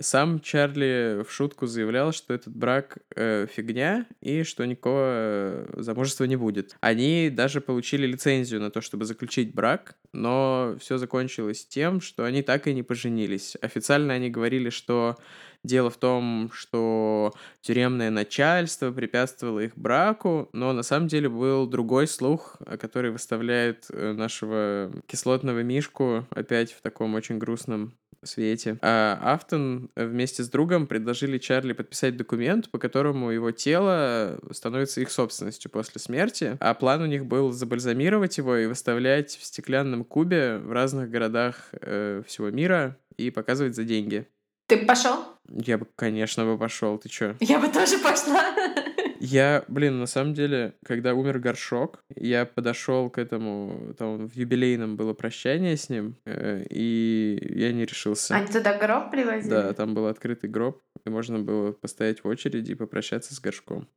Сам 0.00 0.40
Чарли 0.40 1.22
в 1.22 1.30
шутку 1.30 1.66
заявлял, 1.66 2.12
что 2.12 2.34
этот 2.34 2.56
брак 2.56 2.98
э, 3.14 3.46
фигня 3.46 4.06
и 4.20 4.42
что 4.42 4.64
никакого 4.64 5.06
э, 5.06 5.74
замужества 5.76 6.24
не 6.24 6.34
будет. 6.34 6.76
Они 6.80 7.30
даже 7.30 7.60
получили 7.60 8.04
лицензию 8.04 8.60
на 8.60 8.72
то, 8.72 8.80
чтобы 8.80 9.04
заключить 9.04 9.54
брак, 9.54 9.96
но 10.12 10.76
все 10.80 10.98
закончилось 10.98 11.64
тем, 11.64 12.00
что 12.00 12.24
они 12.24 12.42
так 12.42 12.66
и 12.66 12.74
не 12.74 12.82
поженились. 12.82 13.56
Официально 13.60 14.14
они 14.14 14.30
говорили, 14.30 14.68
что 14.68 15.16
Дело 15.64 15.88
в 15.88 15.96
том, 15.96 16.50
что 16.52 17.32
тюремное 17.62 18.10
начальство 18.10 18.92
препятствовало 18.92 19.60
их 19.60 19.76
браку, 19.76 20.50
но 20.52 20.74
на 20.74 20.82
самом 20.82 21.08
деле 21.08 21.30
был 21.30 21.66
другой 21.66 22.06
слух, 22.06 22.58
который 22.78 23.10
выставляет 23.10 23.86
э, 23.88 24.12
нашего 24.12 24.92
кислотного 25.06 25.62
мишку 25.62 26.26
опять 26.30 26.72
в 26.72 26.82
таком 26.82 27.14
очень 27.14 27.38
грустном 27.38 27.94
свете. 28.22 28.78
А 28.82 29.18
Афтон 29.22 29.90
вместе 29.96 30.42
с 30.42 30.48
другом 30.48 30.86
предложили 30.86 31.38
Чарли 31.38 31.72
подписать 31.72 32.16
документ, 32.16 32.70
по 32.70 32.78
которому 32.78 33.30
его 33.30 33.50
тело 33.50 34.38
становится 34.50 35.00
их 35.00 35.10
собственностью 35.10 35.70
после 35.70 36.00
смерти, 36.00 36.56
а 36.60 36.74
план 36.74 37.02
у 37.02 37.06
них 37.06 37.26
был 37.26 37.52
забальзамировать 37.52 38.36
его 38.38 38.56
и 38.56 38.66
выставлять 38.66 39.36
в 39.36 39.44
стеклянном 39.44 40.04
кубе 40.04 40.58
в 40.58 40.72
разных 40.72 41.10
городах 41.10 41.70
э, 41.72 42.22
всего 42.26 42.50
мира 42.50 42.98
и 43.16 43.30
показывать 43.30 43.74
за 43.74 43.84
деньги. 43.84 44.26
Ты 44.66 44.84
пошел? 44.86 45.24
Я 45.48 45.78
бы, 45.78 45.86
конечно, 45.96 46.44
бы 46.44 46.58
пошел. 46.58 46.98
Ты 46.98 47.08
чё? 47.08 47.36
Я 47.40 47.60
бы 47.60 47.68
тоже 47.68 47.98
пошла. 47.98 48.42
Я, 49.20 49.64
блин, 49.68 50.00
на 50.00 50.06
самом 50.06 50.34
деле, 50.34 50.74
когда 50.84 51.14
умер 51.14 51.38
Горшок, 51.38 52.04
я 52.14 52.44
подошел 52.44 53.08
к 53.08 53.16
этому, 53.16 53.94
там, 53.98 54.28
в 54.28 54.36
юбилейном 54.36 54.96
было 54.96 55.14
прощание 55.14 55.78
с 55.78 55.88
ним, 55.88 56.16
э, 56.26 56.64
и 56.68 57.38
я 57.56 57.72
не 57.72 57.86
решился. 57.86 58.34
Они 58.34 58.48
туда 58.48 58.76
гроб 58.76 59.10
привозили? 59.10 59.48
Да, 59.48 59.72
там 59.72 59.94
был 59.94 60.08
открытый 60.08 60.50
гроб, 60.50 60.82
и 61.06 61.10
можно 61.10 61.38
было 61.38 61.72
постоять 61.72 62.22
в 62.22 62.28
очереди 62.28 62.72
и 62.72 62.74
попрощаться 62.74 63.34
с 63.34 63.40
Горшком. 63.40 63.88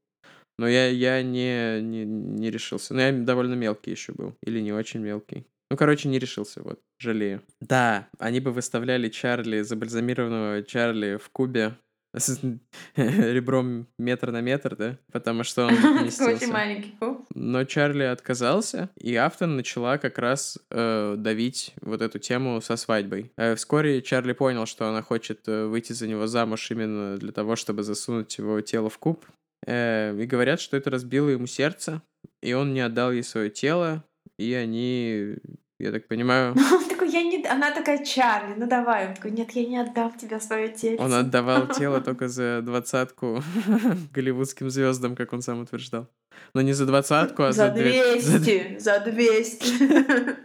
Но 0.58 0.68
я, 0.68 0.88
я 0.88 1.22
не, 1.22 1.82
не, 1.82 2.06
не 2.06 2.50
решился. 2.50 2.94
Но 2.94 3.02
я 3.02 3.12
довольно 3.12 3.54
мелкий 3.54 3.92
еще 3.92 4.14
был. 4.14 4.36
Или 4.44 4.60
не 4.62 4.72
очень 4.72 5.02
мелкий. 5.02 5.46
Ну, 5.70 5.78
короче, 5.78 6.08
не 6.08 6.20
решился, 6.20 6.62
вот, 6.62 6.80
жалею. 7.00 7.42
Да, 7.60 8.08
они 8.20 8.40
бы 8.40 8.52
выставляли 8.52 9.10
Чарли, 9.10 9.62
забальзамированного 9.62 10.64
Чарли 10.64 11.18
в 11.18 11.30
кубе 11.30 11.76
с 12.16 12.40
ребром 12.96 13.88
метр 13.98 14.32
на 14.32 14.42
метр, 14.42 14.76
да? 14.76 14.98
Потому 15.12 15.44
что 15.44 15.66
он 15.66 15.74
Очень 15.74 16.52
маленький 16.52 16.96
куб. 17.00 17.26
Но 17.34 17.64
Чарли 17.64 18.04
отказался, 18.04 18.90
и 18.98 19.16
Афтон 19.16 19.56
начала 19.56 19.98
как 19.98 20.18
раз 20.18 20.58
э, 20.72 21.16
давить 21.18 21.74
вот 21.82 22.02
эту 22.02 22.20
тему 22.20 22.62
со 22.62 22.76
свадьбой. 22.76 23.32
Э, 23.38 23.56
вскоре 23.56 24.02
Чарли 24.02 24.34
понял, 24.34 24.66
что 24.66 24.88
она 24.88 25.02
хочет 25.02 25.48
э, 25.48 25.66
выйти 25.66 25.94
за 25.94 26.08
него 26.08 26.28
замуж 26.28 26.70
именно 26.72 27.18
для 27.18 27.32
того, 27.32 27.56
чтобы 27.56 27.84
засунуть 27.84 28.38
его 28.38 28.62
тело 28.62 28.90
в 28.90 28.98
куб. 28.98 29.26
Э, 29.66 30.16
и 30.18 30.26
говорят, 30.26 30.60
что 30.60 30.78
это 30.78 30.90
разбило 30.90 31.30
ему 31.30 31.48
сердце, 31.48 32.02
и 32.42 32.54
он 32.54 32.74
не 32.74 32.82
отдал 32.82 33.12
ей 33.12 33.24
свое 33.24 33.50
тело, 33.50 34.04
и 34.38 34.54
они, 34.54 35.36
я 35.80 35.92
так 35.92 36.08
понимаю... 36.08 36.56
Он 36.56 36.88
такой, 36.88 37.10
я 37.10 37.24
не... 37.24 37.46
Она 37.46 37.72
такая, 37.72 38.04
Чарли, 38.04 38.56
ну 38.56 38.68
давай. 38.68 39.08
Он 39.08 39.16
такой, 39.16 39.32
нет, 39.32 39.52
я 39.52 39.66
не 39.66 39.78
отдам 39.78 40.12
тебе 40.18 40.40
свое 40.40 40.70
тело. 40.70 41.04
Он 41.04 41.14
отдавал 41.14 41.68
тело 41.78 42.02
только 42.02 42.28
за 42.28 42.62
двадцатку 42.62 43.44
голливудским 44.14 44.70
звездам, 44.70 45.16
как 45.16 45.34
он 45.34 45.42
сам 45.42 45.62
утверждал. 45.62 46.08
Но 46.54 46.62
не 46.62 46.74
за 46.74 46.86
двадцатку, 46.86 47.44
а 47.44 47.52
за... 47.52 47.68
За 47.68 47.74
двести, 47.74 48.78
за 48.80 49.00
двести. 49.00 50.38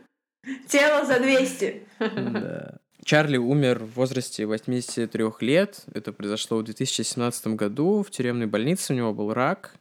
Тело 0.69 1.05
за 1.05 1.21
двести. 1.21 1.87
Да. 1.99 2.79
Чарли 3.05 3.37
умер 3.37 3.81
в 3.85 3.95
возрасте 3.97 4.47
83 4.47 5.25
лет. 5.41 5.85
Это 5.93 6.13
произошло 6.13 6.59
в 6.59 6.65
2017 6.65 7.49
году. 7.49 8.03
В 8.03 8.11
тюремной 8.11 8.47
больнице 8.47 8.93
у 8.93 8.97
него 8.97 9.13
был 9.13 9.33
рак. 9.33 9.75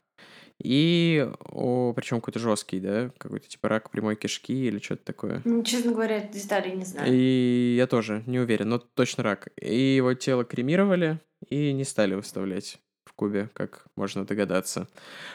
И, 0.63 1.27
о, 1.49 1.93
причем 1.93 2.17
какой-то 2.17 2.39
жесткий, 2.39 2.79
да, 2.79 3.11
какой-то 3.17 3.47
типа 3.47 3.69
рак 3.69 3.89
прямой 3.89 4.15
кишки 4.15 4.67
или 4.67 4.79
что-то 4.79 5.03
такое. 5.05 5.41
Ну, 5.43 5.63
честно 5.63 5.91
говоря, 5.91 6.21
деталей 6.21 6.75
не 6.75 6.85
знаю. 6.85 7.11
И 7.11 7.75
я 7.77 7.87
тоже 7.87 8.23
не 8.27 8.39
уверен, 8.39 8.69
но 8.69 8.77
точно 8.77 9.23
рак. 9.23 9.49
И 9.59 9.95
его 9.95 10.13
тело 10.13 10.43
кремировали 10.43 11.19
и 11.49 11.73
не 11.73 11.83
стали 11.83 12.13
выставлять 12.13 12.79
в 13.05 13.13
Кубе, 13.13 13.49
как 13.53 13.85
можно 13.95 14.25
догадаться. 14.25 14.87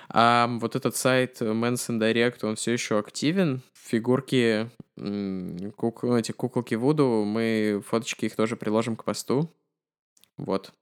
А 0.09 0.47
вот 0.61 0.77
этот 0.77 0.97
сайт 0.97 1.41
Manson 1.41 1.99
Direct, 1.99 2.47
он 2.47 2.55
все 2.57 2.72
еще 2.72 2.99
активен. 2.99 3.62
Фигурки, 3.74 4.70
кук... 5.77 6.03
Ну, 6.03 6.16
эти 6.16 6.33
куколки 6.33 6.74
Вуду, 6.74 7.24
мы 7.24 7.83
фоточки 7.87 8.27
их 8.27 8.37
тоже 8.37 8.57
приложим 8.57 8.97
к 8.97 9.05
посту. 9.05 9.51
Вот. 10.37 10.72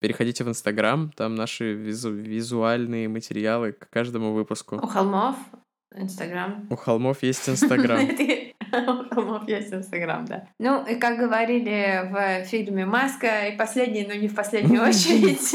Переходите 0.00 0.44
в 0.44 0.48
Инстаграм, 0.48 1.10
там 1.14 1.34
наши 1.34 1.74
визу- 1.74 2.10
визуальные 2.12 3.08
материалы 3.08 3.72
к 3.72 3.88
каждому 3.90 4.32
выпуску. 4.32 4.76
У 4.76 4.86
холмов 4.86 5.36
Инстаграм. 5.94 6.66
У 6.70 6.76
холмов 6.76 7.22
есть 7.22 7.48
Инстаграм. 7.48 8.00
У 8.00 9.14
холмов 9.14 9.48
есть 9.48 9.72
Инстаграм, 9.72 10.24
да. 10.24 10.48
Ну, 10.58 10.86
и 10.86 10.94
как 10.94 11.18
говорили 11.18 12.08
в 12.10 12.46
фильме 12.46 12.86
«Маска», 12.86 13.48
и 13.48 13.56
последний, 13.58 14.06
но 14.06 14.14
не 14.14 14.28
в 14.28 14.34
последнюю 14.34 14.82
очередь, 14.88 15.54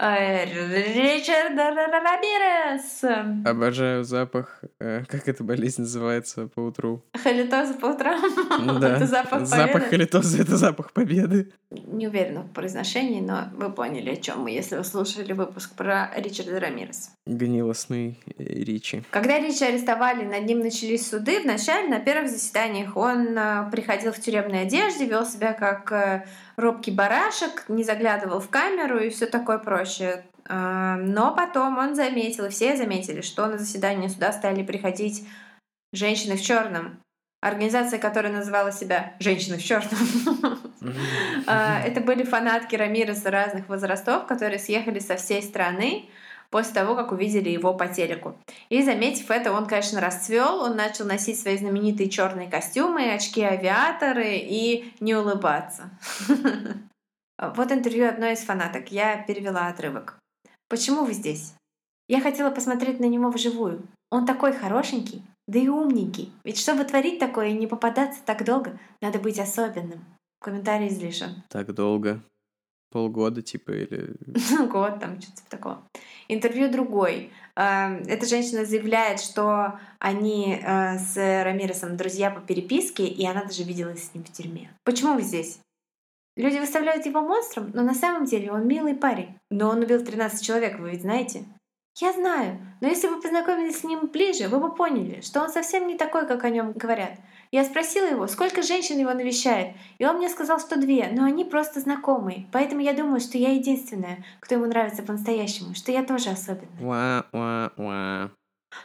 Э, 0.00 0.44
Ричард 0.44 1.56
Рамирес. 1.56 3.04
Обожаю 3.46 4.04
запах, 4.04 4.62
э, 4.80 5.04
как 5.06 5.28
эта 5.28 5.44
болезнь 5.44 5.82
называется 5.82 6.48
по 6.48 6.60
утру? 6.60 7.04
Халитоза 7.14 7.74
по 7.74 7.86
утрам? 7.86 8.20
Да. 8.80 8.96
это 8.96 9.06
запах 9.06 9.30
победы? 9.30 9.46
Запах 9.46 9.82
халитоза— 9.88 10.38
это 10.42 10.56
запах 10.56 10.92
победы. 10.92 11.52
Не 11.70 12.08
уверена 12.08 12.42
в 12.42 12.52
произношении, 12.52 13.20
но 13.20 13.48
вы 13.54 13.70
поняли, 13.70 14.10
о 14.10 14.16
чем 14.16 14.40
мы, 14.40 14.50
если 14.50 14.76
вы 14.76 14.84
слушали 14.84 15.32
выпуск 15.32 15.74
про 15.74 16.10
Ричарда 16.16 16.60
Рамирес. 16.60 17.10
Гнилостный 17.26 18.18
э, 18.36 18.42
Ричи. 18.44 19.02
Когда 19.10 19.38
Ричи 19.38 19.64
арестовали, 19.64 20.24
над 20.24 20.44
ним 20.44 20.60
начались 20.60 21.08
суды. 21.08 21.40
Вначале 21.40 21.88
на 21.88 22.00
первых 22.00 22.30
заседаниях 22.30 22.96
он 22.96 23.38
приходил 23.70 24.12
в 24.12 24.20
тюремной 24.20 24.62
одежде, 24.62 25.06
вел 25.06 25.24
себя 25.24 25.52
как 25.52 26.26
робкий 26.56 26.90
барашек, 26.90 27.68
не 27.68 27.84
заглядывал 27.84 28.40
в 28.40 28.48
камеру 28.48 28.98
и 28.98 29.10
все 29.10 29.26
такое 29.26 29.58
прочее. 29.58 30.24
А, 30.46 30.96
но 30.96 31.34
потом 31.34 31.78
он 31.78 31.94
заметил, 31.94 32.46
и 32.46 32.50
все 32.50 32.76
заметили, 32.76 33.20
что 33.20 33.46
на 33.46 33.58
заседание 33.58 34.08
суда 34.08 34.32
стали 34.32 34.62
приходить 34.62 35.26
женщины 35.92 36.36
в 36.36 36.42
черном. 36.42 37.00
Организация, 37.40 37.98
которая 37.98 38.32
называла 38.32 38.72
себя 38.72 39.14
«Женщины 39.20 39.58
в 39.58 39.64
черном». 39.64 39.98
А, 41.46 41.80
это 41.80 42.00
были 42.00 42.24
фанатки 42.24 42.76
Рамиреса 42.76 43.30
разных 43.30 43.68
возрастов, 43.68 44.26
которые 44.26 44.58
съехали 44.58 44.98
со 44.98 45.16
всей 45.16 45.42
страны 45.42 46.10
после 46.54 46.72
того, 46.72 46.94
как 46.94 47.10
увидели 47.10 47.48
его 47.48 47.74
по 47.74 47.88
телеку. 47.88 48.38
И 48.68 48.80
заметив 48.80 49.28
это, 49.32 49.50
он, 49.50 49.66
конечно, 49.66 50.00
расцвел, 50.00 50.60
он 50.60 50.76
начал 50.76 51.04
носить 51.04 51.40
свои 51.40 51.58
знаменитые 51.58 52.08
черные 52.08 52.48
костюмы, 52.48 53.12
очки-авиаторы 53.12 54.36
и 54.36 54.92
не 55.00 55.16
улыбаться. 55.16 55.90
Вот 57.56 57.72
интервью 57.72 58.08
одной 58.08 58.34
из 58.34 58.44
фанаток. 58.44 58.92
Я 58.92 59.16
перевела 59.16 59.66
отрывок. 59.66 60.16
Почему 60.68 61.04
вы 61.04 61.12
здесь? 61.12 61.54
Я 62.08 62.20
хотела 62.20 62.50
посмотреть 62.50 63.00
на 63.00 63.06
него 63.06 63.30
вживую. 63.30 63.82
Он 64.12 64.24
такой 64.24 64.52
хорошенький, 64.52 65.24
да 65.48 65.58
и 65.58 65.66
умненький. 65.66 66.32
Ведь 66.44 66.60
чтобы 66.60 66.84
творить 66.84 67.18
такое 67.18 67.48
и 67.48 67.58
не 67.58 67.66
попадаться 67.66 68.20
так 68.24 68.44
долго, 68.44 68.78
надо 69.00 69.18
быть 69.18 69.40
особенным. 69.40 70.04
Комментарий 70.40 70.86
излишен. 70.86 71.42
Так 71.48 71.74
долго? 71.74 72.22
Полгода, 72.94 73.42
типа, 73.42 73.72
или... 73.72 74.14
Год, 74.68 75.00
там, 75.00 75.20
что-то 75.20 75.38
типа 75.38 75.50
такого. 75.50 75.82
Интервью 76.28 76.70
другой. 76.70 77.32
Эм, 77.56 78.02
эта 78.06 78.24
женщина 78.24 78.64
заявляет, 78.64 79.18
что 79.18 79.80
они 79.98 80.62
э, 80.62 80.98
с 80.98 81.16
Рамиресом 81.16 81.96
друзья 81.96 82.30
по 82.30 82.40
переписке, 82.40 83.04
и 83.04 83.26
она 83.26 83.42
даже 83.42 83.64
виделась 83.64 84.04
с 84.04 84.14
ним 84.14 84.22
в 84.22 84.30
тюрьме. 84.30 84.70
Почему 84.84 85.14
вы 85.14 85.22
здесь? 85.22 85.58
Люди 86.36 86.58
выставляют 86.58 87.04
его 87.04 87.20
монстром, 87.20 87.72
но 87.74 87.82
на 87.82 87.94
самом 87.94 88.26
деле 88.26 88.52
он 88.52 88.68
милый 88.68 88.94
парень. 88.94 89.36
Но 89.50 89.70
он 89.70 89.80
убил 89.80 90.04
13 90.04 90.46
человек, 90.46 90.78
вы 90.78 90.92
ведь 90.92 91.02
знаете? 91.02 91.44
Я 92.00 92.12
знаю, 92.12 92.60
но 92.80 92.86
если 92.86 93.08
бы 93.08 93.20
познакомились 93.20 93.80
с 93.80 93.84
ним 93.84 94.06
ближе, 94.06 94.46
вы 94.46 94.60
бы 94.60 94.72
поняли, 94.72 95.20
что 95.20 95.42
он 95.42 95.48
совсем 95.48 95.88
не 95.88 95.96
такой, 95.96 96.28
как 96.28 96.44
о 96.44 96.50
нем 96.50 96.72
говорят. 96.72 97.18
Я 97.54 97.62
спросила 97.64 98.06
его, 98.06 98.26
сколько 98.26 98.62
женщин 98.62 98.98
его 98.98 99.14
навещает, 99.14 99.76
и 99.98 100.04
он 100.04 100.16
мне 100.16 100.28
сказал, 100.28 100.58
что 100.58 100.76
две, 100.76 101.06
но 101.12 101.22
они 101.22 101.44
просто 101.44 101.78
знакомые. 101.78 102.48
Поэтому 102.50 102.80
я 102.80 102.92
думаю, 102.94 103.20
что 103.20 103.38
я 103.38 103.52
единственная, 103.52 104.24
кто 104.40 104.56
ему 104.56 104.66
нравится 104.66 105.04
по-настоящему, 105.04 105.72
что 105.76 105.92
я 105.92 106.02
тоже 106.02 106.30
особенная. 106.30 107.22
Уа-уа-уа. 107.32 108.30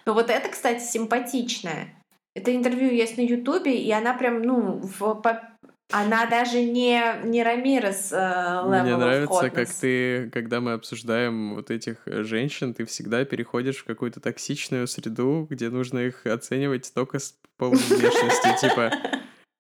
Ну 0.06 0.14
вот 0.14 0.30
это, 0.30 0.50
кстати, 0.50 0.84
симпатичное. 0.84 1.96
Это 2.36 2.56
интервью 2.56 2.92
есть 2.92 3.18
на 3.18 3.22
Ютубе, 3.22 3.76
и 3.76 3.92
она 3.92 4.14
прям, 4.14 4.44
ну, 4.44 4.74
в, 4.74 5.16
по, 5.16 5.49
она 5.92 6.28
даже 6.28 6.62
не, 6.62 7.02
не 7.26 7.44
Рамирес 7.44 8.12
э, 8.12 8.64
Мне 8.66 8.96
нравится, 8.96 9.50
как 9.50 9.70
ты, 9.70 10.30
когда 10.30 10.62
мы 10.62 10.74
обсуждаем 10.74 11.56
вот 11.56 11.72
этих 11.72 11.98
э, 12.06 12.24
женщин, 12.24 12.74
ты 12.74 12.86
всегда 12.86 13.26
переходишь 13.26 13.78
в 13.78 13.86
какую-то 13.86 14.20
токсичную 14.20 14.88
среду, 14.88 15.48
где 15.50 15.70
нужно 15.70 16.00
их 16.00 16.26
оценивать 16.28 16.92
только 16.94 17.20
с 17.20 17.36
по 17.58 17.70
внешности, 17.70 18.68
типа... 18.68 18.92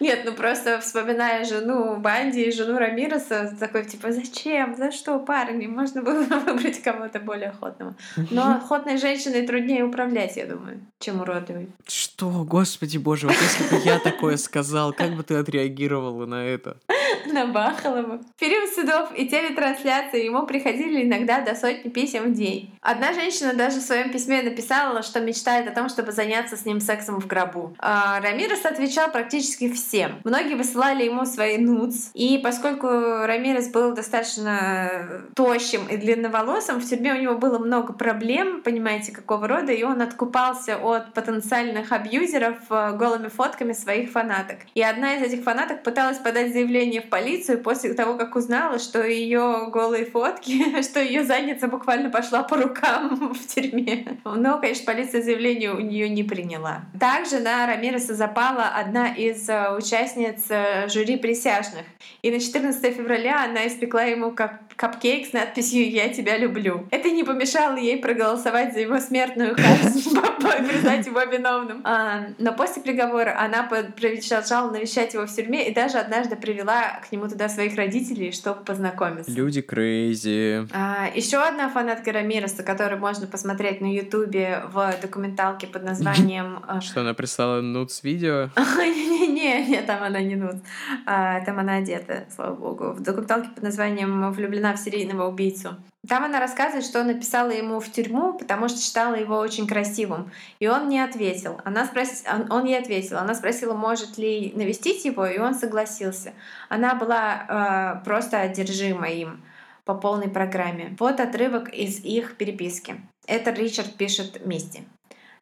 Нет, 0.01 0.23
ну 0.25 0.33
просто 0.33 0.81
вспоминая 0.81 1.45
жену 1.45 1.97
Банди 1.97 2.43
и 2.43 2.53
жену 2.53 2.79
Рамиреса, 2.79 3.55
такой 3.59 3.85
типа, 3.85 4.13
зачем, 4.13 4.77
за 4.77 4.93
что, 4.93 5.19
парни, 5.19 5.67
можно 5.67 6.03
было 6.03 6.23
выбрать 6.23 6.83
кого-то 6.83 7.21
более 7.21 7.51
охотного. 7.51 7.95
Но 8.31 8.57
охотной 8.57 8.99
женщиной 8.99 9.47
труднее 9.47 9.85
управлять, 9.85 10.37
я 10.37 10.47
думаю, 10.47 10.81
чем 10.99 11.21
уродливой. 11.21 11.69
Что, 11.87 12.45
господи 12.45 12.99
боже, 12.99 13.27
вот 13.27 13.37
если 13.37 13.75
бы 13.75 13.83
я 13.83 13.99
такое 13.99 14.37
сказал, 14.37 14.93
как 14.93 15.15
бы 15.15 15.23
ты 15.23 15.35
отреагировала 15.37 16.27
на 16.27 16.45
это? 16.45 16.79
Набахала 17.27 18.03
бы. 18.03 18.19
В 18.19 18.39
период 18.39 18.71
судов 18.71 19.11
и 19.17 19.29
телетрансляции 19.29 20.25
ему 20.25 20.47
приходили 20.47 21.05
иногда 21.05 21.41
до 21.41 21.55
сотни 21.55 21.89
писем 21.89 22.33
в 22.33 22.35
день. 22.35 22.77
Одна 22.81 23.13
женщина 23.13 23.55
даже 23.55 23.81
в 23.81 23.83
своем 23.83 24.13
письме 24.13 24.43
написала, 24.43 25.03
что 25.03 25.21
мечтает 25.21 25.69
о 25.69 25.73
том, 25.73 25.89
чтобы 25.89 26.13
заняться 26.13 26.57
с 26.57 26.65
ним 26.65 26.81
сексом 26.81 27.21
в 27.21 27.27
гробу. 27.27 27.75
А 27.79 28.21
Рамирес 28.21 28.65
отвечал 28.65 29.11
практически 29.11 29.73
всем. 29.87 30.21
Многие 30.25 30.55
высылали 30.55 31.05
ему 31.05 31.25
свои 31.25 31.59
нудс, 31.59 32.11
и 32.15 32.39
поскольку 32.39 32.89
Рамирес 32.89 33.69
был 33.69 33.95
достаточно 33.95 35.23
тощим 35.35 35.87
и 35.89 35.97
длинноволосым, 35.97 36.81
в 36.81 36.85
тюрьме 36.85 37.15
у 37.15 37.21
него 37.21 37.39
было 37.39 37.59
много 37.59 37.93
проблем, 37.93 38.63
понимаете, 38.63 39.13
какого 39.13 39.47
рода, 39.49 39.73
и 39.73 39.83
он 39.83 40.03
откупался 40.03 40.77
от 40.77 41.13
потенциальных 41.13 41.93
абьюзеров 41.93 42.57
э, 42.71 42.93
голыми 42.97 43.29
фотками 43.29 43.73
своих 43.73 44.11
фанаток. 44.11 44.59
И 44.75 44.83
одна 44.83 45.15
из 45.15 45.23
этих 45.23 45.45
фанаток 45.45 45.83
пыталась 45.83 46.19
подать 46.19 46.53
заявление 46.53 47.01
в 47.01 47.09
полицию 47.09 47.63
после 47.63 47.95
того, 47.95 48.15
как 48.15 48.35
узнала, 48.37 48.79
что 48.79 49.05
ее 49.05 49.69
голые 49.71 50.05
фотки, 50.05 50.83
что 50.83 51.01
ее 51.01 51.25
задница 51.25 51.69
буквально 51.69 52.11
пошла 52.11 52.43
по 52.43 52.57
рукам 52.57 53.35
в 53.35 53.47
тюрьме. 53.47 54.19
Но, 54.25 54.59
конечно, 54.59 54.85
полиция 54.87 55.23
заявление 55.23 55.73
у 55.73 55.81
нее 55.81 56.09
не 56.09 56.25
приняла. 56.25 56.83
Также 56.99 57.39
на 57.41 57.67
Рамиреса 57.67 58.15
запала 58.15 58.69
одна 58.75 59.09
из 59.09 59.49
участниц 59.77 60.45
э, 60.49 60.89
жюри 60.89 61.17
присяжных. 61.17 61.85
И 62.23 62.31
на 62.31 62.41
14 62.41 62.95
февраля 62.95 63.45
она 63.45 63.67
испекла 63.67 64.03
ему 64.05 64.33
как 64.33 64.66
капкейк 64.77 65.27
с 65.29 65.33
надписью 65.33 65.91
«Я 65.91 66.11
тебя 66.11 66.37
люблю». 66.37 66.87
Это 66.91 67.11
не 67.11 67.25
помешало 67.25 67.77
ей 67.77 67.99
проголосовать 67.99 68.75
за 68.75 68.81
его 68.81 68.99
смертную 68.99 69.57
казнь, 69.57 70.11
признать 70.69 71.07
его 71.07 71.23
виновным. 71.23 71.81
А, 71.85 72.27
но 72.39 72.53
после 72.53 72.83
приговора 72.83 73.37
она 73.39 73.63
продолжала 73.63 74.71
навещать 74.71 75.15
его 75.15 75.27
в 75.27 75.35
тюрьме 75.35 75.69
и 75.69 75.75
даже 75.75 75.99
однажды 75.99 76.37
привела 76.37 77.01
к 77.03 77.11
нему 77.11 77.29
туда 77.29 77.49
своих 77.49 77.77
родителей, 77.77 78.33
чтобы 78.33 78.65
познакомиться. 78.65 79.31
Люди 79.31 79.63
крейзи. 79.63 80.69
А, 80.73 81.09
еще 81.15 81.39
одна 81.39 81.71
фанатка 81.71 82.13
Рамиреса, 82.13 82.63
которую 82.63 83.01
можно 83.01 83.27
посмотреть 83.27 83.81
на 83.81 83.93
Ютубе 83.93 84.63
в 84.73 84.95
документалке 85.01 85.67
под 85.67 85.85
названием... 85.85 86.63
А, 86.69 86.81
Что, 86.81 87.03
она 87.03 87.15
прислала 87.15 87.61
нутс 87.61 88.03
видео? 88.03 88.51
Не-не-не, 88.57 89.83
там 89.83 90.03
она 90.03 90.21
не 90.21 90.35
нутс. 90.35 90.59
Там 91.05 91.59
она 91.59 91.77
одета, 91.77 92.25
слава 92.35 92.55
богу. 92.55 92.93
В 92.93 93.01
документалке 93.01 93.49
под 93.55 93.63
названием 93.63 94.33
«Влюблена 94.33 94.66
в 94.73 94.79
серийного 94.79 95.29
убийцу». 95.29 95.77
Там 96.09 96.25
она 96.25 96.39
рассказывает, 96.39 96.85
что 96.85 97.03
написала 97.03 97.51
ему 97.51 97.81
в 97.81 97.91
тюрьму, 97.91 98.35
потому 98.35 98.69
что 98.69 98.81
считала 98.81 99.15
его 99.15 99.39
очень 99.39 99.67
красивым. 99.67 100.31
И 100.61 100.69
он 100.69 100.89
не 100.89 101.01
ответил. 101.01 101.61
Она 101.65 101.85
спросила, 101.85 102.35
он, 102.35 102.53
он 102.53 102.65
ей 102.65 102.79
ответил. 102.79 103.19
Она 103.19 103.35
спросила, 103.35 103.75
может 103.75 104.17
ли 104.17 104.53
навестить 104.55 105.05
его, 105.05 105.27
и 105.27 105.39
он 105.39 105.55
согласился. 105.55 106.33
Она 106.69 106.95
была 106.95 107.99
э, 108.01 108.05
просто 108.05 108.41
одержима 108.41 109.09
им 109.09 109.43
по 109.85 109.95
полной 109.95 110.29
программе. 110.29 110.97
Вот 110.99 111.19
отрывок 111.19 111.73
из 111.73 112.05
их 112.05 112.37
переписки. 112.37 113.01
Это 113.27 113.51
Ричард 113.51 113.95
пишет 113.95 114.47
Мисти. 114.47 114.85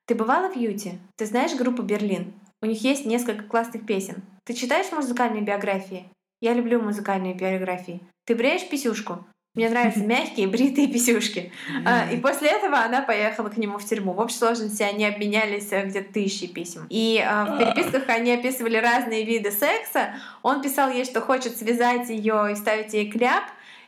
Ты 0.06 0.14
бывала 0.14 0.50
в 0.50 0.56
Юте? 0.56 0.98
Ты 1.16 1.26
знаешь 1.26 1.54
группу 1.54 1.82
Берлин? 1.82 2.32
У 2.62 2.66
них 2.66 2.82
есть 2.82 3.04
несколько 3.04 3.44
классных 3.44 3.84
песен. 3.84 4.22
Ты 4.44 4.54
читаешь 4.54 4.92
музыкальные 4.92 5.42
биографии? 5.42 6.06
Я 6.40 6.54
люблю 6.54 6.80
музыкальные 6.80 7.34
биографии. 7.34 8.00
Ты 8.26 8.34
бреешь 8.34 8.68
писюшку? 8.68 9.26
Мне 9.54 9.70
нравятся 9.70 10.00
мягкие, 10.04 10.48
бритые 10.48 10.88
писюшки. 10.88 11.52
А, 11.84 12.10
и 12.10 12.16
после 12.16 12.48
этого 12.48 12.78
она 12.78 13.02
поехала 13.02 13.48
к 13.48 13.56
нему 13.56 13.78
в 13.78 13.84
тюрьму. 13.84 14.12
В 14.12 14.20
общей 14.20 14.36
сложности 14.36 14.82
они 14.82 15.04
обменялись 15.04 15.68
э, 15.70 15.86
где-то 15.86 16.12
тысячи 16.12 16.46
писем. 16.46 16.86
И 16.90 17.22
а, 17.24 17.44
в 17.44 17.58
переписках 17.58 18.08
они 18.08 18.32
описывали 18.32 18.76
разные 18.76 19.24
виды 19.24 19.50
секса. 19.50 20.14
Он 20.42 20.60
писал 20.60 20.90
ей, 20.90 21.04
что 21.04 21.20
хочет 21.20 21.56
связать 21.56 22.08
ее 22.08 22.50
и 22.52 22.56
ставить 22.56 22.92
ей 22.94 23.10
кляп 23.10 23.44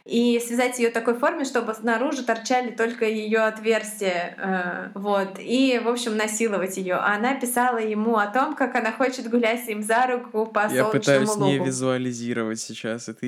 и 0.06 0.40
связать 0.40 0.78
ее 0.78 0.90
такой 0.90 1.14
форме, 1.14 1.44
чтобы 1.44 1.74
снаружи 1.74 2.22
торчали 2.22 2.70
только 2.70 3.06
ее 3.06 3.40
отверстия, 3.40 4.36
э, 4.38 4.98
вот, 4.98 5.38
и, 5.40 5.80
в 5.82 5.88
общем, 5.88 6.16
насиловать 6.16 6.76
ее. 6.76 6.94
А 6.94 7.16
она 7.16 7.34
писала 7.34 7.78
ему 7.78 8.16
о 8.16 8.28
том, 8.28 8.54
как 8.54 8.76
она 8.76 8.92
хочет 8.92 9.28
гулять 9.28 9.64
с 9.64 9.66
ним 9.66 9.82
за 9.82 10.06
руку 10.06 10.46
по 10.46 10.68
Я 10.72 10.84
пытаюсь 10.84 11.28
лугу. 11.28 11.46
не 11.46 11.58
визуализировать 11.58 12.60
сейчас. 12.60 13.08
Это 13.08 13.26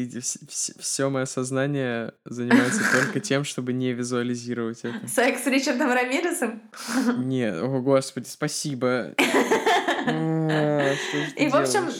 все 0.78 1.10
мое 1.10 1.24
сознание 1.24 2.12
занимается 2.24 2.82
только 2.92 3.18
тем, 3.18 3.42
чтобы 3.42 3.72
не 3.72 3.92
визуализировать 3.92 4.80
это. 4.84 5.08
Секс 5.08 5.42
с 5.42 5.46
Ричардом 5.46 5.92
Рамиресом? 5.92 6.62
Нет, 7.16 7.56
о 7.60 7.80
господи, 7.80 8.28
спасибо. 8.28 9.14
И, 11.36 11.48
в 11.48 11.54
общем, 11.54 11.90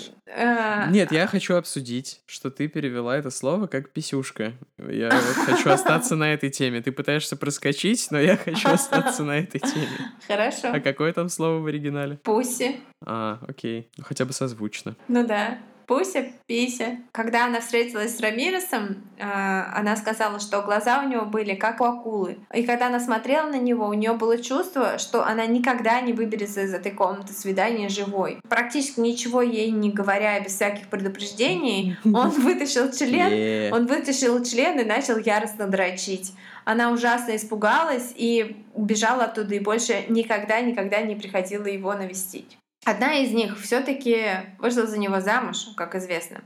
нет, 0.90 1.12
я 1.12 1.26
хочу 1.26 1.54
обсудить, 1.56 2.20
что 2.26 2.50
ты 2.50 2.68
перевела 2.68 3.16
это 3.16 3.30
слово 3.30 3.66
как 3.66 3.90
писюшка. 3.90 4.52
Я 4.78 5.10
вот 5.10 5.46
хочу 5.46 5.70
остаться 5.70 6.16
на 6.16 6.32
этой 6.32 6.50
теме. 6.50 6.80
Ты 6.82 6.92
пытаешься 6.92 7.36
проскочить, 7.36 8.08
но 8.10 8.20
я 8.20 8.36
хочу 8.36 8.68
остаться 8.68 9.24
на 9.24 9.38
этой 9.38 9.60
теме. 9.60 9.88
Хорошо. 10.26 10.72
А 10.72 10.80
какое 10.80 11.12
там 11.12 11.28
слово 11.28 11.60
в 11.60 11.66
оригинале? 11.66 12.16
Пуси. 12.18 12.80
А, 13.04 13.40
окей. 13.46 13.90
Ну, 13.96 14.04
хотя 14.04 14.24
бы 14.24 14.32
созвучно. 14.32 14.96
Ну 15.08 15.26
да. 15.26 15.58
Пуся, 15.88 16.26
Пися. 16.46 16.98
Когда 17.12 17.46
она 17.46 17.60
встретилась 17.60 18.14
с 18.14 18.20
Рамиресом, 18.20 19.02
а, 19.18 19.72
она 19.74 19.96
сказала, 19.96 20.38
что 20.38 20.60
глаза 20.60 21.02
у 21.02 21.08
него 21.08 21.24
были 21.24 21.54
как 21.54 21.80
у 21.80 21.84
акулы. 21.84 22.36
И 22.52 22.62
когда 22.64 22.88
она 22.88 23.00
смотрела 23.00 23.48
на 23.48 23.58
него, 23.58 23.86
у 23.86 23.94
нее 23.94 24.12
было 24.12 24.36
чувство, 24.36 24.98
что 24.98 25.24
она 25.24 25.46
никогда 25.46 26.02
не 26.02 26.12
выберется 26.12 26.60
из 26.60 26.74
этой 26.74 26.92
комнаты 26.92 27.32
свидания 27.32 27.88
живой. 27.88 28.38
Практически 28.50 29.00
ничего 29.00 29.40
ей 29.40 29.70
не 29.70 29.90
говоря, 29.90 30.38
без 30.40 30.56
всяких 30.56 30.88
предупреждений, 30.88 31.96
он 32.04 32.30
вытащил 32.42 32.92
член, 32.92 33.72
он 33.72 33.86
вытащил 33.86 34.44
член 34.44 34.78
и 34.78 34.84
начал 34.84 35.16
яростно 35.16 35.68
дрочить. 35.68 36.34
Она 36.66 36.90
ужасно 36.90 37.34
испугалась 37.34 38.12
и 38.14 38.62
убежала 38.74 39.24
оттуда, 39.24 39.54
и 39.54 39.58
больше 39.58 40.04
никогда-никогда 40.10 41.00
не 41.00 41.14
приходила 41.14 41.64
его 41.64 41.94
навестить. 41.94 42.58
Одна 42.88 43.16
из 43.16 43.32
них 43.32 43.60
все-таки 43.60 44.18
вышла 44.58 44.86
за 44.86 44.96
него 44.96 45.20
замуж, 45.20 45.66
как 45.76 45.94
известно. 45.94 46.40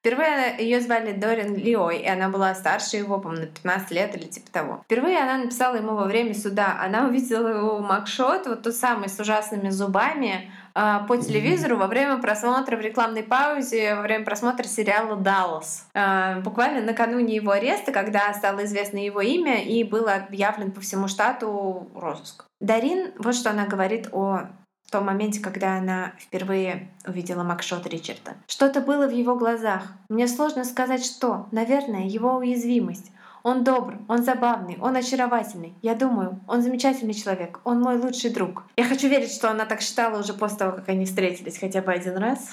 Впервые 0.00 0.56
ее 0.58 0.80
звали 0.80 1.12
Дорин 1.12 1.54
Лиой, 1.54 1.98
и 1.98 2.08
она 2.08 2.28
была 2.28 2.52
старше 2.56 2.96
его, 2.96 3.20
по-моему, 3.20 3.42
на 3.42 3.48
15 3.48 3.90
лет 3.92 4.16
или 4.16 4.24
типа 4.24 4.50
того. 4.50 4.82
Впервые 4.84 5.18
она 5.18 5.38
написала 5.38 5.76
ему 5.76 5.94
во 5.94 6.06
время 6.06 6.34
суда. 6.34 6.78
Она 6.80 7.06
увидела 7.06 7.46
его 7.46 7.78
макшот, 7.78 8.48
вот 8.48 8.64
тот 8.64 8.74
самый 8.74 9.08
с 9.08 9.20
ужасными 9.20 9.70
зубами, 9.70 10.50
а, 10.74 11.04
по 11.04 11.16
телевизору 11.16 11.76
во 11.76 11.86
время 11.86 12.18
просмотра 12.18 12.76
в 12.76 12.80
рекламной 12.80 13.22
паузе, 13.22 13.94
во 13.94 14.02
время 14.02 14.24
просмотра 14.24 14.64
сериала 14.64 15.14
«Даллас». 15.14 15.86
А, 15.94 16.40
буквально 16.40 16.80
накануне 16.80 17.36
его 17.36 17.52
ареста, 17.52 17.92
когда 17.92 18.34
стало 18.34 18.64
известно 18.64 18.98
его 18.98 19.20
имя 19.20 19.62
и 19.62 19.84
был 19.84 20.08
объявлен 20.08 20.72
по 20.72 20.80
всему 20.80 21.06
штату 21.06 21.88
розыск. 21.94 22.46
Дарин, 22.60 23.12
вот 23.18 23.36
что 23.36 23.50
она 23.50 23.66
говорит 23.66 24.08
о 24.10 24.48
в 24.88 24.90
том 24.90 25.04
моменте, 25.04 25.38
когда 25.40 25.76
она 25.76 26.14
впервые 26.18 26.88
увидела 27.06 27.42
Макшот 27.42 27.86
Ричарда. 27.86 28.36
Что-то 28.46 28.80
было 28.80 29.06
в 29.06 29.12
его 29.12 29.36
глазах. 29.36 29.82
Мне 30.08 30.26
сложно 30.26 30.64
сказать, 30.64 31.04
что. 31.04 31.46
Наверное, 31.52 32.06
его 32.06 32.36
уязвимость. 32.36 33.12
Он 33.42 33.64
добр, 33.64 33.98
он 34.08 34.24
забавный, 34.24 34.78
он 34.80 34.96
очаровательный. 34.96 35.74
Я 35.82 35.94
думаю, 35.94 36.40
он 36.48 36.62
замечательный 36.62 37.12
человек, 37.12 37.60
он 37.64 37.82
мой 37.82 37.98
лучший 37.98 38.30
друг. 38.30 38.64
Я 38.76 38.84
хочу 38.84 39.08
верить, 39.08 39.30
что 39.30 39.50
она 39.50 39.66
так 39.66 39.82
считала 39.82 40.20
уже 40.20 40.32
после 40.32 40.56
того, 40.56 40.72
как 40.72 40.88
они 40.88 41.04
встретились 41.04 41.58
хотя 41.58 41.82
бы 41.82 41.92
один 41.92 42.16
раз. 42.16 42.50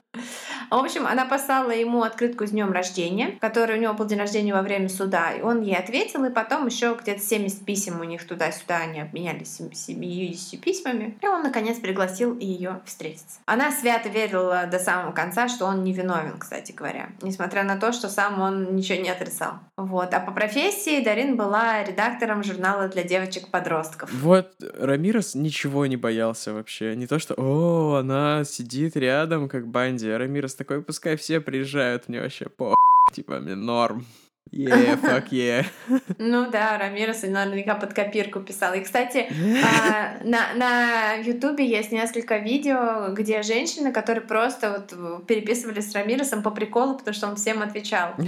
В 0.74 0.78
общем, 0.78 1.06
она 1.06 1.26
послала 1.26 1.70
ему 1.70 2.02
открытку 2.02 2.48
с 2.48 2.50
днем 2.50 2.72
рождения, 2.72 3.38
который 3.40 3.78
у 3.78 3.80
него 3.80 3.94
был 3.94 4.08
день 4.08 4.18
рождения 4.18 4.56
во 4.56 4.64
время 4.64 4.90
суда, 4.90 5.32
и 5.32 5.42
он 5.42 5.62
ей 5.62 5.76
ответил, 5.76 6.26
и 6.26 6.32
потом 6.32 6.66
еще 6.66 6.98
где-то 7.00 7.22
70 7.22 7.64
писем 7.64 8.00
у 8.00 8.04
них 8.04 8.26
туда-сюда, 8.26 8.78
они 8.78 9.00
обменялись 9.00 9.56
70 9.56 10.60
письмами, 10.60 11.16
и 11.22 11.28
он, 11.28 11.44
наконец, 11.44 11.78
пригласил 11.78 12.36
ее 12.40 12.82
встретиться. 12.86 13.38
Она 13.46 13.72
свято 13.72 14.10
верила 14.10 14.66
до 14.66 14.80
самого 14.80 15.12
конца, 15.12 15.48
что 15.48 15.66
он 15.66 15.84
невиновен, 15.84 16.40
кстати 16.40 16.72
говоря, 16.72 17.10
несмотря 17.22 17.64
на 17.64 17.78
то, 17.78 17.92
что 17.92 18.10
сам 18.10 18.42
он 18.42 18.76
ничего 18.76 19.00
не 19.00 19.12
отрицал. 19.12 19.60
Вот. 19.78 20.12
А 20.12 20.20
по 20.20 20.32
профессии 20.32 21.04
Дарин 21.04 21.36
была 21.36 21.84
редактором 21.84 22.44
журнала 22.44 22.88
для 22.88 23.04
девочек-подростков. 23.04 24.12
Вот 24.12 24.56
Рамирос 24.80 25.36
ничего 25.36 25.86
не 25.86 25.98
боялся 25.98 26.52
вообще. 26.52 26.96
Не 26.96 27.06
то, 27.06 27.20
что 27.20 27.36
«О, 27.38 27.98
она 28.00 28.44
сидит 28.44 28.98
рядом, 28.98 29.48
как 29.48 29.68
Банди». 29.68 30.10
А 30.10 30.18
Рамирос 30.18 30.56
такой, 30.64 30.82
пускай 30.82 31.16
все 31.16 31.40
приезжают, 31.40 32.10
мне 32.10 32.22
вообще 32.22 32.46
по 32.50 32.76
типа, 33.14 33.40
мне 33.40 33.56
норм. 33.56 34.06
Yeah, 34.52 35.02
fuck 35.02 35.30
yeah. 35.32 35.66
Ну 36.20 36.50
да, 36.52 36.78
Рамирес 36.78 37.24
наверняка 37.24 37.74
под 37.74 37.94
копирку 37.94 38.40
писал. 38.40 38.74
И, 38.76 38.82
кстати, 38.82 39.28
а, 39.64 40.24
на, 40.24 40.54
на 40.56 41.14
Ютубе 41.14 41.66
есть 41.66 41.92
несколько 41.92 42.38
видео, 42.38 43.14
где 43.14 43.42
женщины, 43.42 43.92
которые 43.92 44.24
просто 44.24 44.86
вот 44.90 45.26
переписывались 45.26 45.92
с 45.92 45.96
Рамиресом 45.96 46.44
по 46.44 46.52
приколу, 46.52 46.98
потому 46.98 47.16
что 47.16 47.28
он 47.28 47.36
всем 47.36 47.62
отвечал. 47.62 48.14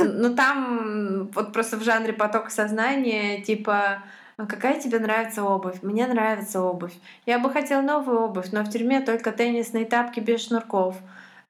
Ну 0.00 0.34
там 0.34 1.30
вот 1.32 1.52
просто 1.52 1.76
в 1.76 1.84
жанре 1.84 2.12
потока 2.12 2.50
сознания, 2.50 3.42
типа 3.42 4.02
а 4.36 4.46
какая 4.46 4.80
тебе 4.80 5.00
нравится 5.00 5.42
обувь? 5.42 5.82
Мне 5.82 6.06
нравится 6.06 6.60
обувь. 6.62 6.92
Я 7.26 7.40
бы 7.40 7.50
хотел 7.50 7.82
новую 7.82 8.20
обувь, 8.20 8.52
но 8.52 8.62
в 8.62 8.70
тюрьме 8.70 9.00
только 9.00 9.32
теннисные 9.32 9.84
тапки 9.84 10.20
без 10.20 10.46
шнурков. 10.46 10.96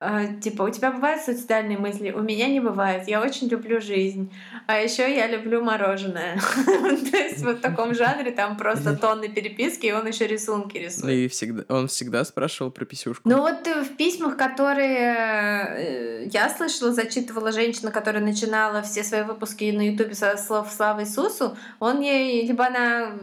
А, 0.01 0.27
типа, 0.27 0.63
у 0.63 0.71
тебя 0.71 0.93
бывают 0.93 1.23
суицидальные 1.23 1.77
мысли? 1.77 2.13
У 2.13 2.21
меня 2.21 2.47
не 2.47 2.61
бывает. 2.61 3.09
Я 3.09 3.21
очень 3.21 3.49
люблю 3.49 3.81
жизнь. 3.81 4.33
А 4.69 4.79
еще 4.79 5.13
я 5.13 5.27
люблю 5.27 5.61
мороженое. 5.61 6.39
То 6.67 7.17
есть 7.17 7.43
вот 7.43 7.59
в 7.59 7.61
таком 7.61 7.95
жанре 7.95 8.31
там 8.31 8.57
просто 8.57 8.97
тонны 8.97 9.29
переписки, 9.29 9.87
и 9.87 9.93
он 9.93 10.07
еще 10.07 10.29
рисунки 10.29 10.79
рисует. 10.79 11.13
И 11.13 11.27
всегда, 11.27 11.65
он 11.69 11.89
всегда 11.89 12.25
спрашивал 12.25 12.71
про 12.71 12.85
писюшку. 12.85 13.29
Ну 13.29 13.41
вот 13.41 13.67
в 13.67 13.97
письмах, 13.97 14.37
которые 14.37 15.17
э, 15.17 16.25
я 16.27 16.49
слышала, 16.49 16.93
зачитывала 16.93 17.51
женщина, 17.51 17.91
которая 17.91 18.23
начинала 18.23 18.83
все 18.83 19.03
свои 19.03 19.25
выпуски 19.25 19.65
на 19.73 19.85
Ютубе 19.91 20.15
со 20.15 20.37
слов 20.37 20.73
«Слава 20.73 21.01
Иисусу», 21.03 21.57
он 21.81 22.01
ей, 22.01 22.47
либо 22.47 22.67
она 22.67 23.19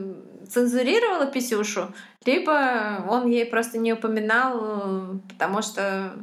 цензурировала 0.50 1.26
писюшу, 1.28 1.94
либо 2.26 3.06
он 3.08 3.28
ей 3.28 3.46
просто 3.46 3.78
не 3.78 3.94
упоминал, 3.94 5.22
потому 5.30 5.62
что 5.62 6.14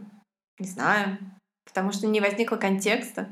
не 0.63 0.69
знаю. 0.69 1.19
Потому 1.65 1.93
что 1.93 2.07
не 2.07 2.21
возникло 2.21 2.57
контекста. 2.57 3.29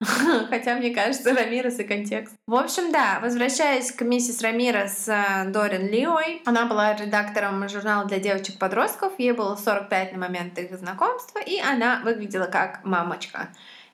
Хотя, 0.48 0.76
мне 0.76 0.94
кажется, 0.94 1.34
Рамирес 1.34 1.78
и 1.80 1.84
контекст. 1.84 2.34
В 2.46 2.54
общем, 2.54 2.92
да, 2.92 3.18
возвращаясь 3.20 3.90
к 3.90 4.02
миссис 4.02 4.40
Рамирес 4.42 5.08
э, 5.08 5.46
Дорин 5.48 5.88
Лиой, 5.88 6.40
она 6.44 6.66
была 6.66 6.94
редактором 6.94 7.68
журнала 7.68 8.04
для 8.04 8.20
девочек-подростков, 8.20 9.18
ей 9.18 9.32
было 9.32 9.56
45 9.56 10.12
на 10.12 10.18
момент 10.18 10.56
их 10.58 10.76
знакомства, 10.78 11.40
и 11.40 11.58
она 11.58 12.00
выглядела 12.04 12.46
как 12.46 12.84
мамочка. 12.84 13.48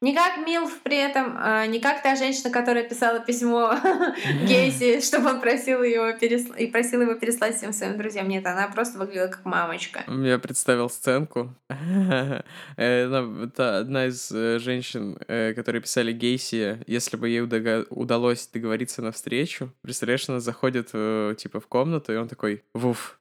Не 0.05 0.15
как 0.15 0.47
Милф 0.47 0.81
при 0.83 0.99
этом, 0.99 1.35
а 1.39 1.65
не 1.65 1.81
как 1.81 2.03
та 2.03 2.15
женщина, 2.15 2.51
которая 2.51 2.87
писала 2.87 3.21
письмо 3.21 3.75
Гейси, 4.47 5.01
чтобы 5.01 5.31
он 5.31 5.41
просил 5.41 5.83
его 5.83 6.13
пересла... 6.13 6.55
и 6.57 6.67
просил 6.67 7.01
его 7.01 7.15
переслать 7.15 7.57
всем 7.57 7.73
своим 7.73 7.97
друзьям. 7.97 8.29
Нет, 8.29 8.45
она 8.45 8.69
просто 8.69 8.99
выглядела 8.99 9.29
как 9.29 9.47
мамочка. 9.47 10.05
Я 10.07 10.39
представил 10.39 10.91
сценку. 10.91 11.55
Это 12.77 13.79
одна 13.79 14.09
из 14.09 14.31
э, 14.31 14.59
женщин, 14.59 15.17
э, 15.27 15.55
которые 15.55 15.81
писали 15.81 16.13
Гейси, 16.13 16.81
если 16.87 17.17
бы 17.17 17.31
ей 17.31 17.41
удалось 17.41 18.47
договориться 18.49 19.01
на 19.01 19.11
встречу, 19.11 19.73
представляешь, 19.81 20.29
она 20.29 20.41
заходит 20.41 20.91
э, 20.93 21.35
типа 21.39 21.61
в 21.61 21.67
комнату, 21.67 22.13
и 22.13 22.17
он 22.17 22.29
такой, 22.29 22.63
вуф. 22.75 23.19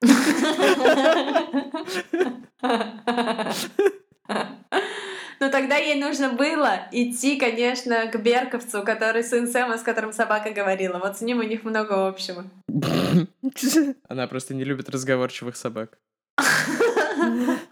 Но 5.40 5.48
тогда 5.48 5.76
ей 5.76 5.98
нужно 5.98 6.34
было 6.34 6.82
идти, 6.92 7.36
конечно, 7.36 8.06
к 8.08 8.20
Берковцу, 8.20 8.82
который 8.82 9.24
сын 9.24 9.48
Сэма, 9.48 9.78
с 9.78 9.82
которым 9.82 10.12
собака 10.12 10.50
говорила. 10.50 10.98
Вот 10.98 11.16
с 11.16 11.22
ним 11.22 11.38
у 11.38 11.42
них 11.42 11.64
много 11.64 12.06
общего. 12.06 12.44
Она 14.08 14.26
просто 14.26 14.54
не 14.54 14.64
любит 14.64 14.90
разговорчивых 14.90 15.56
собак. 15.56 15.98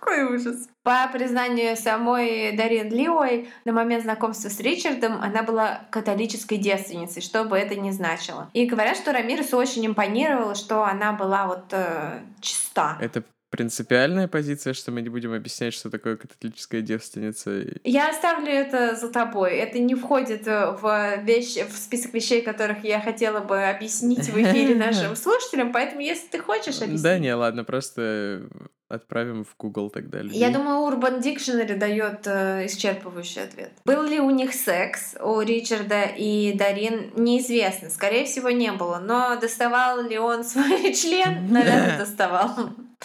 Какой 0.00 0.24
ужас. 0.34 0.68
По 0.82 1.08
признанию 1.12 1.76
самой 1.76 2.56
Дарин 2.56 2.90
Лиой, 2.90 3.50
на 3.66 3.72
момент 3.72 4.04
знакомства 4.04 4.48
с 4.48 4.60
Ричардом 4.60 5.20
она 5.20 5.42
была 5.42 5.82
католической 5.90 6.56
девственницей, 6.56 7.20
что 7.20 7.44
бы 7.44 7.58
это 7.58 7.76
ни 7.76 7.90
значило. 7.90 8.50
И 8.54 8.64
говорят, 8.66 8.96
что 8.96 9.12
Рамиресу 9.12 9.58
очень 9.58 9.86
импонировало, 9.86 10.54
что 10.54 10.84
она 10.84 11.12
была 11.12 11.46
вот 11.46 11.64
э, 11.72 12.20
чиста. 12.40 12.96
Это 13.00 13.22
принципиальная 13.50 14.28
позиция, 14.28 14.74
что 14.74 14.90
мы 14.90 15.02
не 15.02 15.08
будем 15.08 15.32
объяснять, 15.32 15.74
что 15.74 15.90
такое 15.90 16.16
католическая 16.16 16.80
девственница? 16.82 17.64
Я 17.84 18.10
оставлю 18.10 18.48
это 18.48 18.94
за 18.94 19.10
тобой. 19.10 19.56
Это 19.56 19.78
не 19.78 19.94
входит 19.94 20.46
э, 20.46 20.72
в, 20.72 21.22
вещи, 21.22 21.64
в 21.64 21.76
список 21.76 22.14
вещей, 22.14 22.42
которых 22.42 22.84
я 22.84 23.00
хотела 23.00 23.40
бы 23.40 23.62
объяснить 23.62 24.28
в 24.28 24.36
эфире 24.36 24.74
нашим 24.76 25.16
слушателям, 25.16 25.72
поэтому 25.72 26.00
если 26.00 26.28
ты 26.28 26.38
хочешь 26.38 26.76
объяснить... 26.80 27.02
Да, 27.02 27.18
не, 27.18 27.34
ладно, 27.34 27.64
просто 27.64 28.48
отправим 28.88 29.44
в 29.44 29.54
Google 29.58 29.90
тогда 29.90 30.22
людей. 30.22 30.40
Я 30.40 30.50
думаю, 30.50 30.90
Urban 30.90 31.20
Dictionary 31.22 31.76
дает 31.76 32.26
э, 32.26 32.66
исчерпывающий 32.66 33.44
ответ. 33.44 33.72
Был 33.84 34.02
ли 34.02 34.18
у 34.18 34.30
них 34.30 34.54
секс 34.54 35.14
у 35.20 35.40
Ричарда 35.40 36.04
и 36.04 36.52
Дарин, 36.54 37.12
неизвестно. 37.16 37.90
Скорее 37.90 38.24
всего, 38.24 38.50
не 38.50 38.72
было. 38.72 38.98
Но 38.98 39.36
доставал 39.36 40.02
ли 40.02 40.18
он 40.18 40.44
свой 40.44 40.92
член? 40.94 41.52
Наверное, 41.52 41.98
доставал. 41.98 42.50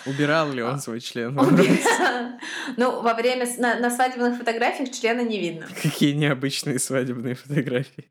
Убирал 0.06 0.52
ли 0.52 0.64
он 0.64 0.80
свой 0.80 1.00
член? 1.00 1.38
Ну, 2.78 3.02
во 3.02 3.14
время 3.14 3.48
на, 3.58 3.80
на 3.80 3.90
свадебных 3.90 4.38
фотографиях 4.38 4.92
члена 4.92 5.22
не 5.22 5.40
видно. 5.40 5.68
Какие 5.82 6.14
необычные 6.14 6.80
свадебные 6.80 7.36
фотографии. 7.36 8.08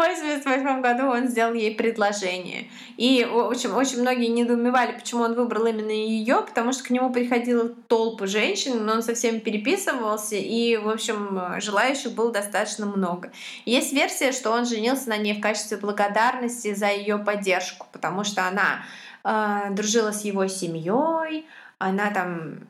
В 0.00 0.02
88 0.02 0.80
году 0.80 1.08
он 1.08 1.28
сделал 1.28 1.52
ей 1.52 1.74
предложение. 1.74 2.70
И 2.96 3.22
очень, 3.22 3.68
очень 3.70 4.00
многие 4.00 4.28
недоумевали, 4.28 4.92
почему 4.92 5.24
он 5.24 5.34
выбрал 5.34 5.66
именно 5.66 5.90
ее, 5.90 6.40
потому 6.40 6.72
что 6.72 6.84
к 6.84 6.90
нему 6.90 7.12
приходила 7.12 7.68
толпа 7.68 8.26
женщин, 8.26 8.86
но 8.86 8.94
он 8.94 9.02
со 9.02 9.14
всеми 9.14 9.40
переписывался, 9.40 10.36
и, 10.36 10.78
в 10.78 10.88
общем, 10.88 11.60
желающих 11.60 12.12
было 12.12 12.32
достаточно 12.32 12.86
много. 12.86 13.30
Есть 13.66 13.92
версия, 13.92 14.32
что 14.32 14.52
он 14.52 14.64
женился 14.64 15.10
на 15.10 15.18
ней 15.18 15.34
в 15.34 15.42
качестве 15.42 15.76
благодарности 15.76 16.72
за 16.72 16.86
ее 16.86 17.18
поддержку, 17.18 17.86
потому 17.92 18.24
что 18.24 18.48
она 18.48 18.86
э, 19.22 19.74
дружила 19.74 20.12
с 20.12 20.24
его 20.24 20.46
семьей, 20.46 21.46
она 21.78 22.10
там, 22.10 22.60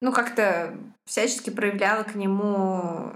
ну, 0.00 0.12
как-то 0.12 0.74
всячески 1.04 1.50
проявляла 1.50 2.04
к 2.04 2.14
нему 2.14 3.12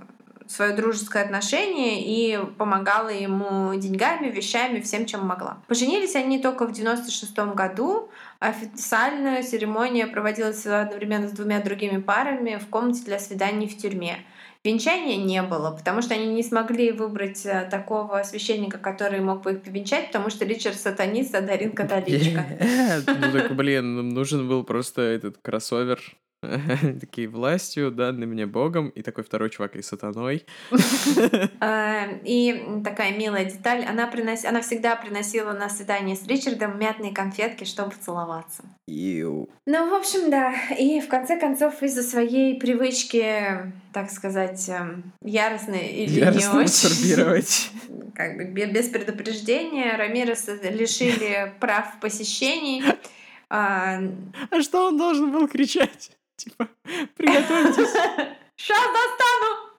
свое 0.53 0.73
дружеское 0.75 1.25
отношение 1.25 2.03
и 2.05 2.39
помогала 2.59 3.09
ему 3.09 3.75
деньгами, 3.75 4.29
вещами, 4.29 4.81
всем, 4.81 5.07
чем 5.07 5.27
могла. 5.27 5.59
Поженились 5.67 6.15
они 6.15 6.39
только 6.41 6.67
в 6.67 6.73
96 6.73 7.39
году. 7.55 8.11
Официальная 8.39 9.43
церемония 9.43 10.07
проводилась 10.07 10.67
одновременно 10.67 11.29
с 11.29 11.33
двумя 11.33 11.61
другими 11.61 12.01
парами 12.01 12.59
в 12.63 12.69
комнате 12.69 13.03
для 13.05 13.19
свиданий 13.19 13.69
в 13.69 13.77
тюрьме. 13.77 14.19
Венчания 14.65 15.17
не 15.17 15.43
было, 15.43 15.73
потому 15.73 16.03
что 16.03 16.15
они 16.15 16.27
не 16.27 16.45
смогли 16.45 16.93
выбрать 16.93 17.45
э, 17.45 17.67
такого 17.69 18.23
священника, 18.23 18.79
который 18.79 19.19
мог 19.19 19.43
бы 19.43 19.55
их 19.55 19.63
повенчать, 19.63 20.07
потому 20.09 20.31
что 20.31 20.45
Ричард 20.45 20.77
сатанист, 20.77 21.35
а 21.35 21.41
Дарин 21.41 21.73
католичка. 21.73 22.47
Ну 23.09 23.33
так, 23.33 23.57
блин, 23.57 24.11
нужен 24.11 24.49
был 24.49 24.63
просто 24.63 25.03
этот 25.03 25.39
кроссовер 25.39 26.01
такие 27.01 27.29
властью, 27.29 27.93
данной 27.93 28.27
мне 28.27 28.47
Богом, 28.47 28.89
и 28.89 29.03
такой 29.03 29.23
второй 29.23 29.51
чувак 29.51 29.77
и 29.77 29.83
сатаной. 29.83 30.45
А, 31.61 32.09
и 32.25 32.81
такая 32.85 33.17
милая 33.17 33.45
деталь, 33.45 33.85
она, 33.85 34.09
принос... 34.09 34.45
она 34.45 34.61
всегда 34.61 34.97
приносила 34.97 35.53
на 35.53 35.69
свидание 35.69 36.17
с 36.17 36.27
Ричардом 36.27 36.79
мятные 36.79 37.13
конфетки, 37.13 37.65
чтобы 37.65 37.93
целоваться. 38.01 38.65
Ну, 39.67 39.91
в 39.91 39.95
общем, 39.95 40.31
да. 40.31 40.53
И 40.79 41.01
в 41.01 41.09
конце 41.09 41.39
концов, 41.39 41.83
из-за 41.83 42.03
своей 42.03 42.59
привычки, 42.59 43.73
так 43.93 44.11
сказать, 44.11 44.69
эм, 44.69 45.13
яростной 45.23 45.87
или 45.89 46.21
Яростно 46.21 46.59
не 46.59 46.65
очень, 46.65 46.79
как 48.15 48.37
бы 48.37 48.45
без 48.45 48.89
предупреждения, 48.89 49.97
Рамиреса 49.97 50.59
лишили 50.71 51.53
прав 51.61 52.01
посещений. 52.01 52.83
А, 53.49 54.01
А 54.51 54.63
что 54.63 54.89
он 54.89 54.97
должен 54.97 55.31
был 55.31 55.47
кричать? 55.47 56.11
Типа, 56.45 56.69
приготовьтесь. 57.17 57.93
Сейчас 58.57 58.81
достану! 58.81 59.73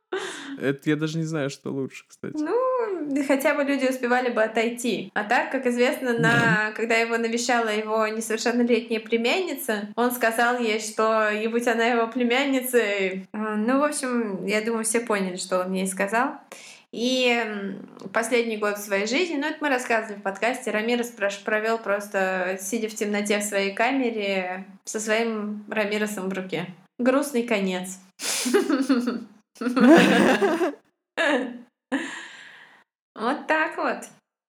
Это 0.61 0.89
я 0.89 0.95
даже 0.95 1.18
не 1.18 1.24
знаю, 1.24 1.49
что 1.49 1.72
лучше, 1.72 2.05
кстати. 2.07 2.38
Ну, 2.38 3.24
хотя 3.28 3.55
бы 3.55 3.64
люди 3.64 3.86
успевали 3.89 4.30
бы 4.30 4.43
отойти. 4.43 5.11
А 5.14 5.24
так, 5.24 5.51
как 5.51 5.66
известно, 5.66 6.18
на... 6.18 6.72
когда 6.76 6.95
его 6.95 7.18
навещала 7.18 7.70
его 7.70 8.07
несовершеннолетняя 8.07 8.99
племянница, 8.99 9.89
он 9.95 10.11
сказал 10.11 10.59
ей, 10.59 10.80
что 10.80 11.30
и 11.30 11.47
будь 11.47 11.68
она 11.68 11.86
его 11.86 12.07
племянницей. 12.07 13.28
А, 13.34 13.55
Ну, 13.55 13.80
в 13.80 13.84
общем, 13.84 14.45
я 14.45 14.61
думаю, 14.61 14.86
все 14.86 14.99
поняли, 14.99 15.38
что 15.38 15.61
он 15.61 15.74
ей 15.74 15.88
сказал. 15.88 16.36
И 16.93 17.43
последний 18.13 18.57
год 18.57 18.77
своей 18.77 19.07
жизни, 19.07 19.35
ну 19.35 19.47
это 19.47 19.57
мы 19.61 19.69
рассказывали 19.69 20.19
в 20.19 20.21
подкасте, 20.21 20.69
Рамирес 20.69 21.11
провел 21.43 21.79
просто 21.79 22.59
сидя 22.61 22.87
в 22.87 22.93
темноте 22.93 23.39
в 23.39 23.43
своей 23.43 23.73
камере 23.73 24.67
со 24.85 24.99
своим 24.99 25.65
Рамиресом 25.69 26.29
в 26.29 26.33
руке. 26.33 26.67
Грустный 26.99 27.43
конец. 27.43 27.97
Вот 33.15 33.47
так 33.47 33.77
вот. 33.77 33.97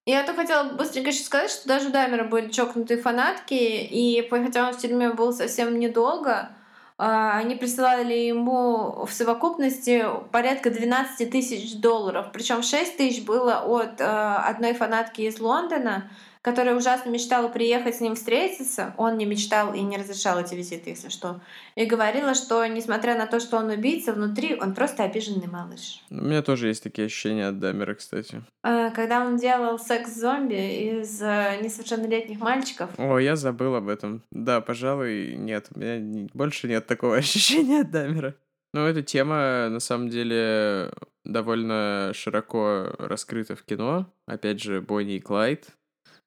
Я 0.05 0.23
только 0.23 0.41
хотела 0.41 0.73
быстренько 0.73 1.09
еще 1.09 1.23
сказать, 1.23 1.49
что 1.49 1.67
даже 1.67 1.89
у 1.89 1.91
Даймера 1.91 2.25
были 2.25 2.49
чокнутые 2.49 3.01
фанатки, 3.01 3.55
и 3.55 4.27
хотя 4.29 4.67
он 4.67 4.73
в 4.73 4.77
тюрьме 4.77 5.11
был 5.11 5.33
совсем 5.33 5.79
недолго, 5.79 6.49
они 6.97 7.55
присылали 7.55 8.13
ему 8.13 9.05
в 9.05 9.11
совокупности 9.11 10.05
порядка 10.31 10.69
12 10.69 11.29
тысяч 11.29 11.75
долларов. 11.75 12.27
Причем 12.31 12.63
6 12.63 12.97
тысяч 12.97 13.25
было 13.25 13.59
от 13.59 13.99
а, 13.99 14.45
одной 14.47 14.73
фанатки 14.73 15.21
из 15.21 15.39
Лондона, 15.39 16.09
которая 16.45 16.75
ужасно 16.75 17.09
мечтала 17.09 17.47
приехать 17.47 17.95
с 17.95 18.01
ним 18.01 18.13
встретиться. 18.13 18.93
Он 18.97 19.17
не 19.17 19.25
мечтал 19.25 19.73
и 19.73 19.81
не 19.81 19.97
разрешал 19.97 20.39
эти 20.39 20.53
визиты, 20.53 20.91
если 20.91 21.09
что. 21.09 21.41
И 21.73 21.85
говорила, 21.85 22.35
что 22.35 22.63
несмотря 22.67 23.17
на 23.17 23.25
то, 23.25 23.39
что 23.39 23.57
он 23.57 23.71
убийца, 23.71 24.13
внутри 24.13 24.55
он 24.55 24.75
просто 24.75 25.03
обиженный 25.03 25.47
малыш. 25.47 26.03
У 26.11 26.23
меня 26.23 26.43
тоже 26.43 26.67
есть 26.67 26.83
такие 26.83 27.07
ощущения 27.07 27.47
от 27.47 27.57
Дамера, 27.57 27.95
кстати. 27.95 28.43
А, 28.61 28.91
Когда 28.91 29.25
он 29.25 29.37
делал 29.37 29.79
секс-зомби 29.79 30.99
из 31.01 31.19
э, 31.19 31.57
несовершеннолетних 31.63 32.39
мальчиков, 32.39 32.91
О, 32.99 33.17
я 33.17 33.35
забыл 33.35 33.73
об 33.73 33.87
этом. 33.87 34.21
Да, 34.29 34.61
пожалуй, 34.61 35.37
нет. 35.37 35.69
У 35.73 35.79
меня 35.79 36.29
больше 36.35 36.67
нет 36.67 36.85
такого 36.85 37.15
ощущения 37.17 37.81
от 37.81 37.89
Дамера. 37.89 38.35
Но 38.71 38.87
эта 38.87 39.01
тема, 39.01 39.69
на 39.69 39.79
самом 39.79 40.09
деле, 40.09 40.91
довольно 41.23 42.11
широко 42.13 42.91
раскрыта 42.99 43.55
в 43.55 43.63
кино. 43.63 44.05
Опять 44.27 44.61
же, 44.61 44.81
Бонни 44.81 45.15
и 45.15 45.19
Клайд. 45.19 45.69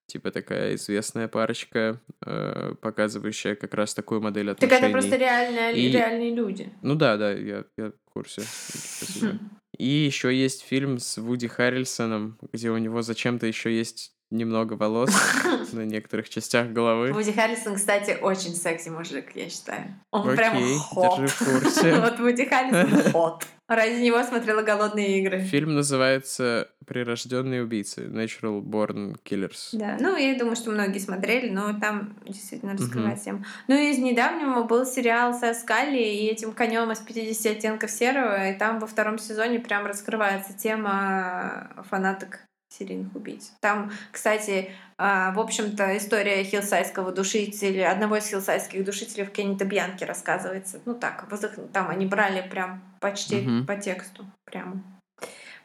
Типа 0.09 0.30
такая 0.30 0.74
известная 0.76 1.28
парочка, 1.28 2.00
э, 2.24 2.74
показывающая 2.80 3.54
как 3.54 3.74
раз 3.74 3.92
такую 3.92 4.22
модель 4.22 4.46
так 4.54 4.62
отношений. 4.62 4.84
это 4.86 4.92
просто 4.92 5.16
реально, 5.16 5.70
И- 5.72 5.92
реальные 5.92 6.34
люди. 6.34 6.72
Ну 6.80 6.94
да, 6.94 7.18
да, 7.18 7.30
я, 7.32 7.64
я 7.76 7.90
в 7.90 8.11
курсе. 8.12 8.40
И 9.76 9.86
еще 9.86 10.34
есть 10.34 10.62
фильм 10.64 10.98
с 10.98 11.18
Вуди 11.18 11.46
Харрельсоном, 11.46 12.38
где 12.52 12.70
у 12.70 12.78
него 12.78 13.02
зачем-то 13.02 13.46
еще 13.46 13.76
есть 13.76 14.12
немного 14.30 14.74
волос 14.74 15.10
на 15.72 15.84
некоторых 15.84 16.28
частях 16.28 16.68
головы. 16.68 17.12
Вуди 17.12 17.32
Харрисон, 17.32 17.76
кстати, 17.76 18.18
очень 18.20 18.54
секси 18.54 18.88
мужик, 18.88 19.34
я 19.34 19.48
считаю. 19.48 19.94
Он 20.10 20.36
прям 20.36 20.56
Окей, 20.56 20.76
хот. 20.76 21.18
держи 21.18 21.28
в 21.28 21.38
курсе. 21.38 21.94
Вот 22.00 22.18
Вуди 22.18 22.44
Харрисон 22.44 23.12
хот. 23.12 23.44
Ради 23.68 24.00
него 24.00 24.22
смотрела 24.22 24.62
«Голодные 24.62 25.20
игры». 25.20 25.40
Фильм 25.40 25.74
называется 25.74 26.70
«Прирожденные 26.86 27.62
убийцы» 27.62 28.06
Natural 28.06 28.62
Born 28.62 29.16
Killers. 29.22 29.68
Да, 29.74 29.98
ну 30.00 30.16
я 30.16 30.38
думаю, 30.38 30.56
что 30.56 30.70
многие 30.70 31.00
смотрели, 31.00 31.50
но 31.50 31.78
там 31.78 32.16
действительно 32.26 32.72
раскрывает 32.72 33.22
тему. 33.22 33.44
Ну 33.66 33.74
и 33.74 33.90
из 33.90 33.98
недавнего 33.98 34.62
был 34.62 34.86
сериал 34.86 35.34
со 35.34 35.52
Скалли 35.52 35.98
и 35.98 36.28
этим 36.28 36.52
конем 36.52 36.90
из 36.92 37.00
50 37.00 37.58
оттенков 37.58 37.90
серого, 37.90 38.48
и 38.50 38.58
там 38.58 38.78
во 38.78 38.86
втором 38.86 39.18
сезоне 39.18 39.60
прям 39.60 39.84
раскрывается 39.84 40.54
тема 40.56 41.70
фанаток 41.90 42.47
серийных 42.68 43.14
убийц. 43.14 43.52
Там, 43.60 43.90
кстати, 44.12 44.70
а, 44.96 45.32
в 45.32 45.40
общем-то, 45.40 45.96
история 45.96 46.42
хиллсайского 46.44 47.12
душителя, 47.12 47.90
одного 47.90 48.16
из 48.16 48.28
хиллсайских 48.28 48.84
душителей 48.84 49.24
в 49.24 49.30
Кеннета 49.30 49.64
Бьянки 49.64 50.04
рассказывается. 50.04 50.80
Ну 50.84 50.94
так, 50.94 51.26
там 51.72 51.88
они 51.88 52.06
брали 52.06 52.46
прям 52.48 52.82
почти 53.00 53.36
Мгм. 53.42 53.66
по 53.66 53.76
тексту. 53.76 54.24
Прям. 54.44 54.84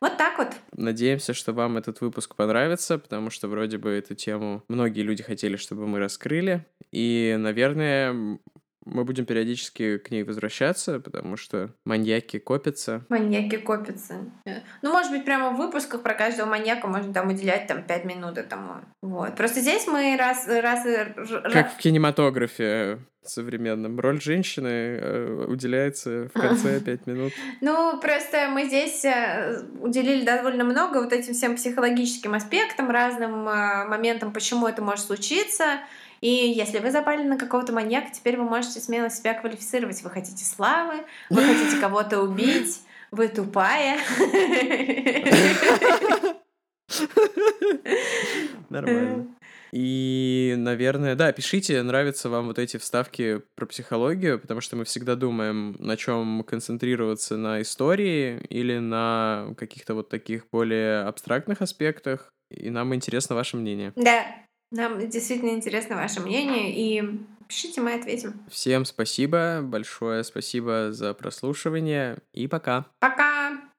Вот 0.02 0.18
так 0.18 0.38
вот. 0.38 0.50
Надеемся, 0.76 1.34
что 1.34 1.54
вам 1.54 1.78
этот 1.78 2.02
выпуск 2.02 2.36
понравится, 2.36 2.98
потому 2.98 3.30
что 3.30 3.48
вроде 3.48 3.78
бы 3.78 3.90
эту 3.92 4.16
тему 4.16 4.62
многие 4.68 5.02
люди 5.02 5.24
хотели, 5.24 5.56
чтобы 5.56 5.88
мы 5.88 6.00
раскрыли. 6.00 6.66
И, 6.92 7.36
наверное, 7.40 8.38
мы 8.86 9.04
будем 9.06 9.26
периодически 9.26 9.98
к 9.98 10.12
ней 10.12 10.24
возвращаться, 10.24 11.00
потому 11.00 11.38
что 11.38 11.72
маньяки 11.86 12.40
копятся. 12.40 13.06
Маньяки 13.10 13.58
копятся. 13.58 14.16
Э, 14.46 14.62
Ну, 14.82 14.92
может 14.92 15.12
быть, 15.12 15.26
прямо 15.26 15.52
в 15.52 15.58
выпусках 15.58 16.04
про 16.04 16.14
каждого 16.14 16.48
маньяка 16.48 16.88
можно 16.88 17.14
там 17.14 17.30
уделять 17.30 17.68
там 17.68 17.84
пять 17.84 18.06
минут 18.06 18.38
этому. 18.38 18.82
Вот. 19.02 19.36
Просто 19.36 19.62
здесь 19.62 19.88
мы 19.88 20.16
раз... 20.18 20.48
раз, 20.48 20.86
раз- 20.86 21.54
Как 21.54 21.74
в 21.74 21.78
кинематографе 21.78 23.00
современном. 23.24 24.00
Роль 24.00 24.22
женщины 24.22 24.68
э, 24.68 25.46
уделяется 25.48 26.30
в 26.34 26.40
конце 26.40 26.80
пять 26.86 27.08
минут. 27.08 27.34
Ну, 27.62 28.00
просто 28.02 28.50
мы 28.50 28.66
здесь 28.66 29.06
э, 29.06 29.62
уделили 29.80 30.26
довольно 30.26 30.64
много 30.64 30.98
вот 31.02 31.14
этим 31.14 31.34
всем 31.34 31.56
психологическим 31.56 32.34
аспектам, 32.34 32.90
разным 32.90 33.48
э, 33.48 33.86
моментам, 33.86 34.34
почему 34.34 34.68
это 34.68 34.82
может 34.82 35.06
случиться. 35.06 35.80
И 36.24 36.54
если 36.56 36.80
вы 36.80 36.90
запали 36.90 37.22
на 37.24 37.38
какого-то 37.38 37.74
маньяка, 37.74 38.08
теперь 38.10 38.38
вы 38.38 38.46
можете 38.46 38.80
смело 38.80 39.10
себя 39.10 39.34
квалифицировать. 39.34 40.02
Вы 40.04 40.10
хотите 40.10 40.46
славы, 40.46 41.04
вы 41.30 41.44
хотите 41.44 41.78
кого-то 41.82 42.22
убить, 42.22 42.80
вы 43.12 43.28
тупая. 43.28 44.00
Нормально. 48.70 49.36
И, 49.74 50.56
наверное, 50.58 51.16
да, 51.16 51.34
пишите, 51.34 51.84
нравятся 51.84 52.30
вам 52.30 52.48
вот 52.48 52.58
эти 52.58 52.78
вставки 52.78 53.42
про 53.58 53.66
психологию, 53.66 54.40
потому 54.40 54.62
что 54.62 54.78
мы 54.78 54.86
всегда 54.86 55.16
думаем, 55.16 55.76
на 55.78 55.98
чем 55.98 56.46
концентрироваться 56.46 57.36
на 57.36 57.62
истории 57.62 58.40
или 58.48 58.78
на 58.78 59.54
каких-то 59.58 59.94
вот 59.94 60.08
таких 60.08 60.48
более 60.54 61.02
абстрактных 61.02 61.62
аспектах. 61.62 62.32
И 62.50 62.70
нам 62.70 62.96
интересно 62.96 63.36
ваше 63.36 63.58
мнение. 63.58 63.92
Да, 63.98 64.24
нам 64.74 65.00
действительно 65.10 65.52
интересно 65.52 65.96
ваше 65.96 66.20
мнение, 66.20 66.74
и 66.76 67.20
пишите, 67.48 67.82
мы 67.82 67.94
ответим. 67.94 68.34
Всем 68.50 68.86
спасибо, 68.86 69.62
большое 69.64 70.24
спасибо 70.24 70.92
за 70.92 71.14
прослушивание 71.14 72.18
и 72.34 72.48
пока. 72.48 72.88
Пока! 73.00 73.73